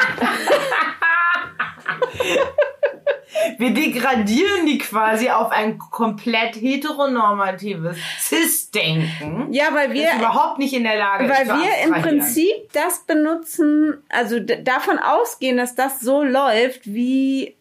Wir 3.58 3.73
degradieren 3.73 4.65
die 4.65 4.77
quasi 4.77 5.30
auf 5.30 5.52
ein 5.52 5.77
komplett 5.77 6.56
heteronormatives 6.56 7.98
Cis-Denken. 8.19 9.52
ja, 9.52 9.73
weil 9.73 9.94
wir 9.94 10.06
das 10.06 10.15
überhaupt 10.15 10.60
nicht 10.60 10.73
in 10.73 10.84
der 10.84 10.98
Lage 10.98 11.25
ist, 11.25 11.32
weil 11.32 11.48
wir 11.48 11.84
im. 11.84 12.02
Prinzip 12.02 12.71
das 12.73 13.00
benutzen, 13.06 14.02
also 14.10 14.40
davon 14.40 14.98
ausgehen, 15.00 15.58
dass 15.58 15.75
das 15.75 16.00
so 16.00 16.23
läuft 16.23 16.86
wie 16.86 17.56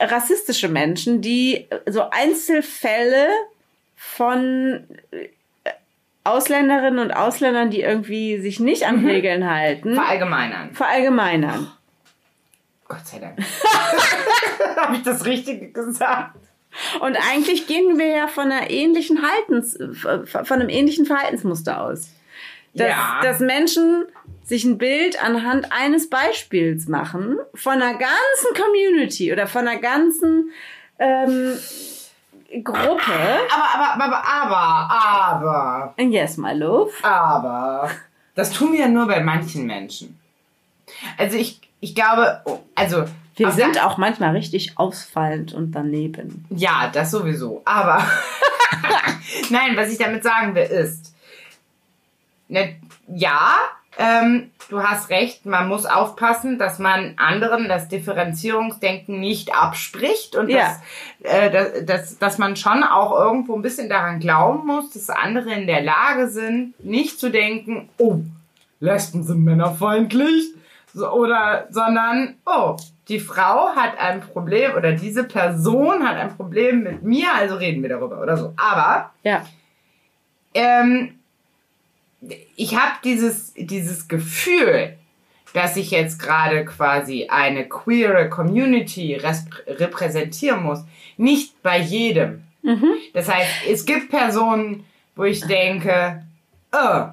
rassistische 0.00 0.68
Menschen, 0.68 1.20
die 1.20 1.66
so 1.86 2.08
Einzelfälle 2.10 3.28
von 3.96 4.84
äh, 5.10 5.28
Ausländerinnen 6.24 6.98
und 6.98 7.10
Ausländern, 7.12 7.70
die 7.70 7.80
irgendwie 7.80 8.38
sich 8.40 8.60
nicht 8.60 8.84
an 8.86 9.02
Mhm. 9.02 9.08
Regeln 9.08 9.50
halten, 9.50 9.94
verallgemeinern. 9.94 10.72
verallgemeinern. 10.74 11.72
Gott 12.86 13.06
sei 13.06 13.18
Dank. 13.18 13.38
Habe 14.76 14.96
ich 14.96 15.02
das 15.02 15.24
Richtige 15.24 15.70
gesagt? 15.72 16.36
Und 17.00 17.16
eigentlich 17.30 17.66
gehen 17.66 17.98
wir 17.98 18.06
ja 18.08 18.28
von 18.28 18.50
einer 18.52 18.70
ähnlichen 18.70 19.20
Haltens, 19.22 19.76
von 20.24 20.60
einem 20.60 20.68
ähnlichen 20.68 21.06
Verhaltensmuster 21.06 21.80
aus. 21.82 22.10
Dass, 22.74 22.88
Ja. 22.88 23.20
dass 23.22 23.40
Menschen 23.40 24.04
sich 24.48 24.64
ein 24.64 24.78
Bild 24.78 25.22
anhand 25.22 25.70
eines 25.72 26.08
Beispiels 26.08 26.88
machen 26.88 27.36
von 27.54 27.74
einer 27.74 27.92
ganzen 27.98 28.54
Community 28.56 29.30
oder 29.32 29.46
von 29.46 29.68
einer 29.68 29.78
ganzen 29.78 30.50
ähm, 30.98 31.52
Gruppe. 32.64 33.12
Aber, 33.52 33.94
aber, 34.02 34.24
aber, 34.24 34.24
aber, 34.24 35.94
aber, 35.96 36.02
Yes, 36.02 36.38
my 36.38 36.54
love. 36.54 36.92
aber. 37.02 37.90
Das 38.34 38.50
tun 38.52 38.72
wir 38.72 38.80
ja 38.80 38.88
nur 38.88 39.06
bei 39.06 39.20
manchen 39.20 39.66
Menschen. 39.66 40.18
Also 41.18 41.36
ich, 41.36 41.60
ich 41.80 41.94
glaube, 41.94 42.40
also. 42.74 43.04
Wir 43.36 43.50
sind 43.52 43.74
der- 43.76 43.86
auch 43.86 43.98
manchmal 43.98 44.30
richtig 44.30 44.78
ausfallend 44.78 45.52
und 45.52 45.72
daneben. 45.72 46.46
Ja, 46.50 46.88
das 46.92 47.10
sowieso. 47.10 47.60
Aber 47.66 47.98
nein, 49.50 49.76
was 49.76 49.92
ich 49.92 49.98
damit 49.98 50.22
sagen 50.24 50.54
will, 50.54 50.62
ist, 50.64 51.14
ne, 52.48 52.76
ja, 53.08 53.56
ähm, 53.96 54.50
du 54.68 54.82
hast 54.82 55.10
recht, 55.10 55.46
man 55.46 55.68
muss 55.68 55.86
aufpassen, 55.86 56.58
dass 56.58 56.78
man 56.78 57.14
anderen 57.16 57.68
das 57.68 57.88
Differenzierungsdenken 57.88 59.18
nicht 59.18 59.54
abspricht 59.54 60.36
und 60.36 60.48
Ja. 60.50 60.76
dass, 61.22 61.32
äh, 61.32 61.50
dass, 61.50 61.84
dass, 61.86 62.18
dass 62.18 62.38
man 62.38 62.54
schon 62.56 62.84
auch 62.84 63.18
irgendwo 63.18 63.56
ein 63.56 63.62
bisschen 63.62 63.88
daran 63.88 64.20
glauben 64.20 64.66
muss, 64.66 64.90
dass 64.90 65.10
andere 65.10 65.52
in 65.52 65.66
der 65.66 65.82
Lage 65.82 66.28
sind, 66.28 66.74
nicht 66.84 67.18
zu 67.18 67.30
denken, 67.30 67.88
oh, 67.98 68.20
Lesben 68.80 69.24
sind 69.24 69.42
männerfeindlich, 69.42 70.50
so, 70.94 71.10
oder, 71.10 71.66
sondern, 71.70 72.36
oh, 72.46 72.76
die 73.08 73.18
Frau 73.20 73.74
hat 73.74 73.98
ein 73.98 74.20
Problem 74.20 74.74
oder 74.76 74.92
diese 74.92 75.24
Person 75.24 76.06
hat 76.06 76.16
ein 76.16 76.36
Problem 76.36 76.82
mit 76.82 77.02
mir, 77.02 77.26
also 77.34 77.56
reden 77.56 77.82
wir 77.82 77.88
darüber 77.88 78.20
oder 78.20 78.36
so. 78.36 78.52
Aber 78.56 79.10
Ja. 79.22 79.44
ähm, 80.54 81.17
ich 82.56 82.76
habe 82.76 82.92
dieses, 83.04 83.52
dieses 83.54 84.08
Gefühl, 84.08 84.96
dass 85.54 85.76
ich 85.76 85.90
jetzt 85.90 86.18
gerade 86.18 86.64
quasi 86.64 87.28
eine 87.28 87.68
queere 87.68 88.28
Community 88.28 89.14
repräsentieren 89.66 90.62
muss, 90.62 90.84
nicht 91.16 91.62
bei 91.62 91.78
jedem. 91.78 92.42
Mhm. 92.62 92.92
Das 93.14 93.28
heißt, 93.28 93.50
es 93.70 93.86
gibt 93.86 94.10
Personen, 94.10 94.84
wo 95.16 95.24
ich 95.24 95.40
denke, 95.46 96.24
oh, 96.72 97.06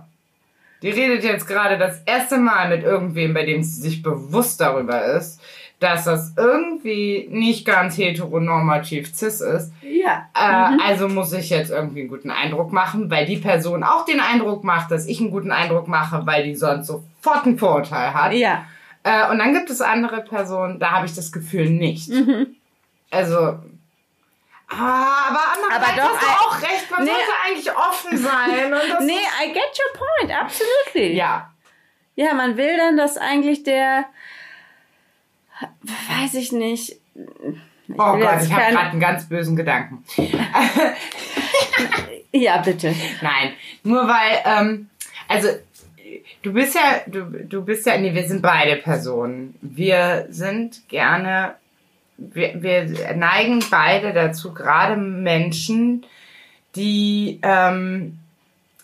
die 0.82 0.90
redet 0.90 1.24
jetzt 1.24 1.48
gerade 1.48 1.78
das 1.78 2.02
erste 2.06 2.38
Mal 2.38 2.70
mit 2.70 2.84
irgendwem, 2.84 3.34
bei 3.34 3.46
dem 3.46 3.64
sie 3.64 3.82
sich 3.82 4.04
bewusst 4.04 4.60
darüber 4.60 5.04
ist, 5.04 5.40
dass 5.80 6.06
das 6.06 6.34
irgendwie 6.38 7.28
nicht 7.30 7.66
ganz 7.66 7.98
heteronormativ 7.98 9.14
cis 9.14 9.42
ist. 9.42 9.72
Ja. 9.82 10.30
Äh, 10.34 10.78
Also 10.84 11.08
muss 11.10 11.34
ich 11.34 11.50
jetzt 11.50 11.70
irgendwie 11.72 12.02
einen 12.02 12.10
guten 12.10 12.32
Eindruck 12.32 12.72
machen, 12.72 13.10
weil 13.12 13.26
die 13.26 13.38
Person 13.38 13.84
auch 13.84 14.06
den 14.06 14.20
Eindruck 14.20 14.64
macht, 14.64 14.90
dass 14.92 15.06
ich 15.06 15.20
einen 15.20 15.32
guten 15.32 15.52
Eindruck 15.52 15.88
mache, 15.88 16.26
weil 16.26 16.44
die 16.44 16.56
sonst 16.56 16.88
sofort 16.88 17.46
ein 17.46 17.58
Vorurteil 17.60 18.14
hat. 18.14 18.32
Ja. 18.34 18.66
Äh, 19.04 19.30
und 19.30 19.38
dann 19.40 19.54
gibt 19.54 19.70
es 19.70 19.82
andere 19.82 20.22
Personen, 20.22 20.80
da 20.80 20.92
habe 20.92 21.06
ich 21.06 21.14
das 21.16 21.32
Gefühl 21.32 21.70
nicht. 21.70 22.10
Mhm. 22.10 22.56
Also. 23.12 23.60
Ah, 24.68 25.30
aber 25.30 25.40
andererseits 25.54 25.90
Aber 25.92 26.02
doch, 26.02 26.18
hast 26.18 26.24
du 26.24 26.48
auch 26.48 26.62
recht, 26.72 26.92
man 26.92 27.04
Nee. 27.04 27.10
sollte 27.12 27.32
eigentlich 27.46 27.72
offen 27.72 28.18
sein. 28.18 28.74
Und 28.74 29.06
Nee, 29.06 29.14
I 29.14 29.48
get 29.54 29.62
your 29.78 30.00
point, 30.00 30.32
absolutely. 30.42 31.16
ja. 31.16 31.52
Ja, 32.16 32.34
man 32.34 32.56
will 32.58 32.78
dann, 32.78 32.96
dass 32.98 33.18
eigentlich 33.18 33.64
der, 33.64 34.06
weiß 35.62 36.36
ich 36.36 36.52
nicht. 36.52 36.92
Ich 37.88 37.94
Oh 37.94 38.18
Gott, 38.18 38.42
ich 38.42 38.52
habe 38.52 38.74
gerade 38.74 38.90
einen 38.90 39.00
ganz 39.00 39.30
bösen 39.30 39.56
Gedanken. 39.56 40.04
Ja, 42.36 42.58
bitte. 42.58 42.94
Nein, 43.22 43.54
nur 43.84 44.08
weil, 44.08 44.42
ähm, 44.46 44.90
also 45.30 45.48
du 46.42 46.52
bist 46.52 46.76
ja, 46.76 47.02
du, 47.08 47.24
du 47.24 47.64
bist 47.64 47.86
ja, 47.86 47.98
nee, 47.98 48.14
wir 48.14 48.28
sind 48.28 48.42
beide 48.42 48.76
Personen. 48.76 49.56
Wir 49.62 50.28
sind 50.30 50.88
gerne, 50.90 51.56
wir, 52.18 52.62
wir 52.62 53.16
neigen 53.16 53.64
beide 53.72 54.12
dazu, 54.12 54.54
gerade 54.54 54.98
Menschen, 54.98 56.06
die 56.76 57.40
ähm, 57.42 58.18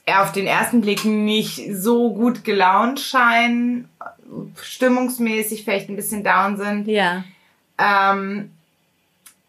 auf 0.06 0.32
den 0.32 0.48
ersten 0.48 0.80
Blick 0.80 1.04
nicht 1.04 1.76
so 1.76 2.14
gut 2.14 2.46
gelaunt 2.46 3.02
scheinen, 3.02 3.90
stimmungsmäßig 4.62 5.64
vielleicht 5.64 5.90
ein 5.90 5.96
bisschen 5.96 6.24
down 6.24 6.58
sind, 6.58 6.88
Ja. 6.88 7.24
ähm, 7.78 8.52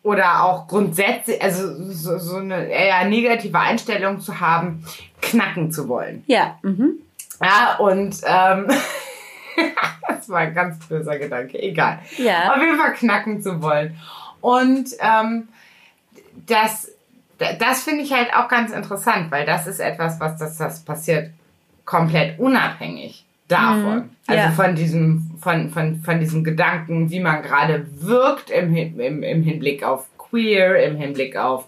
oder 0.02 0.42
auch 0.44 0.66
grundsätzlich, 0.66 1.40
also 1.40 1.90
so, 1.92 2.18
so 2.18 2.36
eine 2.36 2.66
eher 2.66 3.04
negative 3.04 3.56
Einstellung 3.58 4.18
zu 4.20 4.40
haben, 4.40 4.84
knacken 5.20 5.70
zu 5.70 5.88
wollen. 5.88 6.24
Ja. 6.26 6.58
Mhm. 6.62 6.94
Ja, 7.40 7.76
und 7.78 8.16
ähm, 8.24 8.66
das 10.08 10.28
war 10.28 10.40
ein 10.40 10.54
ganz 10.54 10.84
böser 10.86 11.18
Gedanke, 11.18 11.60
egal. 11.62 12.00
Ja. 12.18 12.52
Auf 12.54 12.60
jeden 12.60 12.78
Fall 12.78 12.94
knacken 12.94 13.42
zu 13.42 13.62
wollen. 13.62 13.96
Und 14.40 14.88
ähm, 15.00 15.48
das, 16.46 16.90
das 17.60 17.82
finde 17.82 18.02
ich 18.02 18.12
halt 18.12 18.34
auch 18.34 18.48
ganz 18.48 18.72
interessant, 18.72 19.30
weil 19.30 19.46
das 19.46 19.66
ist 19.68 19.78
etwas, 19.78 20.18
was 20.18 20.36
das, 20.36 20.56
das 20.58 20.80
passiert 20.80 21.30
komplett 21.84 22.38
unabhängig 22.40 23.24
davon. 23.52 23.96
Mhm, 23.96 24.10
Also 24.26 24.42
ja. 24.42 24.50
von 24.50 24.74
diesem, 24.74 25.30
von, 25.40 25.70
von, 25.70 25.96
von 26.02 26.20
diesem 26.20 26.44
Gedanken, 26.44 27.10
wie 27.10 27.20
man 27.20 27.42
gerade 27.42 27.86
wirkt 28.00 28.50
im, 28.50 28.74
im, 28.76 29.22
im 29.22 29.42
Hinblick 29.42 29.84
auf 29.84 30.06
queer, 30.18 30.82
im 30.84 30.96
Hinblick 30.96 31.36
auf 31.36 31.66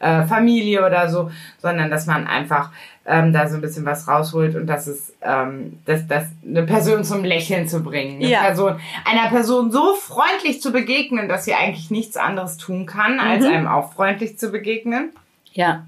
äh, 0.00 0.22
Familie 0.24 0.84
oder 0.84 1.08
so, 1.08 1.30
sondern 1.58 1.90
dass 1.90 2.06
man 2.06 2.26
einfach 2.26 2.70
ähm, 3.06 3.32
da 3.32 3.48
so 3.48 3.56
ein 3.56 3.60
bisschen 3.60 3.84
was 3.84 4.08
rausholt 4.08 4.54
und 4.56 4.66
dass 4.66 4.86
es, 4.86 5.12
ähm, 5.22 5.78
dass, 5.86 6.06
dass 6.06 6.24
eine 6.46 6.62
Person 6.64 7.02
zum 7.04 7.24
Lächeln 7.24 7.66
zu 7.68 7.82
bringen, 7.82 8.16
eine 8.16 8.28
Ja. 8.30 8.40
Person, 8.40 8.78
einer 9.04 9.28
Person 9.28 9.70
so 9.70 9.94
freundlich 9.94 10.60
zu 10.62 10.70
begegnen, 10.72 11.28
dass 11.28 11.44
sie 11.44 11.54
eigentlich 11.54 11.90
nichts 11.90 12.16
anderes 12.16 12.56
tun 12.56 12.86
kann, 12.86 13.18
als 13.20 13.44
Mhm. 13.44 13.50
einem 13.52 13.66
auch 13.68 13.92
freundlich 13.92 14.38
zu 14.38 14.50
begegnen. 14.50 15.10
Ja. 15.52 15.84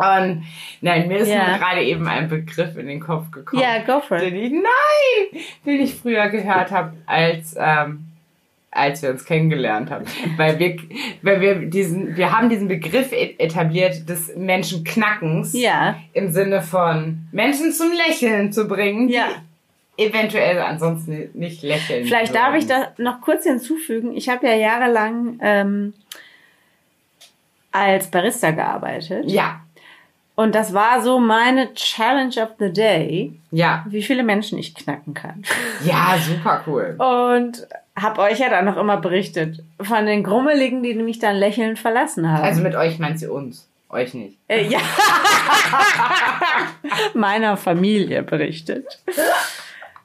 Und 0.00 0.44
nein, 0.80 1.08
mir 1.08 1.18
ist 1.18 1.28
nur 1.28 1.58
gerade 1.58 1.82
eben 1.82 2.08
ein 2.08 2.28
Begriff 2.28 2.76
in 2.76 2.86
den 2.86 3.00
Kopf 3.00 3.30
gekommen, 3.30 3.62
Ja, 3.62 3.78
go 3.84 4.00
for 4.00 4.16
den 4.18 4.34
it. 4.34 4.44
ich, 4.46 4.52
nein, 4.52 5.42
den 5.66 5.80
ich 5.80 5.94
früher 5.94 6.28
gehört 6.30 6.70
habe, 6.70 6.94
als 7.06 7.54
ähm, 7.58 8.06
als 8.72 9.02
wir 9.02 9.10
uns 9.10 9.24
kennengelernt 9.24 9.90
haben, 9.90 10.04
weil 10.36 10.56
wir, 10.60 10.76
weil 11.22 11.40
wir 11.40 11.56
diesen, 11.56 12.16
wir 12.16 12.30
haben 12.30 12.48
diesen 12.48 12.68
Begriff 12.68 13.10
e- 13.10 13.34
etabliert 13.36 14.08
des 14.08 14.36
Menschenknackens 14.36 15.52
Ja. 15.54 15.96
im 16.12 16.30
Sinne 16.30 16.62
von 16.62 17.26
Menschen 17.32 17.72
zum 17.72 17.88
Lächeln 17.90 18.52
zu 18.52 18.68
bringen, 18.68 19.08
Ja. 19.08 19.26
eventuell 19.96 20.60
ansonsten 20.60 21.30
nicht 21.34 21.64
lächeln. 21.64 22.04
Vielleicht 22.06 22.32
würden. 22.32 22.42
darf 22.44 22.54
ich 22.54 22.66
da 22.68 22.92
noch 22.98 23.20
kurz 23.20 23.42
hinzufügen. 23.42 24.16
Ich 24.16 24.28
habe 24.28 24.46
ja 24.46 24.54
jahrelang 24.54 25.40
ähm, 25.42 25.92
als 27.72 28.08
Barista 28.08 28.52
gearbeitet. 28.52 29.24
Ja, 29.30 29.60
Und 30.40 30.54
das 30.54 30.72
war 30.72 31.02
so 31.02 31.18
meine 31.18 31.74
Challenge 31.74 32.34
of 32.42 32.52
the 32.58 32.72
Day, 32.72 33.34
ja, 33.50 33.84
wie 33.86 34.02
viele 34.02 34.22
Menschen 34.22 34.58
ich 34.58 34.74
knacken 34.74 35.12
kann. 35.12 35.42
ja, 35.84 36.16
super 36.18 36.62
cool. 36.66 36.96
Und 36.96 37.68
habe 37.94 38.22
euch 38.22 38.38
ja 38.38 38.48
dann 38.48 38.64
noch 38.64 38.78
immer 38.78 38.96
berichtet 38.96 39.62
von 39.78 40.06
den 40.06 40.24
Grummeligen, 40.24 40.82
die 40.82 40.94
mich 40.94 41.18
dann 41.18 41.36
lächelnd 41.36 41.78
verlassen 41.78 42.26
haben. 42.26 42.42
Also 42.42 42.62
mit 42.62 42.74
euch 42.74 42.98
meint 42.98 43.18
sie 43.18 43.26
uns, 43.26 43.68
euch 43.90 44.14
nicht. 44.14 44.38
Äh, 44.48 44.66
ja. 44.66 44.78
Meiner 47.12 47.58
Familie 47.58 48.22
berichtet. 48.22 48.86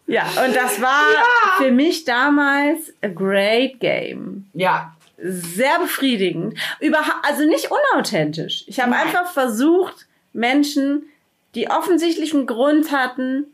Ja, 0.05 0.23
und 0.45 0.53
das 0.53 0.81
war 0.81 1.13
für 1.59 1.71
mich 1.71 2.03
damals 2.03 2.93
a 3.01 3.07
great 3.07 3.79
game. 3.79 4.49
Ja, 4.53 4.91
Sehr 5.17 5.79
befriedigend. 5.79 6.59
Überha 6.81 7.21
also 7.23 7.45
nicht 7.45 7.69
unauthentisch. 7.71 8.65
Ich 8.67 8.81
habe 8.81 8.97
einfach 8.97 9.31
versucht, 9.31 10.07
Menschen, 10.35 11.03
die 11.55 11.69
offensichtlich 11.69 12.33
einen 12.33 12.45
Grund 12.47 12.91
hatten, 12.91 13.45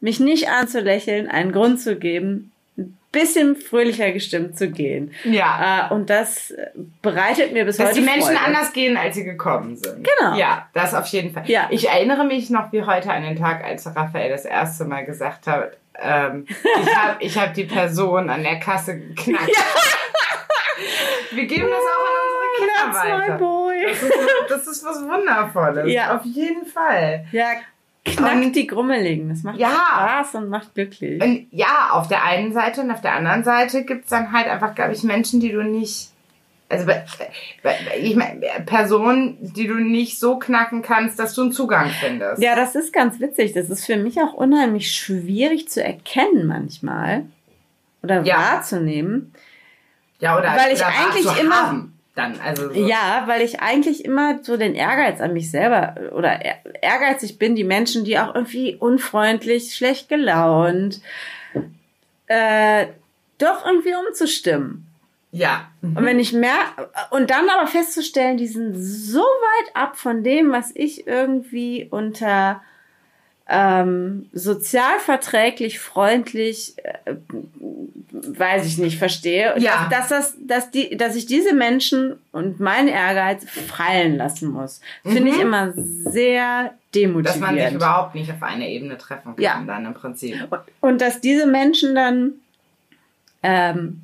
mich 0.00 0.20
nicht 0.20 0.48
anzulächeln, 0.48 1.28
einen 1.28 1.52
Grund 1.52 1.80
zu 1.80 1.96
geben, 1.96 2.52
ein 2.76 2.96
bisschen 3.10 3.56
fröhlicher 3.56 4.12
gestimmt 4.12 4.56
zu 4.58 4.68
gehen. 4.70 5.12
ja. 5.24 5.88
Äh, 5.88 5.94
und 5.94 6.10
das 6.10 6.52
bereitet 7.02 7.52
mir 7.52 7.64
bis 7.64 7.76
Dass 7.78 7.88
heute 7.88 8.00
die 8.00 8.04
Menschen 8.04 8.34
Freude. 8.36 8.40
anders 8.40 8.72
gehen, 8.72 8.96
als 8.96 9.14
sie 9.16 9.24
gekommen 9.24 9.76
sind. 9.76 10.06
Genau. 10.06 10.36
Ja, 10.36 10.68
das 10.74 10.94
auf 10.94 11.06
jeden 11.06 11.32
Fall. 11.32 11.48
Ja. 11.48 11.68
Ich 11.70 11.88
erinnere 11.88 12.24
mich 12.24 12.50
noch 12.50 12.72
wie 12.72 12.82
heute 12.84 13.10
an 13.12 13.22
den 13.22 13.36
Tag, 13.36 13.64
als 13.64 13.86
Raphael 13.86 14.30
das 14.30 14.44
erste 14.44 14.84
Mal 14.84 15.04
gesagt 15.04 15.46
hat, 15.46 15.76
ähm, 16.00 16.46
ich 16.48 16.96
habe 16.96 17.16
ich 17.18 17.36
hab 17.38 17.54
die 17.54 17.64
Person 17.64 18.30
an 18.30 18.42
der 18.44 18.60
Kasse 18.60 18.98
geknackt. 18.98 19.50
Wir 21.32 21.46
geben 21.46 21.66
das 21.68 21.82
auch 21.82 22.04
an 22.06 22.14
unsere 22.24 22.70
Kinder 22.70 23.18
weiter. 23.18 23.38
Das 23.88 24.02
ist, 24.02 24.12
das 24.50 24.66
ist 24.66 24.84
was 24.84 25.02
Wundervolles. 25.02 25.92
Ja. 25.92 26.16
Auf 26.16 26.24
jeden 26.24 26.66
Fall. 26.66 27.26
Ja, 27.32 27.46
knackt 28.04 28.44
Und- 28.44 28.56
die 28.56 28.66
Grummeligen. 28.66 29.28
Das 29.28 29.42
macht 29.42 29.58
Ja. 29.58 29.70
Spaß 29.70 30.34
und 30.36 30.48
macht 30.48 30.74
glücklich. 30.74 31.22
Und 31.22 31.46
ja, 31.50 31.90
auf 31.92 32.08
der 32.08 32.24
einen 32.24 32.52
Seite 32.52 32.80
und 32.82 32.90
auf 32.90 33.00
der 33.00 33.14
anderen 33.14 33.44
Seite 33.44 33.84
gibt's 33.84 34.08
dann 34.10 34.32
halt 34.32 34.46
einfach, 34.48 34.74
glaube 34.74 34.92
ich, 34.92 35.02
Menschen, 35.02 35.40
die 35.40 35.52
du 35.52 35.62
nicht 35.62 36.10
Also 36.70 36.86
ich 37.98 38.14
meine, 38.14 38.40
Personen, 38.66 39.38
die 39.40 39.66
du 39.66 39.74
nicht 39.76 40.18
so 40.18 40.38
knacken 40.38 40.82
kannst, 40.82 41.18
dass 41.18 41.34
du 41.34 41.40
einen 41.42 41.52
Zugang 41.52 41.88
findest. 41.88 42.42
Ja, 42.42 42.54
das 42.56 42.74
ist 42.74 42.92
ganz 42.92 43.18
witzig. 43.20 43.54
Das 43.54 43.70
ist 43.70 43.86
für 43.86 43.96
mich 43.96 44.20
auch 44.20 44.34
unheimlich 44.34 44.90
schwierig 44.92 45.70
zu 45.70 45.82
erkennen 45.82 46.46
manchmal 46.46 47.24
oder 48.02 48.22
Ja. 48.22 48.36
wahrzunehmen. 48.36 49.32
Ja, 50.20 50.36
oder, 50.36 50.48
Weil 50.50 50.74
ich 50.74 50.80
oder 50.80 50.88
eigentlich 50.88 51.40
immer- 51.40 51.54
haben 51.54 51.97
dann, 52.18 52.38
also 52.40 52.68
so. 52.72 52.74
Ja, 52.86 53.22
weil 53.26 53.40
ich 53.42 53.60
eigentlich 53.60 54.04
immer 54.04 54.40
so 54.42 54.56
den 54.56 54.74
Ehrgeiz 54.74 55.20
an 55.20 55.32
mich 55.32 55.50
selber 55.50 55.94
oder 56.12 56.44
ehr- 56.44 56.62
ehrgeizig 56.82 57.38
bin, 57.38 57.54
die 57.54 57.64
Menschen, 57.64 58.04
die 58.04 58.18
auch 58.18 58.34
irgendwie 58.34 58.76
unfreundlich, 58.76 59.74
schlecht 59.74 60.08
gelaunt, 60.08 61.00
äh, 62.26 62.86
doch 63.38 63.64
irgendwie 63.64 63.94
umzustimmen. 63.94 64.86
ja. 65.30 65.68
Und 65.80 66.04
wenn 66.04 66.18
ich 66.18 66.32
merke, 66.32 66.90
und 67.10 67.30
dann 67.30 67.48
aber 67.48 67.66
festzustellen, 67.68 68.36
die 68.36 68.48
sind 68.48 68.74
so 68.74 69.20
weit 69.20 69.76
ab 69.76 69.96
von 69.96 70.24
dem, 70.24 70.50
was 70.50 70.72
ich 70.74 71.06
irgendwie 71.06 71.86
unter 71.90 72.60
ähm, 73.50 74.28
sozialverträglich, 74.32 75.78
freundlich, 75.80 76.74
äh, 76.84 77.14
weiß 78.10 78.66
ich 78.66 78.78
nicht, 78.78 78.98
verstehe. 78.98 79.54
Und 79.54 79.62
Ja. 79.62 79.88
Dass, 79.90 80.08
dass, 80.08 80.32
das, 80.32 80.36
dass, 80.46 80.70
die, 80.70 80.96
dass 80.96 81.16
ich 81.16 81.26
diese 81.26 81.54
Menschen 81.54 82.18
und 82.32 82.60
meinen 82.60 82.88
Ehrgeiz 82.88 83.44
fallen 83.48 84.16
lassen 84.16 84.50
muss, 84.50 84.80
finde 85.02 85.30
ich 85.30 85.40
immer 85.40 85.72
sehr 85.74 86.72
Mhm. 86.94 87.22
Dass 87.22 87.36
man 87.38 87.50
sich 87.50 87.58
demotivierend. 87.62 87.76
überhaupt 87.76 88.14
nicht 88.14 88.30
auf 88.32 88.42
einer 88.42 88.66
Ebene 88.66 88.96
treffen 88.96 89.36
kann, 89.36 89.44
Ja. 89.44 89.62
dann 89.66 89.84
im 89.84 89.92
Prinzip. 89.94 90.34
Und- 90.50 90.60
Und 90.80 91.00
dass 91.02 91.20
diese 91.20 91.46
Menschen 91.46 91.94
dann 91.94 92.32
ähm, 93.42 94.00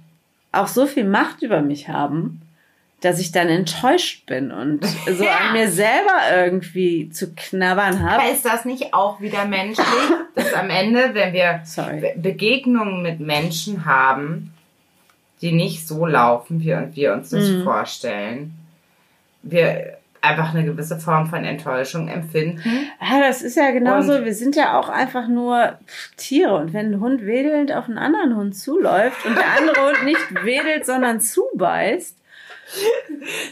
auch 0.53 0.69
so 0.69 0.87
viel 0.87 1.05
Macht 1.05 1.43
über 1.43 1.61
mich 1.63 1.89
haben, 1.89 2.43
dass 3.05 3.19
ich 3.21 3.33
dann 3.33 3.49
enttäuscht 3.49 4.27
bin 4.27 4.51
und 4.51 4.85
so 4.85 5.25
Ja. 5.25 5.37
an 5.49 5.53
mir 5.53 5.69
selber 5.69 6.21
irgendwie 6.35 7.11
zu 7.11 7.35
knabbern 7.35 7.99
Aber 7.99 8.23
habe. 8.23 8.31
ist 8.33 8.45
das 8.45 8.65
nicht 8.65 8.95
auch 8.95 9.21
wieder 9.21 9.45
menschlich, 9.45 9.87
dass 10.35 10.53
am 10.55 10.71
Ende, 10.71 11.11
wenn 11.13 11.33
wir 11.33 11.61
Sorry. 11.65 12.01
Be- 12.01 12.15
Begegnungen 12.17 13.03
mit 13.03 13.21
Menschen 13.21 13.85
haben, 13.85 14.53
die 15.41 15.53
nicht 15.53 15.87
so 15.87 16.07
laufen, 16.07 16.61
wie 16.61 16.75
wir 16.95 17.13
uns 17.13 17.31
das 17.31 17.49
Mhm. 17.49 17.65
vorstellen, 17.65 18.55
wir 19.43 19.99
einfach 20.23 20.55
eine 20.55 20.65
gewisse 20.65 20.99
Form 20.99 21.27
von 21.27 21.45
Enttäuschung 21.45 22.09
empfinden. 22.09 22.63
Ja, 22.99 23.21
das 23.21 23.43
ist 23.43 23.57
ja 23.59 23.71
genauso. 23.73 24.15
Und- 24.15 24.25
wir 24.25 24.33
sind 24.35 24.57
ja 24.57 24.79
auch 24.79 24.89
einfach 24.89 25.29
nur 25.29 25.79
Tiere. 26.17 26.55
Und 26.57 26.73
wenn 26.73 26.95
ein 26.95 27.01
Hund 27.01 27.27
wedelnd 27.27 27.73
auf 27.73 27.85
einen 27.89 27.99
anderen 27.99 28.35
Hund 28.35 28.57
zuläuft 28.57 29.27
und 29.27 29.37
der 29.37 29.45
andere 29.59 29.87
Hund 29.89 30.05
nicht 30.07 30.45
wedelt, 30.45 30.87
sondern 30.87 31.21
zubeißt, 31.21 32.17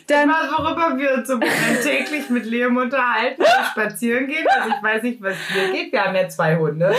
dann 0.06 0.28
Was, 0.28 0.50
worüber 0.58 0.98
wir 0.98 1.14
uns 1.14 1.28
im 1.28 1.38
Moment 1.38 1.82
täglich 1.82 2.30
mit 2.30 2.46
Liam 2.46 2.76
unterhalten, 2.76 3.42
spazieren 3.70 4.26
gehen. 4.26 4.46
Also 4.48 4.70
ich 4.76 4.82
weiß 4.82 5.02
nicht, 5.02 5.22
was 5.22 5.36
hier 5.52 5.70
geht. 5.72 5.92
Wir 5.92 6.04
haben 6.04 6.14
ja 6.14 6.28
zwei 6.28 6.56
Hunde. 6.56 6.94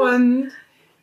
Und 0.00 0.50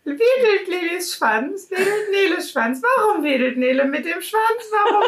wedelt 0.03 0.67
Neles 0.67 1.15
Schwanz, 1.15 1.69
wedelt 1.69 2.09
Neles 2.11 2.51
Schwanz. 2.51 2.81
Warum 2.81 3.23
wedelt 3.23 3.57
Nele 3.57 3.85
mit 3.85 4.05
dem 4.05 4.21
Schwanz? 4.21 4.71
Warum? 4.71 5.03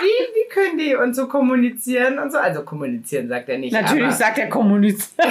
Wie, 0.00 0.06
wie 0.06 0.48
können 0.48 0.78
die 0.78 0.96
und 0.96 1.14
so 1.14 1.28
kommunizieren 1.28 2.18
und 2.18 2.32
so? 2.32 2.38
Also 2.38 2.62
kommunizieren 2.62 3.28
sagt 3.28 3.48
er 3.48 3.58
nicht. 3.58 3.72
natürlich 3.72 4.12
sagt 4.12 4.38
er 4.38 4.48
kommuniziert. 4.48 5.12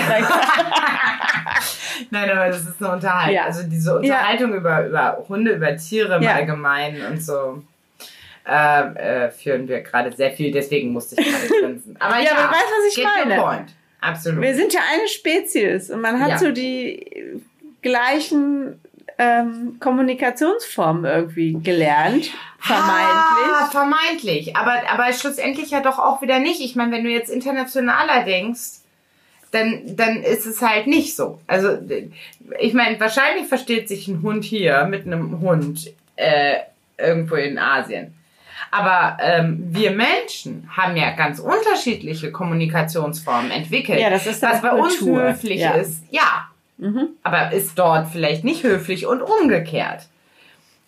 Nein, 2.09 2.29
aber 2.29 2.47
das 2.47 2.61
ist 2.61 2.81
eine 2.81 2.93
Unterhaltung. 2.93 3.35
Ja. 3.35 3.45
Also 3.45 3.63
diese 3.63 3.97
Unterhaltung 3.97 4.53
über, 4.53 4.85
über 4.87 5.25
Hunde, 5.27 5.53
über 5.53 5.75
Tiere 5.75 6.17
im 6.17 6.23
Ja. 6.23 6.35
Allgemeinen 6.35 7.05
und 7.11 7.23
so. 7.23 7.63
Äh, 8.47 9.25
äh, 9.25 9.31
führen 9.31 9.67
wir 9.67 9.81
gerade 9.81 10.11
sehr 10.11 10.31
viel, 10.31 10.51
deswegen 10.51 10.91
musste 10.91 11.15
ich 11.21 11.27
gerade 11.27 11.47
grinsen. 11.61 11.95
Aber 11.99 12.17
Ja, 12.17 12.23
ja, 12.23 12.31
aber 12.37 12.51
weißt 12.53 12.63
was 12.63 12.87
ich 12.89 12.95
get 12.95 13.05
your 13.05 13.25
meine? 13.27 13.41
point. 13.41 13.69
Absolut. 14.01 14.41
Wir 14.41 14.55
sind 14.55 14.73
ja 14.73 14.79
eine 14.91 15.07
Spezies 15.07 15.91
und 15.91 16.01
man 16.01 16.19
hat 16.19 16.29
Ja. 16.31 16.37
so 16.39 16.51
die 16.51 17.05
gleichen 17.83 18.79
ähm, 19.19 19.77
Kommunikationsformen 19.79 21.05
irgendwie 21.05 21.53
gelernt, 21.61 22.31
vermeintlich. 22.59 23.51
Ah, 23.53 23.65
vermeintlich. 23.71 24.55
Aber, 24.55 24.81
aber 24.89 25.13
schlussendlich 25.13 25.69
ja 25.69 25.81
doch 25.81 25.99
auch 25.99 26.21
wieder 26.23 26.39
nicht. 26.39 26.61
Ich 26.61 26.75
meine, 26.75 26.91
wenn 26.91 27.03
du 27.03 27.09
jetzt 27.11 27.29
internationaler 27.29 28.23
denkst, 28.23 28.79
dann, 29.51 29.81
dann 29.95 30.23
ist 30.23 30.45
es 30.47 30.61
halt 30.61 30.87
nicht 30.87 31.15
so. 31.15 31.39
Also, 31.45 31.77
ich 32.59 32.73
meine, 32.73 32.99
wahrscheinlich 32.99 33.47
versteht 33.47 33.87
sich 33.89 34.07
ein 34.07 34.21
Hund 34.23 34.43
hier 34.45 34.85
mit 34.85 35.05
einem 35.05 35.41
Hund 35.41 35.91
äh, 36.15 36.55
irgendwo 36.97 37.35
in 37.35 37.59
Asien. 37.59 38.15
Aber 38.71 39.17
ähm, 39.21 39.59
wir 39.69 39.91
Menschen 39.91 40.69
haben 40.75 40.95
ja 40.95 41.11
ganz 41.11 41.39
unterschiedliche 41.39 42.31
Kommunikationsformen 42.31 43.51
entwickelt. 43.51 43.99
Ja, 43.99 44.09
das 44.09 44.25
ist 44.25 44.41
Was 44.41 44.61
dann 44.61 44.61
bei 44.61 44.71
uns 44.71 45.01
höflich 45.01 45.59
Ja. 45.59 45.71
ist, 45.71 46.03
ja. 46.09 46.47
Mhm. 46.77 47.09
Aber 47.21 47.51
ist 47.51 47.77
dort 47.77 48.07
vielleicht 48.07 48.43
nicht 48.43 48.63
höflich 48.63 49.05
und 49.05 49.21
umgekehrt. 49.21 50.07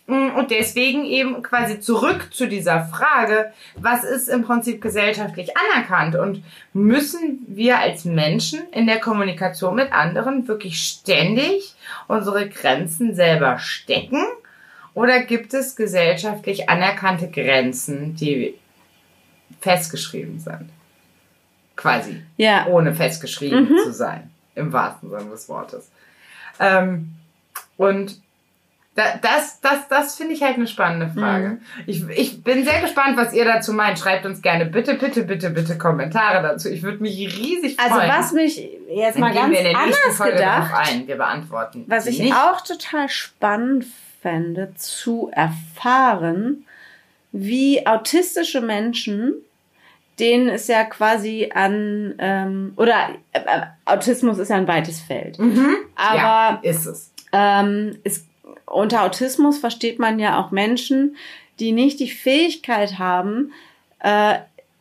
Mm, 0.08 0.30
Und 0.36 0.52
deswegen 0.52 1.06
eben 1.06 1.42
quasi 1.44 1.80
zurück 1.80 2.30
zu 2.34 2.48
dieser 2.48 2.86
Frage, 2.86 3.54
was 3.76 4.04
ist 4.04 4.28
im 4.28 4.44
Prinzip 4.44 4.82
gesellschaftlich 4.82 5.52
anerkannt 5.56 6.16
und 6.16 6.44
müssen 6.74 7.40
wir 7.48 7.80
als 7.80 8.04
Menschen 8.06 8.60
in 8.72 8.86
der 8.88 9.00
Kommunikation 9.00 9.76
mit 9.76 9.94
anderen 9.94 10.48
wirklich 10.48 10.78
ständig 10.82 11.76
unsere 12.08 12.50
Grenzen 12.50 13.14
selber 13.16 13.60
stecken? 13.60 14.26
Oder 14.94 15.22
gibt 15.24 15.54
es 15.54 15.76
gesellschaftlich 15.76 16.70
anerkannte 16.70 17.30
Grenzen, 17.30 18.16
die 18.16 18.56
festgeschrieben 19.62 20.40
sind? 20.40 20.70
Quasi 21.76 22.22
Ja. 22.38 22.68
ohne 22.68 22.94
festgeschrieben 22.94 23.70
Mhm. 23.72 23.78
zu 23.84 23.92
sein, 23.94 24.30
im 24.56 24.72
wahrsten 24.72 25.10
Sinne 25.10 25.30
des 25.32 25.50
Wortes. 25.50 25.90
Ähm, 26.60 27.10
und 27.78 28.22
da, 28.96 29.18
das, 29.20 29.60
das, 29.60 29.88
das 29.90 30.16
finde 30.18 30.36
ich 30.36 30.44
halt 30.44 30.58
eine 30.58 30.68
spannende 30.68 31.10
Frage. 31.20 31.48
Mhm. 31.50 31.60
Ich, 31.88 32.08
ich 32.10 32.44
bin 32.44 32.64
sehr 32.64 32.80
gespannt, 32.80 33.18
was 33.18 33.34
ihr 33.34 33.44
dazu 33.44 33.74
meint. 33.74 33.98
Schreibt 33.98 34.24
uns 34.28 34.44
gerne 34.44 34.68
bitte, 34.68 34.94
bitte, 34.94 35.24
bitte, 35.24 35.50
bitte 35.50 35.80
Kommentare 35.80 36.44
dazu. 36.44 36.70
Ich 36.70 36.84
würde 36.84 37.02
mich 37.02 37.18
riesig 37.18 37.80
Also 37.80 37.96
freuen. 37.96 38.10
was 38.12 38.32
mich 38.34 38.58
jetzt 38.88 39.16
Dann 39.16 39.22
mal 39.22 39.32
gehen 39.32 39.42
ganz 39.42 39.52
wir 39.54 39.58
in 39.62 39.64
der 39.66 39.80
anders 39.80 39.98
Folge 40.16 40.34
gedacht, 40.34 40.74
ein. 40.76 41.08
Wir 41.08 41.16
beantworten. 41.16 41.86
was 41.88 42.06
ich 42.06 42.20
nicht. 42.20 42.36
auch 42.36 42.62
total 42.62 43.10
spannend 43.10 43.86
fände, 44.24 44.74
zu 44.76 45.30
erfahren, 45.32 46.66
wie 47.32 47.86
autistische 47.86 48.62
Menschen, 48.62 49.34
denen 50.20 50.48
ist 50.50 50.70
ja 50.70 50.84
quasi 50.86 51.52
an, 51.54 52.16
ähm, 52.20 52.74
oder 52.78 53.10
äh, 53.34 53.40
äh, 53.40 53.62
Autismus 53.86 54.38
ist 54.40 54.50
ja 54.50 54.56
ein 54.56 54.68
weites 54.68 55.00
Feld. 55.02 55.38
Mhm. 55.40 55.76
Aber 55.96 56.18
ja, 56.18 56.60
ist 56.64 56.86
es. 56.86 57.12
ähm, 57.32 57.98
es, 58.04 58.26
unter 58.66 59.04
Autismus 59.04 59.58
versteht 59.60 60.00
man 60.00 60.20
ja 60.20 60.40
auch 60.40 60.52
Menschen, 60.52 61.16
die 61.60 61.72
nicht 61.72 62.00
die 62.00 62.10
Fähigkeit 62.10 62.98
haben, 63.00 63.52
äh, 64.00 64.36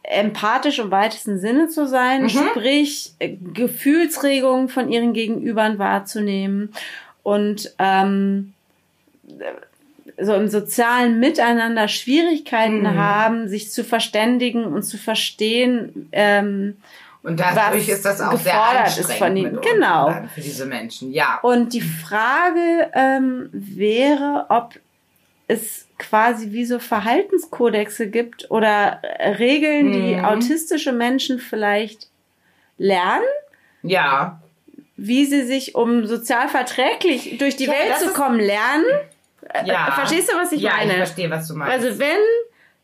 empathisch 0.05 0.79
im 0.81 0.91
weitesten 0.91 1.39
Sinne 1.39 1.69
zu 1.69 1.87
sein, 1.87 2.25
Mhm. 2.25 2.29
sprich 2.29 3.13
äh, 3.19 3.37
Gefühlsregungen 3.55 4.69
von 4.69 4.91
ihren 4.91 5.13
Gegenübern 5.13 5.79
wahrzunehmen 5.79 6.73
und 7.23 7.73
ähm, 7.79 8.53
so 10.21 10.35
im 10.35 10.49
sozialen 10.49 11.21
Miteinander 11.21 11.89
Schwierigkeiten 11.89 12.83
Mhm. 12.83 12.97
haben, 12.99 13.49
sich 13.49 13.71
zu 13.71 13.85
verständigen 13.85 14.65
und 14.65 14.83
zu 14.83 14.99
verstehen, 14.99 16.09
ähm, 16.13 16.77
Und 17.23 17.39
dadurch 17.39 17.87
was 17.89 17.95
ist 17.97 18.05
das 18.05 18.21
auch 18.21 18.33
sehr 18.37 18.53
gefordert 18.53 18.89
ist 18.89 18.99
anstrengend 18.99 19.19
von 19.19 19.37
ihnen. 19.37 19.59
Genau. 19.61 20.27
für 20.35 20.41
diese 20.41 20.67
Menschen. 20.67 21.13
Ja. 21.13 21.39
Und 21.43 21.73
die 21.73 21.81
Frage 21.81 22.91
ähm, 22.95 23.49
wäre, 23.53 24.47
ob 24.49 24.75
es 25.47 25.87
quasi 25.99 26.51
wie 26.53 26.65
so 26.65 26.79
Verhaltenskodexe 26.81 28.09
gibt 28.09 28.51
oder 28.51 29.01
Regeln, 29.39 29.93
die 29.93 30.17
Mhm. 30.17 30.25
autistische 30.25 30.93
Menschen 30.93 31.39
vielleicht 31.39 32.09
lernen, 32.79 33.23
Ja. 33.83 34.41
wie 34.97 35.25
sie 35.27 35.43
sich, 35.47 35.75
um 35.77 36.07
sozial 36.07 36.49
verträglich 36.49 37.37
durch 37.39 37.55
die 37.57 37.67
Ja, 37.67 37.73
Welt 37.73 37.99
zu 38.01 38.09
kommen, 38.13 38.41
lernen. 38.41 38.85
Ja. 39.65 39.89
Äh, 39.89 39.93
Verstehst 39.93 40.33
du, 40.33 40.37
was 40.37 40.53
ich 40.53 40.61
ja, 40.63 40.73
meine? 40.73 40.91
ich 40.93 40.97
verstehe, 40.97 41.31
was 41.31 41.49
du 41.49 41.55
meinst. 41.55 41.85
Also 41.87 41.99
wenn 41.99 42.19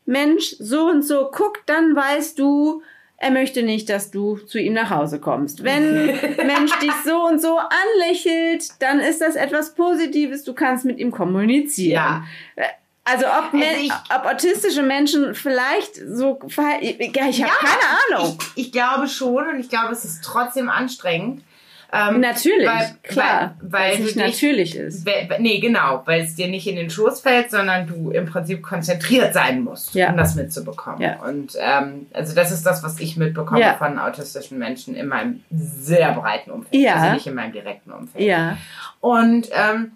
Mensch 0.05 0.55
so 0.59 0.85
und 0.87 1.03
so 1.03 1.29
guckt, 1.31 1.61
dann 1.67 1.95
weißt 1.95 2.37
du, 2.39 2.81
er 3.17 3.31
möchte 3.31 3.63
nicht, 3.63 3.89
dass 3.89 4.11
du 4.11 4.37
zu 4.37 4.59
ihm 4.59 4.73
nach 4.73 4.89
Hause 4.89 5.19
kommst. 5.19 5.63
Wenn 5.63 6.05
Mensch 6.45 6.71
dich 6.79 6.93
so 7.05 7.25
und 7.25 7.41
so 7.41 7.59
anlächelt, 7.59 8.63
dann 8.81 8.99
ist 8.99 9.21
das 9.21 9.35
etwas 9.35 9.75
Positives, 9.75 10.43
du 10.43 10.53
kannst 10.53 10.85
mit 10.85 10.99
ihm 10.99 11.11
kommunizieren. 11.11 12.25
Ja. 12.55 12.63
Also 13.03 13.25
ob, 13.25 13.53
Men 13.53 13.63
ich- 13.81 13.91
ob 14.15 14.25
autistische 14.25 14.83
Menschen 14.83 15.33
vielleicht 15.33 15.95
so 15.95 16.39
verhalten, 16.47 16.85
ja, 17.13 17.27
ich 17.27 17.41
habe 17.43 17.51
Ja, 17.51 17.67
keine 17.67 18.19
Ahnung. 18.21 18.37
Ich, 18.55 18.67
ich 18.67 18.71
glaube 18.71 19.07
schon 19.07 19.47
und 19.49 19.59
ich 19.59 19.67
glaube, 19.69 19.91
es 19.93 20.05
ist 20.05 20.23
trotzdem 20.23 20.69
anstrengend, 20.69 21.43
Ähm, 21.91 22.19
Natürlich, 22.19 22.67
weil, 22.67 22.95
klar, 23.01 23.55
Weil, 23.61 23.71
weil 23.71 23.81
weil 23.81 23.93
es 23.93 23.99
nicht 23.99 24.15
natürlich 24.17 24.75
ist. 24.75 25.05
we- 25.07 25.27
Nee, 25.39 25.59
genau, 25.59 26.03
weil 26.05 26.21
es 26.21 26.35
dir 26.35 26.47
nicht 26.47 26.67
in 26.67 26.75
den 26.75 26.89
Schoß 26.91 27.21
fällt, 27.21 27.49
sondern 27.49 27.87
du 27.87 28.11
im 28.11 28.27
Prinzip 28.27 28.61
konzentriert 28.61 29.33
sein 29.33 29.63
musst, 29.63 29.95
Ja. 29.95 30.11
um 30.11 30.17
das 30.17 30.35
mitzubekommen. 30.35 31.01
Ja. 31.01 31.15
Und 31.23 31.53
ähm, 31.59 32.05
also 32.13 32.35
das 32.35 32.51
ist 32.51 32.63
das, 32.63 32.83
was 32.83 32.99
ich 32.99 33.17
mitbekomme 33.17 33.61
Ja. 33.61 33.73
von 33.73 33.97
autistischen 33.97 34.59
Menschen 34.59 34.95
in 34.95 35.07
meinem 35.07 35.43
sehr 35.49 36.11
breiten 36.13 36.51
Umfeld. 36.51 36.75
Ja. 36.79 36.93
Also 36.95 37.13
nicht 37.15 37.25
in 37.25 37.33
meinem 37.33 37.53
direkten 37.53 37.91
Umfeld. 37.91 38.23
Ja, 38.23 38.57
Und 38.99 39.47
ähm, 39.51 39.93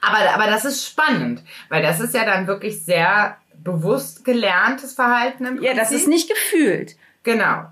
aber, 0.00 0.34
aber 0.34 0.46
das 0.50 0.64
ist 0.64 0.86
spannend, 0.86 1.42
weil 1.68 1.82
das 1.82 2.00
ist 2.00 2.14
ja 2.14 2.24
dann 2.24 2.46
wirklich 2.46 2.82
sehr 2.84 3.36
bewusst 3.62 4.24
gelerntes 4.24 4.94
Verhalten 4.94 5.44
im 5.44 5.56
Prinzip. 5.56 5.68
ja, 5.68 5.74
das 5.74 5.92
ist 5.92 6.08
nicht 6.08 6.28
gefühlt. 6.28 6.96
Genau. 7.22 7.64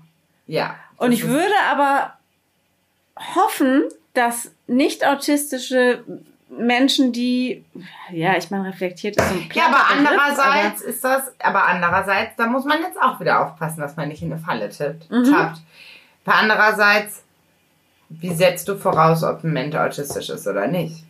Ja. 0.45 0.75
Und 0.97 1.11
ich 1.11 1.27
würde 1.27 1.53
aber 1.71 2.13
hoffen, 3.35 3.83
dass 4.13 4.51
nicht 4.67 5.05
autistische 5.05 6.03
Menschen, 6.49 7.11
die, 7.11 7.63
ja, 8.11 8.37
ich 8.37 8.49
meine, 8.49 8.69
reflektiert 8.69 9.17
ist 9.17 9.29
ein 9.31 9.49
Ja, 9.53 9.65
aber 9.67 9.85
andererseits 9.91 10.81
ist 10.81 11.03
das, 11.03 11.31
aber 11.39 11.65
andererseits, 11.67 12.35
da 12.37 12.47
muss 12.47 12.63
man 12.65 12.81
jetzt 12.81 12.99
auch 13.01 13.19
wieder 13.19 13.45
aufpassen, 13.45 13.81
dass 13.81 13.95
man 13.97 14.07
nicht 14.07 14.21
in 14.23 14.31
eine 14.31 14.41
Falle 14.41 14.69
tippt, 14.69 15.11
Mhm. 15.11 15.25
tappt. 15.31 15.59
Aber 16.25 16.35
andererseits, 16.37 17.23
wie 18.09 18.33
setzt 18.33 18.67
du 18.69 18.75
voraus, 18.77 19.23
ob 19.23 19.43
ein 19.43 19.51
Mensch 19.53 19.75
autistisch 19.75 20.29
ist 20.29 20.47
oder 20.47 20.67
nicht? 20.67 21.03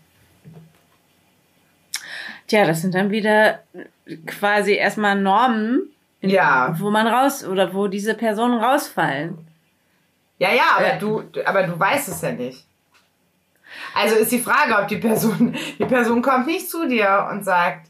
Tja, 2.47 2.65
das 2.65 2.81
sind 2.81 2.95
dann 2.95 3.11
wieder 3.11 3.59
quasi 4.25 4.73
erstmal 4.73 5.19
Normen, 5.19 5.89
Ja. 6.21 6.75
wo 6.79 6.89
man 6.89 7.07
raus 7.07 7.45
oder 7.45 7.73
wo 7.73 7.87
diese 7.87 8.13
Personen 8.15 8.59
rausfallen. 8.59 9.37
Ja, 10.39 10.53
ja, 10.53 10.63
aber 10.77 10.93
Äh. 10.93 10.99
du, 10.99 11.23
aber 11.45 11.63
du 11.63 11.79
weißt 11.79 12.09
es 12.09 12.21
ja 12.21 12.31
nicht. 12.31 12.63
Also 13.93 14.15
ist 14.15 14.31
die 14.31 14.39
Frage, 14.39 14.77
ob 14.81 14.87
die 14.87 14.97
Person, 14.97 15.55
die 15.79 15.85
Person 15.85 16.21
kommt 16.21 16.47
nicht 16.47 16.69
zu 16.69 16.87
dir 16.87 17.27
und 17.31 17.43
sagt, 17.43 17.87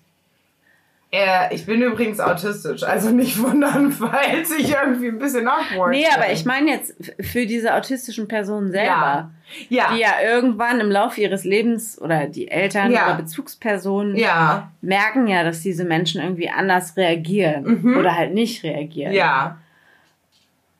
äh, 1.11 1.53
ich 1.55 1.65
bin 1.65 1.81
übrigens 1.81 2.19
autistisch, 2.19 2.83
also 2.83 3.11
nicht 3.11 3.41
wundern, 3.41 3.91
falls 3.93 4.51
ich 4.51 4.73
irgendwie 4.73 5.07
ein 5.07 5.19
bisschen 5.19 5.47
awkward 5.47 5.91
Nee, 5.91 6.05
aber 6.13 6.31
ich 6.31 6.43
meine 6.45 6.71
jetzt 6.71 6.95
für 7.21 7.45
diese 7.45 7.73
autistischen 7.75 8.27
Personen 8.27 8.71
selber, 8.71 9.31
ja, 9.69 9.93
die 9.93 9.99
ja 10.01 10.15
irgendwann 10.21 10.81
im 10.81 10.91
Laufe 10.91 11.21
ihres 11.21 11.45
Lebens 11.45 11.99
oder 12.01 12.27
die 12.27 12.49
Eltern 12.51 12.91
Ja. 12.91 13.05
oder 13.05 13.15
Bezugspersonen 13.15 14.17
ja, 14.17 14.69
merken 14.81 15.27
ja, 15.27 15.43
dass 15.45 15.61
diese 15.61 15.85
Menschen 15.85 16.21
irgendwie 16.21 16.49
anders 16.49 16.97
reagieren 16.97 17.81
Mhm. 17.83 17.97
oder 17.97 18.15
halt 18.15 18.33
nicht 18.33 18.63
reagieren. 18.63 19.13
ja, 19.13 19.57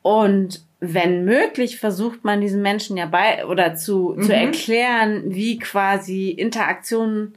Und 0.02 0.62
wenn 0.80 1.24
möglich, 1.24 1.78
versucht 1.80 2.24
man 2.24 2.40
diesen 2.40 2.62
Menschen 2.62 2.96
ja 2.96 3.06
bei 3.06 3.44
oder 3.46 3.74
zu, 3.74 4.14
zu 4.14 4.26
Mhm. 4.26 4.30
erklären, 4.30 5.22
wie 5.26 5.58
quasi 5.58 6.30
Interaktionen 6.30 7.34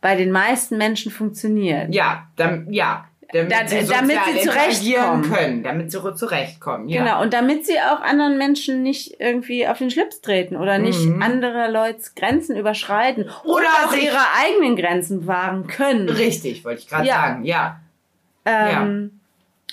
bei 0.00 0.16
den 0.16 0.30
meisten 0.32 0.76
Menschen 0.78 1.10
funktionieren. 1.12 1.92
ja, 1.92 2.26
dann, 2.36 2.66
ja. 2.72 3.06
Damit, 3.34 3.50
Da- 3.50 3.66
sie, 3.66 3.86
damit 3.86 4.18
sie 4.30 4.40
zurechtkommen. 4.46 5.22
können, 5.32 5.62
damit 5.62 5.90
sie 5.90 6.14
zurechtkommen. 6.16 6.86
Ja. 6.90 7.02
Genau, 7.02 7.22
und 7.22 7.32
damit 7.32 7.64
sie 7.64 7.78
auch 7.80 8.02
anderen 8.02 8.36
Menschen 8.36 8.82
nicht 8.82 9.16
irgendwie 9.20 9.66
auf 9.66 9.78
den 9.78 9.90
Schlips 9.90 10.20
treten 10.20 10.54
oder 10.54 10.76
nicht 10.76 11.00
Mhm. 11.06 11.22
andere 11.22 11.70
Leute's 11.70 12.14
Grenzen 12.14 12.56
überschreiten 12.58 13.24
oder, 13.44 13.54
Oder 13.54 13.68
auch 13.86 13.96
ihre 13.96 14.18
eigenen 14.38 14.76
Grenzen 14.76 15.26
wahren 15.26 15.66
können. 15.66 16.10
Richtig, 16.10 16.62
wollte 16.62 16.82
ich 16.82 16.88
gerade 16.88 17.06
Ja. 17.08 17.14
sagen. 17.14 17.44
Ja. 17.44 17.80
Ähm, 18.44 19.20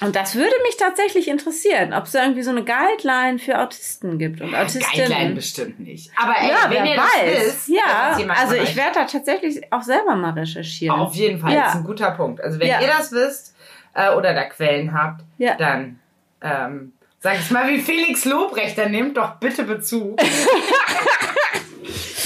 Und 0.01 0.15
das 0.15 0.35
würde 0.35 0.53
mich 0.63 0.77
tatsächlich 0.77 1.27
interessieren, 1.27 1.93
ob 1.93 2.05
es 2.05 2.11
da 2.13 2.21
irgendwie 2.23 2.41
so 2.43 2.51
eine 2.51 2.63
Guideline 2.63 3.37
für 3.37 3.59
Autisten 3.59 4.17
gibt 4.17 4.39
und 4.41 4.55
Autistinnen. 4.55 5.09
Guideline 5.09 5.35
bestimmt 5.35 5.79
nicht. 5.81 6.09
Aber 6.15 6.35
ey, 6.37 6.49
ja, 6.49 6.55
wenn 6.69 6.83
wer 6.83 6.85
ihr 6.85 6.95
das 6.95 7.05
weiß. 7.05 7.45
wisst, 7.45 7.69
dass 7.69 7.75
ja, 7.75 8.33
also 8.35 8.55
ich 8.55 8.75
werde 8.75 8.93
da 8.93 9.03
tatsächlich 9.05 9.73
auch 9.73 9.81
selber 9.83 10.15
mal 10.15 10.31
recherchieren. 10.31 10.97
Auf 10.99 11.13
jeden 11.15 11.39
Fall, 11.39 11.53
Ja. 11.53 11.63
das 11.63 11.69
ist 11.73 11.79
ein 11.81 11.83
guter 11.83 12.11
Punkt. 12.11 12.41
Also 12.41 12.59
wenn 12.59 12.67
Ja. 12.67 12.79
ihr 12.81 12.87
das 12.87 13.11
wisst 13.11 13.55
äh, 13.93 14.11
oder 14.11 14.33
da 14.33 14.45
Quellen 14.45 14.93
habt, 14.93 15.21
Ja. 15.37 15.55
dann 15.55 15.99
ähm, 16.41 16.93
sag 17.19 17.37
ich 17.37 17.51
mal 17.51 17.67
wie 17.67 17.79
Felix 17.79 18.23
Lobrecht, 18.23 18.77
dann 18.77 18.91
nehmt 18.91 19.17
doch 19.17 19.35
bitte 19.35 19.63
Bezug. 19.63 20.17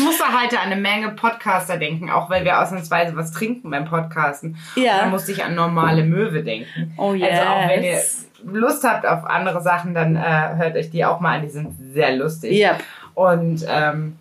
ich 0.04 0.08
musste 0.20 0.42
heute 0.42 0.60
an 0.60 0.72
eine 0.72 0.82
Menge 0.82 1.10
Podcaster 1.12 1.78
denken, 1.78 2.10
auch 2.10 2.30
weil 2.30 2.44
wir 2.44 2.62
ausnahmsweise 2.62 3.16
was 3.16 3.32
trinken 3.32 3.70
beim 3.70 3.86
Podcasten. 3.86 4.58
Ja. 4.76 5.00
Dann 5.00 5.12
musste 5.12 5.32
ich 5.32 5.44
an 5.44 5.56
normale 5.56 6.04
Möwe 6.04 6.44
denken. 6.44 6.94
Oh 6.98 7.12
Also 7.12 7.42
auch 7.42 7.68
wenn 7.70 7.84
ihr 7.84 7.92
yes. 7.92 8.28
Lust 8.44 8.84
habt 8.84 9.06
auf 9.06 9.26
andere 9.26 9.62
Sachen, 9.62 9.94
dann 9.94 10.16
äh, 10.16 10.56
hört 10.58 10.76
euch 10.76 10.90
die 10.90 11.06
auch 11.06 11.20
mal 11.20 11.38
an, 11.38 11.44
die 11.44 11.50
sind 11.50 11.76
sehr 11.94 12.16
lustig. 12.16 12.52
Ja. 12.54 12.78
Und 13.14 13.66
ähm, 13.70 14.18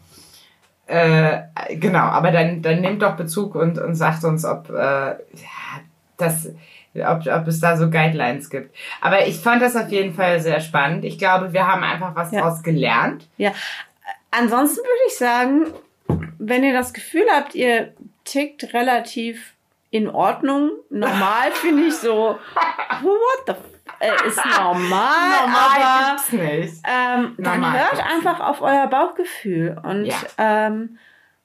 äh, 0.86 1.40
genau, 1.76 2.04
aber 2.04 2.30
dann, 2.30 2.62
dann 2.62 2.80
nehmt 2.80 3.02
doch 3.02 3.16
Bezug 3.16 3.54
und, 3.54 3.78
und 3.78 3.94
sagt 3.94 4.24
uns, 4.24 4.44
ob, 4.44 4.70
äh, 4.70 4.74
ja, 4.74 5.16
das, 6.18 6.50
ob, 6.94 7.26
ob 7.26 7.46
es 7.48 7.60
da 7.60 7.76
so 7.76 7.90
Guidelines 7.90 8.50
gibt. 8.50 8.74
Aber 9.00 9.26
ich 9.26 9.38
fand 9.38 9.62
das 9.62 9.74
auf 9.74 9.88
jeden 9.88 10.14
Fall 10.14 10.40
sehr 10.40 10.60
spannend. 10.60 11.04
Ich 11.04 11.18
glaube, 11.18 11.52
wir 11.52 11.66
haben 11.66 11.82
einfach 11.82 12.14
was 12.14 12.30
Ja. 12.30 12.42
draus 12.42 12.62
gelernt. 12.62 13.26
Ja. 13.38 13.52
Ansonsten 14.32 14.78
würde 14.78 15.06
ich 15.06 15.16
sagen, 15.16 15.72
wenn 16.38 16.64
ihr 16.64 16.72
das 16.72 16.92
Gefühl 16.92 17.26
habt, 17.30 17.54
ihr 17.54 17.92
tickt 18.24 18.74
relativ 18.74 19.54
in 19.90 20.08
Ordnung, 20.10 20.70
normal 20.90 21.50
finde 21.52 21.84
ich 21.84 21.94
so, 21.94 22.38
what 23.02 23.46
the 23.46 23.52
f 23.52 23.58
äh, 24.00 24.26
ist 24.28 24.40
normal, 24.44 25.46
aber 25.46 26.10
gibt's 26.16 26.32
nicht. 26.32 26.74
ähm, 26.88 27.34
dann 27.38 27.60
Normal 27.60 27.78
hört 27.78 27.90
gibt's 27.92 28.04
einfach 28.06 28.40
auf 28.40 28.60
euer 28.62 28.86
Bauchgefühl 28.88 29.76
und 29.84 30.06
Ja. 30.06 30.16
ähm, 30.38 30.98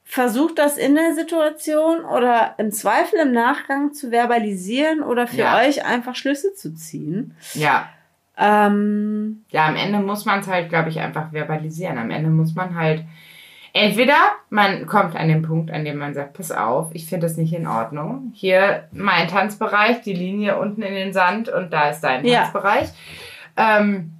versucht 0.04 0.58
das 0.58 0.78
in 0.78 0.94
der 0.94 1.14
Situation 1.14 2.04
oder 2.04 2.54
im 2.56 2.72
Zweifel 2.72 3.18
im 3.20 3.32
Nachgang 3.32 3.92
zu 3.92 4.10
verbalisieren 4.10 5.02
oder 5.02 5.26
für 5.26 5.36
Ja. 5.42 5.58
euch 5.58 5.84
einfach 5.84 6.16
Schlüsse 6.16 6.54
zu 6.54 6.74
ziehen. 6.74 7.36
Ja. 7.52 7.90
Ähm, 8.38 9.44
Ja, 9.50 9.66
am 9.66 9.76
Ende 9.76 9.98
muss 9.98 10.24
man 10.24 10.40
es 10.40 10.48
halt, 10.48 10.68
glaube 10.68 10.88
ich, 10.90 11.00
einfach 11.00 11.32
verbalisieren. 11.32 11.98
Am 11.98 12.10
Ende 12.10 12.30
muss 12.30 12.54
man 12.54 12.76
halt, 12.76 13.04
entweder 13.72 14.14
man 14.50 14.86
kommt 14.86 15.16
an 15.16 15.28
den 15.28 15.42
Punkt, 15.42 15.70
an 15.70 15.84
dem 15.84 15.98
man 15.98 16.14
sagt, 16.14 16.34
pass 16.34 16.52
auf, 16.52 16.90
ich 16.92 17.06
finde 17.06 17.26
das 17.26 17.36
nicht 17.36 17.52
in 17.52 17.66
Ordnung. 17.66 18.32
Hier 18.34 18.84
mein 18.92 19.28
Tanzbereich, 19.28 20.02
die 20.02 20.14
Linie 20.14 20.56
unten 20.58 20.82
in 20.82 20.94
den 20.94 21.12
Sand 21.12 21.48
und 21.48 21.72
da 21.72 21.88
ist 21.90 22.00
dein 22.00 22.24
Ja. 22.24 22.42
Tanzbereich. 22.42 22.88
Ähm, 23.56 24.12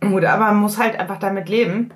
gut, 0.00 0.24
aber 0.24 0.46
man 0.46 0.56
muss 0.56 0.78
halt 0.78 0.98
einfach 0.98 1.18
damit 1.18 1.48
leben. 1.48 1.90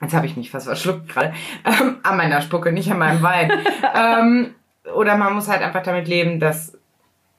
Jetzt 0.00 0.14
habe 0.14 0.24
ich 0.26 0.36
mich 0.36 0.50
fast 0.50 0.66
verschluckt 0.66 1.08
gerade. 1.08 1.34
Ähm, 1.64 1.96
an 2.04 2.16
meiner 2.16 2.40
Spucke, 2.40 2.72
nicht 2.72 2.90
an 2.90 2.98
meinem 2.98 3.22
Wein. 3.22 3.50
ähm, 3.94 4.54
oder 4.94 5.16
man 5.16 5.34
muss 5.34 5.48
halt 5.48 5.62
einfach 5.62 5.82
damit 5.82 6.08
leben, 6.08 6.40
dass, 6.40 6.78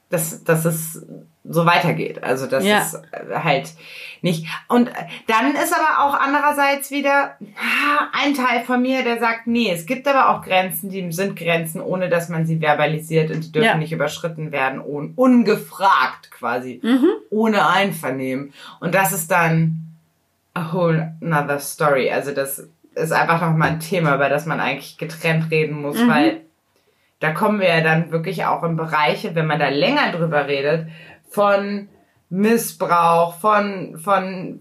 dass, 0.09 0.43
dass 0.43 0.65
es 0.65 1.03
so 1.43 1.65
weitergeht. 1.65 2.23
Also 2.23 2.45
dass 2.47 2.63
Ja. 2.63 2.79
es 2.79 3.01
halt 3.33 3.73
nicht. 4.21 4.45
Und 4.67 4.91
dann 5.27 5.55
ist 5.55 5.73
aber 5.73 6.05
auch 6.05 6.13
andererseits 6.19 6.91
wieder 6.91 7.35
ah, 7.57 8.07
ein 8.13 8.35
Teil 8.35 8.61
von 8.63 8.81
mir, 8.81 9.03
der 9.03 9.19
sagt, 9.19 9.47
nee, 9.47 9.71
es 9.71 9.87
gibt 9.87 10.07
aber 10.07 10.29
auch 10.29 10.43
Grenzen, 10.43 10.89
die 10.91 11.11
sind 11.11 11.35
Grenzen, 11.35 11.81
ohne 11.81 12.09
dass 12.09 12.29
man 12.29 12.45
sie 12.45 12.59
verbalisiert 12.59 13.31
und 13.31 13.43
die 13.45 13.51
dürfen 13.51 13.65
Ja. 13.65 13.75
nicht 13.77 13.91
überschritten 13.91 14.51
werden, 14.51 14.79
un 14.79 15.13
ungefragt 15.15 16.29
quasi, 16.31 16.79
mhm. 16.83 17.07
ohne 17.31 17.67
Einvernehmen. 17.67 18.53
Und 18.79 18.93
das 18.93 19.11
ist 19.11 19.31
dann 19.31 19.77
a 20.53 20.71
whole 20.73 21.15
another 21.21 21.59
story. 21.59 22.11
Also 22.11 22.31
das 22.33 22.67
ist 22.93 23.11
einfach 23.13 23.41
nochmal 23.41 23.69
ein 23.69 23.79
Thema, 23.79 24.13
über 24.15 24.29
das 24.29 24.45
man 24.45 24.59
eigentlich 24.59 24.97
getrennt 24.97 25.49
reden 25.49 25.81
muss, 25.81 25.97
Mhm. 25.97 26.09
weil 26.09 26.41
da 27.21 27.31
kommen 27.31 27.59
wir 27.59 27.67
ja 27.69 27.81
dann 27.81 28.11
wirklich 28.11 28.45
auch 28.45 28.63
in 28.63 28.75
Bereiche, 28.75 29.33
wenn 29.35 29.45
man 29.47 29.59
da 29.59 29.69
länger 29.69 30.11
drüber 30.11 30.47
redet, 30.47 30.87
von 31.31 31.89
Missbrauch, 32.29 33.35
von, 33.39 33.97
von 33.97 34.59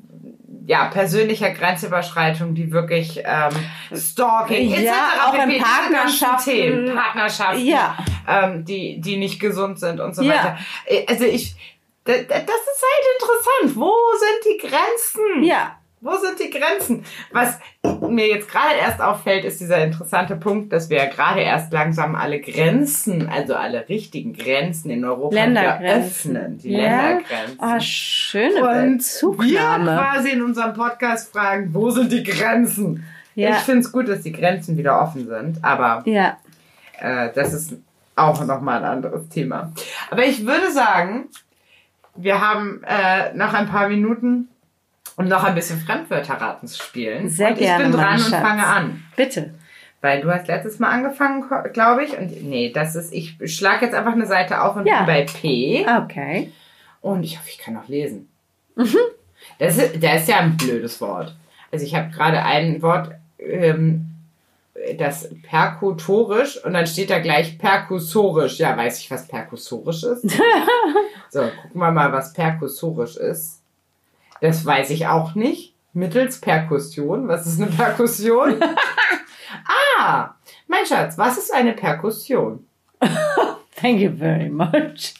ja, 0.67 0.87
persönlicher 0.87 1.51
Grenzüberschreitung, 1.51 2.55
die 2.55 2.71
wirklich 2.73 3.21
ähm, 3.25 3.51
Stalking, 3.97 4.73
etc. 4.73 4.85
Ja, 4.85 5.09
auch 5.27 5.35
in 5.35 5.61
Partnerschaften. 5.61 6.51
Themen, 6.51 6.95
Partnerschaften, 6.97 7.65
Ja. 7.67 7.97
ähm, 8.29 8.65
die, 8.65 9.01
die 9.01 9.17
nicht 9.17 9.41
gesund 9.41 9.79
sind 9.81 10.01
und 10.01 10.15
so 10.15 10.23
Ja. 10.23 10.31
weiter. 10.35 10.59
Äh, 10.87 11.07
Also 11.09 11.25
ich, 11.25 11.55
da- 12.05 12.13
da- 12.13 12.19
das 12.41 12.61
ist 12.61 12.85
halt 12.85 13.07
interessant. 13.21 13.77
Wo 13.77 13.93
sind 14.19 14.45
die 14.55 14.59
Grenzen? 14.69 15.45
Ja, 15.45 15.77
Wo 16.03 16.13
sind 16.17 16.41
die 16.41 16.49
Grenzen? 16.51 17.05
Was 17.31 17.59
mir 18.09 18.27
jetzt 18.27 18.49
gerade 18.51 18.77
erst 18.81 19.03
auffällt, 19.03 19.45
ist 19.45 19.61
dieser 19.61 19.85
interessante 19.85 20.37
Punkt, 20.37 20.73
dass 20.73 20.89
wir 20.89 20.97
ja 20.97 21.07
gerade 21.11 21.41
erst 21.41 21.73
langsam 21.73 22.15
alle 22.15 22.41
Grenzen, 22.41 23.29
also 23.29 23.55
alle 23.55 23.87
richtigen 23.89 24.33
Grenzen 24.33 24.91
in 24.91 25.05
Europa 25.05 25.37
öffnen. 25.83 26.57
Die 26.59 26.71
Ja. 26.73 26.79
Ländergrenzen. 26.81 27.59
oh, 27.61 27.81
schöne 27.81 28.55
Und 28.63 28.65
wir 28.65 28.93
Bezugnahme. 28.97 29.85
quasi 29.97 30.31
in 30.31 30.43
unserem 30.43 30.73
Podcast 30.73 31.33
fragen, 31.33 31.69
wo 31.75 31.91
sind 31.91 32.11
die 32.11 32.23
Grenzen? 32.23 33.05
Ja. 33.35 33.51
Ich 33.51 33.57
finde 33.59 33.81
es 33.81 33.93
gut, 33.93 34.09
dass 34.09 34.23
die 34.23 34.33
Grenzen 34.33 34.79
wieder 34.79 35.01
offen 35.03 35.29
sind, 35.29 35.63
aber 35.63 36.03
Ja, 36.07 36.39
äh, 36.99 37.31
das 37.35 37.53
ist 37.53 37.75
auch 38.17 38.43
nochmal 38.45 38.79
ein 38.79 38.85
anderes 38.91 39.29
Thema. 39.29 39.73
Aber 40.11 40.25
ich 40.25 40.47
würde 40.47 40.71
sagen, 40.73 41.29
wir 42.17 42.41
haben 42.41 42.83
äh, 42.87 43.33
nach 43.35 43.53
ein 43.55 43.69
paar 43.69 43.89
Minuten 43.89 44.49
um 45.17 45.27
noch 45.29 45.45
ein 45.45 45.55
bisschen 45.55 45.81
Fremdwörterraten 45.81 46.69
zu 46.69 46.83
spielen. 46.83 47.29
Sehr 47.29 47.49
und 47.49 47.55
ich 47.55 47.61
gerne, 47.61 47.85
bin 47.85 47.93
mein 47.93 48.01
dran 48.01 48.15
und 48.15 48.31
Schatz. 48.31 48.43
fange 48.43 48.67
an. 48.67 49.03
Bitte. 49.17 49.55
Weil 50.01 50.23
du 50.23 50.33
hast 50.33 50.47
letztes 50.47 50.79
Mal 50.79 50.89
angefangen, 50.91 51.45
glaube 51.73 52.05
ich. 52.05 52.17
Und 52.17 52.43
nee, 52.45 52.73
das 52.73 52.97
ist, 52.97 53.13
ich 53.13 53.37
schlage 53.45 53.85
jetzt 53.85 53.95
einfach 53.95 54.13
eine 54.13 54.27
Seite 54.27 54.63
auf 54.63 54.77
und 54.77 54.87
Ja. 54.87 54.99
bin 55.03 55.07
bei 55.07 55.23
P. 55.27 55.87
Okay. 56.05 56.53
Und 57.03 57.23
ich 57.23 57.39
hoffe, 57.39 57.49
ich 57.51 57.59
kann 57.59 57.77
auch 57.77 57.89
lesen. 57.89 58.29
Mhm. 58.77 58.97
Das, 59.59 59.77
ist, 59.77 60.03
das 60.03 60.23
ist 60.23 60.29
ja 60.29 60.39
ein 60.39 60.57
blödes 60.57 61.01
Wort. 61.01 61.35
Also 61.71 61.85
ich 61.85 61.95
habe 61.95 62.11
gerade 62.11 62.43
ein 62.43 62.81
Wort, 62.83 63.11
ähm, 63.39 64.07
das 64.99 65.29
perkutorisch 65.43 66.65
und 66.65 66.73
dann 66.73 66.87
steht 66.87 67.11
da 67.11 67.19
gleich 67.19 67.59
perkussorisch. 67.59 68.59
Ja, 68.59 68.77
weiß 68.77 69.01
ich, 69.01 69.11
was 69.11 69.29
perkussorisch 69.29 70.03
ist? 70.05 70.23
so, 71.31 71.41
gucken 71.63 71.81
wir 71.81 71.91
mal, 71.91 72.13
was 72.13 72.33
perkussorisch 72.33 73.17
ist. 73.17 73.60
Das 74.41 74.65
weiß 74.65 74.91
ich 74.91 75.07
auch 75.07 75.35
nicht. 75.35 75.75
Mittels 75.93 76.41
Perkussion. 76.41 77.29
Was 77.29 77.47
ist 77.47 77.61
eine 77.61 77.71
Perkussion? 77.71 78.61
ah, 79.99 80.35
mein 80.69 80.87
Schatz, 80.87 81.19
was 81.19 81.37
ist 81.37 81.53
eine 81.53 81.73
Perkussion? 81.73 82.67
Thank 83.77 84.01
you 84.01 84.17
very 84.17 84.49
much. 84.49 85.15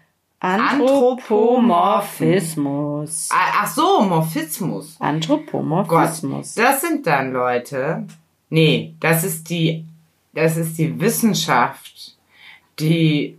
Anthropomorphismus. 0.41 3.29
ah, 3.33 3.53
ach 3.63 3.67
so, 3.69 4.01
Morphismus. 4.03 4.97
Gott, 4.99 5.09
Anthropomorphismus. 5.09 6.55
das 6.55 6.81
sind 6.81 7.07
dann 7.07 7.33
Leute, 7.33 8.07
nee, 8.51 8.95
das 9.01 9.23
ist 9.25 9.49
die, 9.51 9.85
das 10.37 10.57
ist 10.59 10.77
die 10.77 11.01
Wissenschaft, 11.01 12.15
die, 12.79 13.39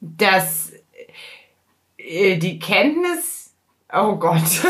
das, 0.00 0.72
äh, 1.98 2.36
die 2.36 2.60
Kenntnis, 2.60 3.52
oh 3.92 4.14
Gott. 4.14 4.40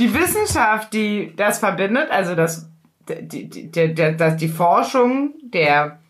die 0.00 0.12
Wissenschaft, 0.12 0.92
die 0.92 1.32
das 1.36 1.60
verbindet, 1.60 2.10
also 2.10 2.34
das, 2.34 2.68
die, 3.08 3.48
die, 3.48 3.70
die, 3.70 3.94
die, 3.94 4.36
die 4.36 4.48
Forschung 4.48 5.34
der, 5.44 6.00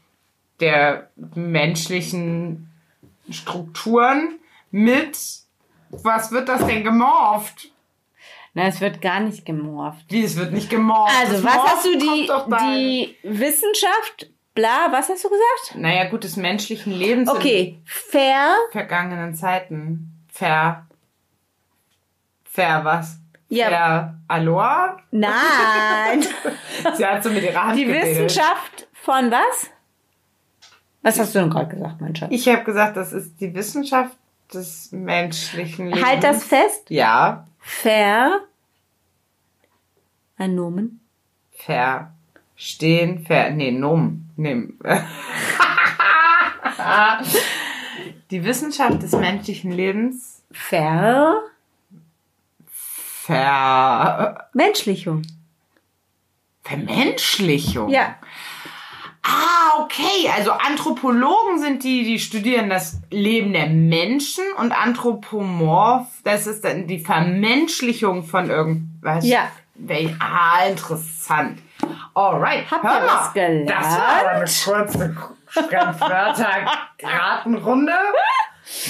der 0.61 1.11
menschlichen 1.35 2.71
Strukturen 3.29 4.39
mit, 4.71 5.19
was 5.91 6.33
wird 6.33 6.49
das 6.49 6.67
denn 6.67 6.83
gemorpht? 6.85 7.71
Na, 8.57 8.67
es 8.67 8.81
wird 8.81 9.03
gar 9.03 9.21
nicht 9.21 9.45
gemorpht. 9.45 10.05
Wie, 10.09 10.23
es 10.23 10.37
wird 10.37 10.53
nicht 10.53 10.71
gemorpht. 10.71 11.13
Also, 11.21 11.33
Das 11.35 11.45
was 11.45 11.55
Morphen 11.55 11.71
hast 11.73 11.87
du 11.87 11.99
die, 11.99 12.29
die 12.71 13.17
Wissenschaft, 13.29 14.31
bla, 14.55 14.89
was 14.93 15.09
hast 15.09 15.25
du 15.25 15.29
gesagt? 15.29 15.75
Naja, 15.77 16.05
gut, 16.09 16.23
des 16.25 16.37
menschlichen 16.37 16.93
Lebens 16.93 17.29
Okay, 17.29 17.81
fair, 17.85 18.55
in 18.67 18.73
vergangenen 18.73 19.35
Zeiten. 19.35 20.25
Ver. 20.33 20.87
Ver 22.45 22.85
was? 22.85 23.19
Ja. 23.49 23.69
Ver 23.69 24.15
Aloha? 24.29 24.99
nein. 25.11 26.25
Sie 26.97 27.05
hat 27.05 27.23
so 27.23 27.31
mit 27.31 27.43
ihrer 27.43 27.65
Hand 27.65 27.79
Die 27.79 27.85
gewedelt. 27.85 28.25
Wissenschaft 28.27 28.87
von 28.93 29.31
was? 29.31 29.71
Was 31.03 31.19
hast 31.19 31.35
du 31.35 31.41
denn 31.41 31.51
gerade 31.51 31.75
gesagt, 31.75 32.01
mein 32.01 32.15
Schatz? 32.17 32.31
Ich 32.33 32.49
habe 32.49 32.65
gesagt, 32.65 32.97
das 32.97 33.13
ist 33.13 33.41
die 33.41 33.53
Wissenschaft 33.55 34.17
des 34.53 34.91
menschlichen 34.93 35.89
Lebens. 35.89 36.05
Halt 36.07 36.23
das 36.25 36.45
fest. 36.45 36.89
Ja. 36.89 37.47
Fair. 37.67 38.41
Ein 40.37 40.55
Nomen. 40.55 41.01
Verstehen. 41.57 43.25
Ver. 43.25 43.51
Nee, 43.51 43.71
Num. 43.71 44.29
Nimm. 44.37 44.79
die 48.31 48.45
Wissenschaft 48.45 49.03
des 49.03 49.13
menschlichen 49.13 49.73
Lebens. 49.73 50.43
Ver. 50.53 51.41
Ver. 52.67 54.51
Menschlichung. 54.53 55.23
Vermenschlichung. 56.63 57.89
Ja. 57.89 58.17
Ah, 59.25 59.81
okay. 59.81 60.31
Also 60.37 60.53
Anthropologen 60.53 61.59
sind 61.59 61.83
die, 61.83 62.05
die 62.05 62.19
studieren 62.19 62.69
das 62.69 63.01
Leben 63.11 63.55
der 63.55 63.69
Menschen 63.69 64.45
und 64.59 64.73
Anthropomorph, 64.73 66.09
das 66.25 66.47
ist 66.47 66.63
dann 66.65 66.87
die 66.87 66.99
Vermenschlichung 66.99 68.25
von 68.25 68.51
irgendwas. 68.51 69.27
Ja. 69.27 69.51
Ah, 70.21 70.67
interessant. 70.69 71.61
Alright. 72.15 72.71
Habt 72.71 72.85
hör 72.85 72.95
ihr 72.95 73.01
mal. 73.01 73.09
was 73.09 73.33
gelernt? 73.33 73.71
Das 73.71 73.99
war 73.99 74.29
eine 74.29 74.45
kurze 75.15 75.47
Fremdwörter-Ratenrunde. 75.47 77.93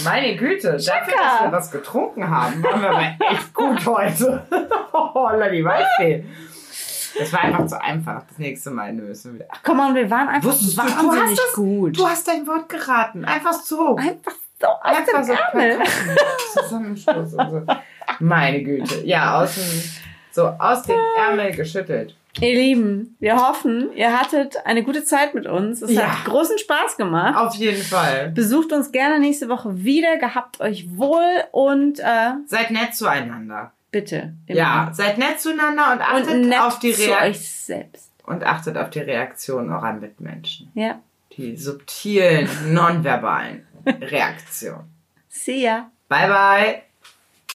Meine 0.05 0.37
Güte, 0.37 0.72
dafür, 0.72 1.14
dass 1.16 1.43
wir 1.43 1.53
was 1.53 1.70
getrunken 1.70 2.28
haben, 2.28 2.62
waren 2.62 2.82
wir 2.82 2.91
aber 2.91 3.16
echt 3.32 3.55
gut 3.55 3.87
heute. 3.87 4.47
Holla, 4.93 5.49
die 5.49 5.64
Weißfee. 5.64 6.24
Das 7.18 7.32
war 7.32 7.40
einfach 7.40 7.66
zu 7.66 7.80
einfach. 7.80 8.22
Das 8.28 8.38
nächste 8.38 8.70
Mal 8.70 8.92
müssen 8.92 9.32
wir 9.32 9.40
wieder. 9.40 9.48
Komm 9.62 9.80
on, 9.80 9.94
wir 9.94 10.10
waren 10.10 10.28
einfach 10.28 10.50
Wusstest 10.50 10.76
du, 10.78 10.82
du 10.82 10.88
wahnsinnig 10.88 11.30
hast 11.30 11.38
das, 11.48 11.52
gut. 11.54 11.98
Du 11.98 12.08
hast 12.08 12.28
dein 12.28 12.46
Wort 12.46 12.68
geraten. 12.68 13.24
Einfach 13.24 13.52
so. 13.52 13.96
einfach 13.96 14.32
so 14.60 14.66
Einfach 14.82 15.24
so. 15.24 15.34
Zusammenstoß 16.62 17.34
und 17.34 17.50
so. 17.50 17.66
Meine 18.20 18.62
Güte. 18.62 19.04
Ja, 19.04 19.40
aus 19.42 19.54
dem, 19.54 19.82
so 20.30 20.46
aus 20.46 20.82
dem 20.82 20.96
Ärmel 21.18 21.52
geschüttelt. 21.52 22.16
Ihr 22.40 22.54
Lieben, 22.54 23.16
wir 23.20 23.36
hoffen, 23.36 23.92
ihr 23.94 24.18
hattet 24.18 24.56
eine 24.66 24.82
gute 24.82 25.04
Zeit 25.04 25.34
mit 25.34 25.46
uns. 25.46 25.82
Es 25.82 25.92
Ja. 25.92 26.18
hat 26.18 26.24
großen 26.24 26.58
Spaß 26.58 26.96
gemacht. 26.96 27.36
Auf 27.36 27.54
jeden 27.54 27.82
Fall. 27.82 28.32
Besucht 28.34 28.72
uns 28.72 28.90
gerne 28.90 29.20
nächste 29.20 29.48
Woche 29.48 29.84
wieder. 29.84 30.16
Gehabt 30.18 30.60
euch 30.60 30.96
wohl 30.96 31.22
und 31.52 32.00
äh, 32.00 32.32
Seid 32.46 32.72
nett 32.72 32.94
zueinander. 32.96 33.72
Bitte. 33.95 34.34
immer. 34.47 34.59
Ja, 34.59 34.90
seid 34.92 35.18
nett 35.18 35.40
zueinander 35.40 35.92
und 35.92 36.01
achtet 36.01 36.34
Und 36.34 36.53
auf 36.53 36.80
die 36.80 36.90
Reaktion. 36.90 37.84
Und 38.24 38.45
achtet 38.45 38.76
auf 38.76 38.90
die 38.90 38.99
Reaktion 38.99 39.70
eurer 39.70 39.92
Mitmenschen. 39.92 40.70
Ja. 40.74 41.01
Die 41.36 41.57
subtilen, 41.57 42.49
nonverbalen 42.72 43.66
Reaktionen. 43.86 44.92
See 45.28 45.62
ya. 45.62 45.90
Bye 46.09 46.28
bye. 46.28 46.82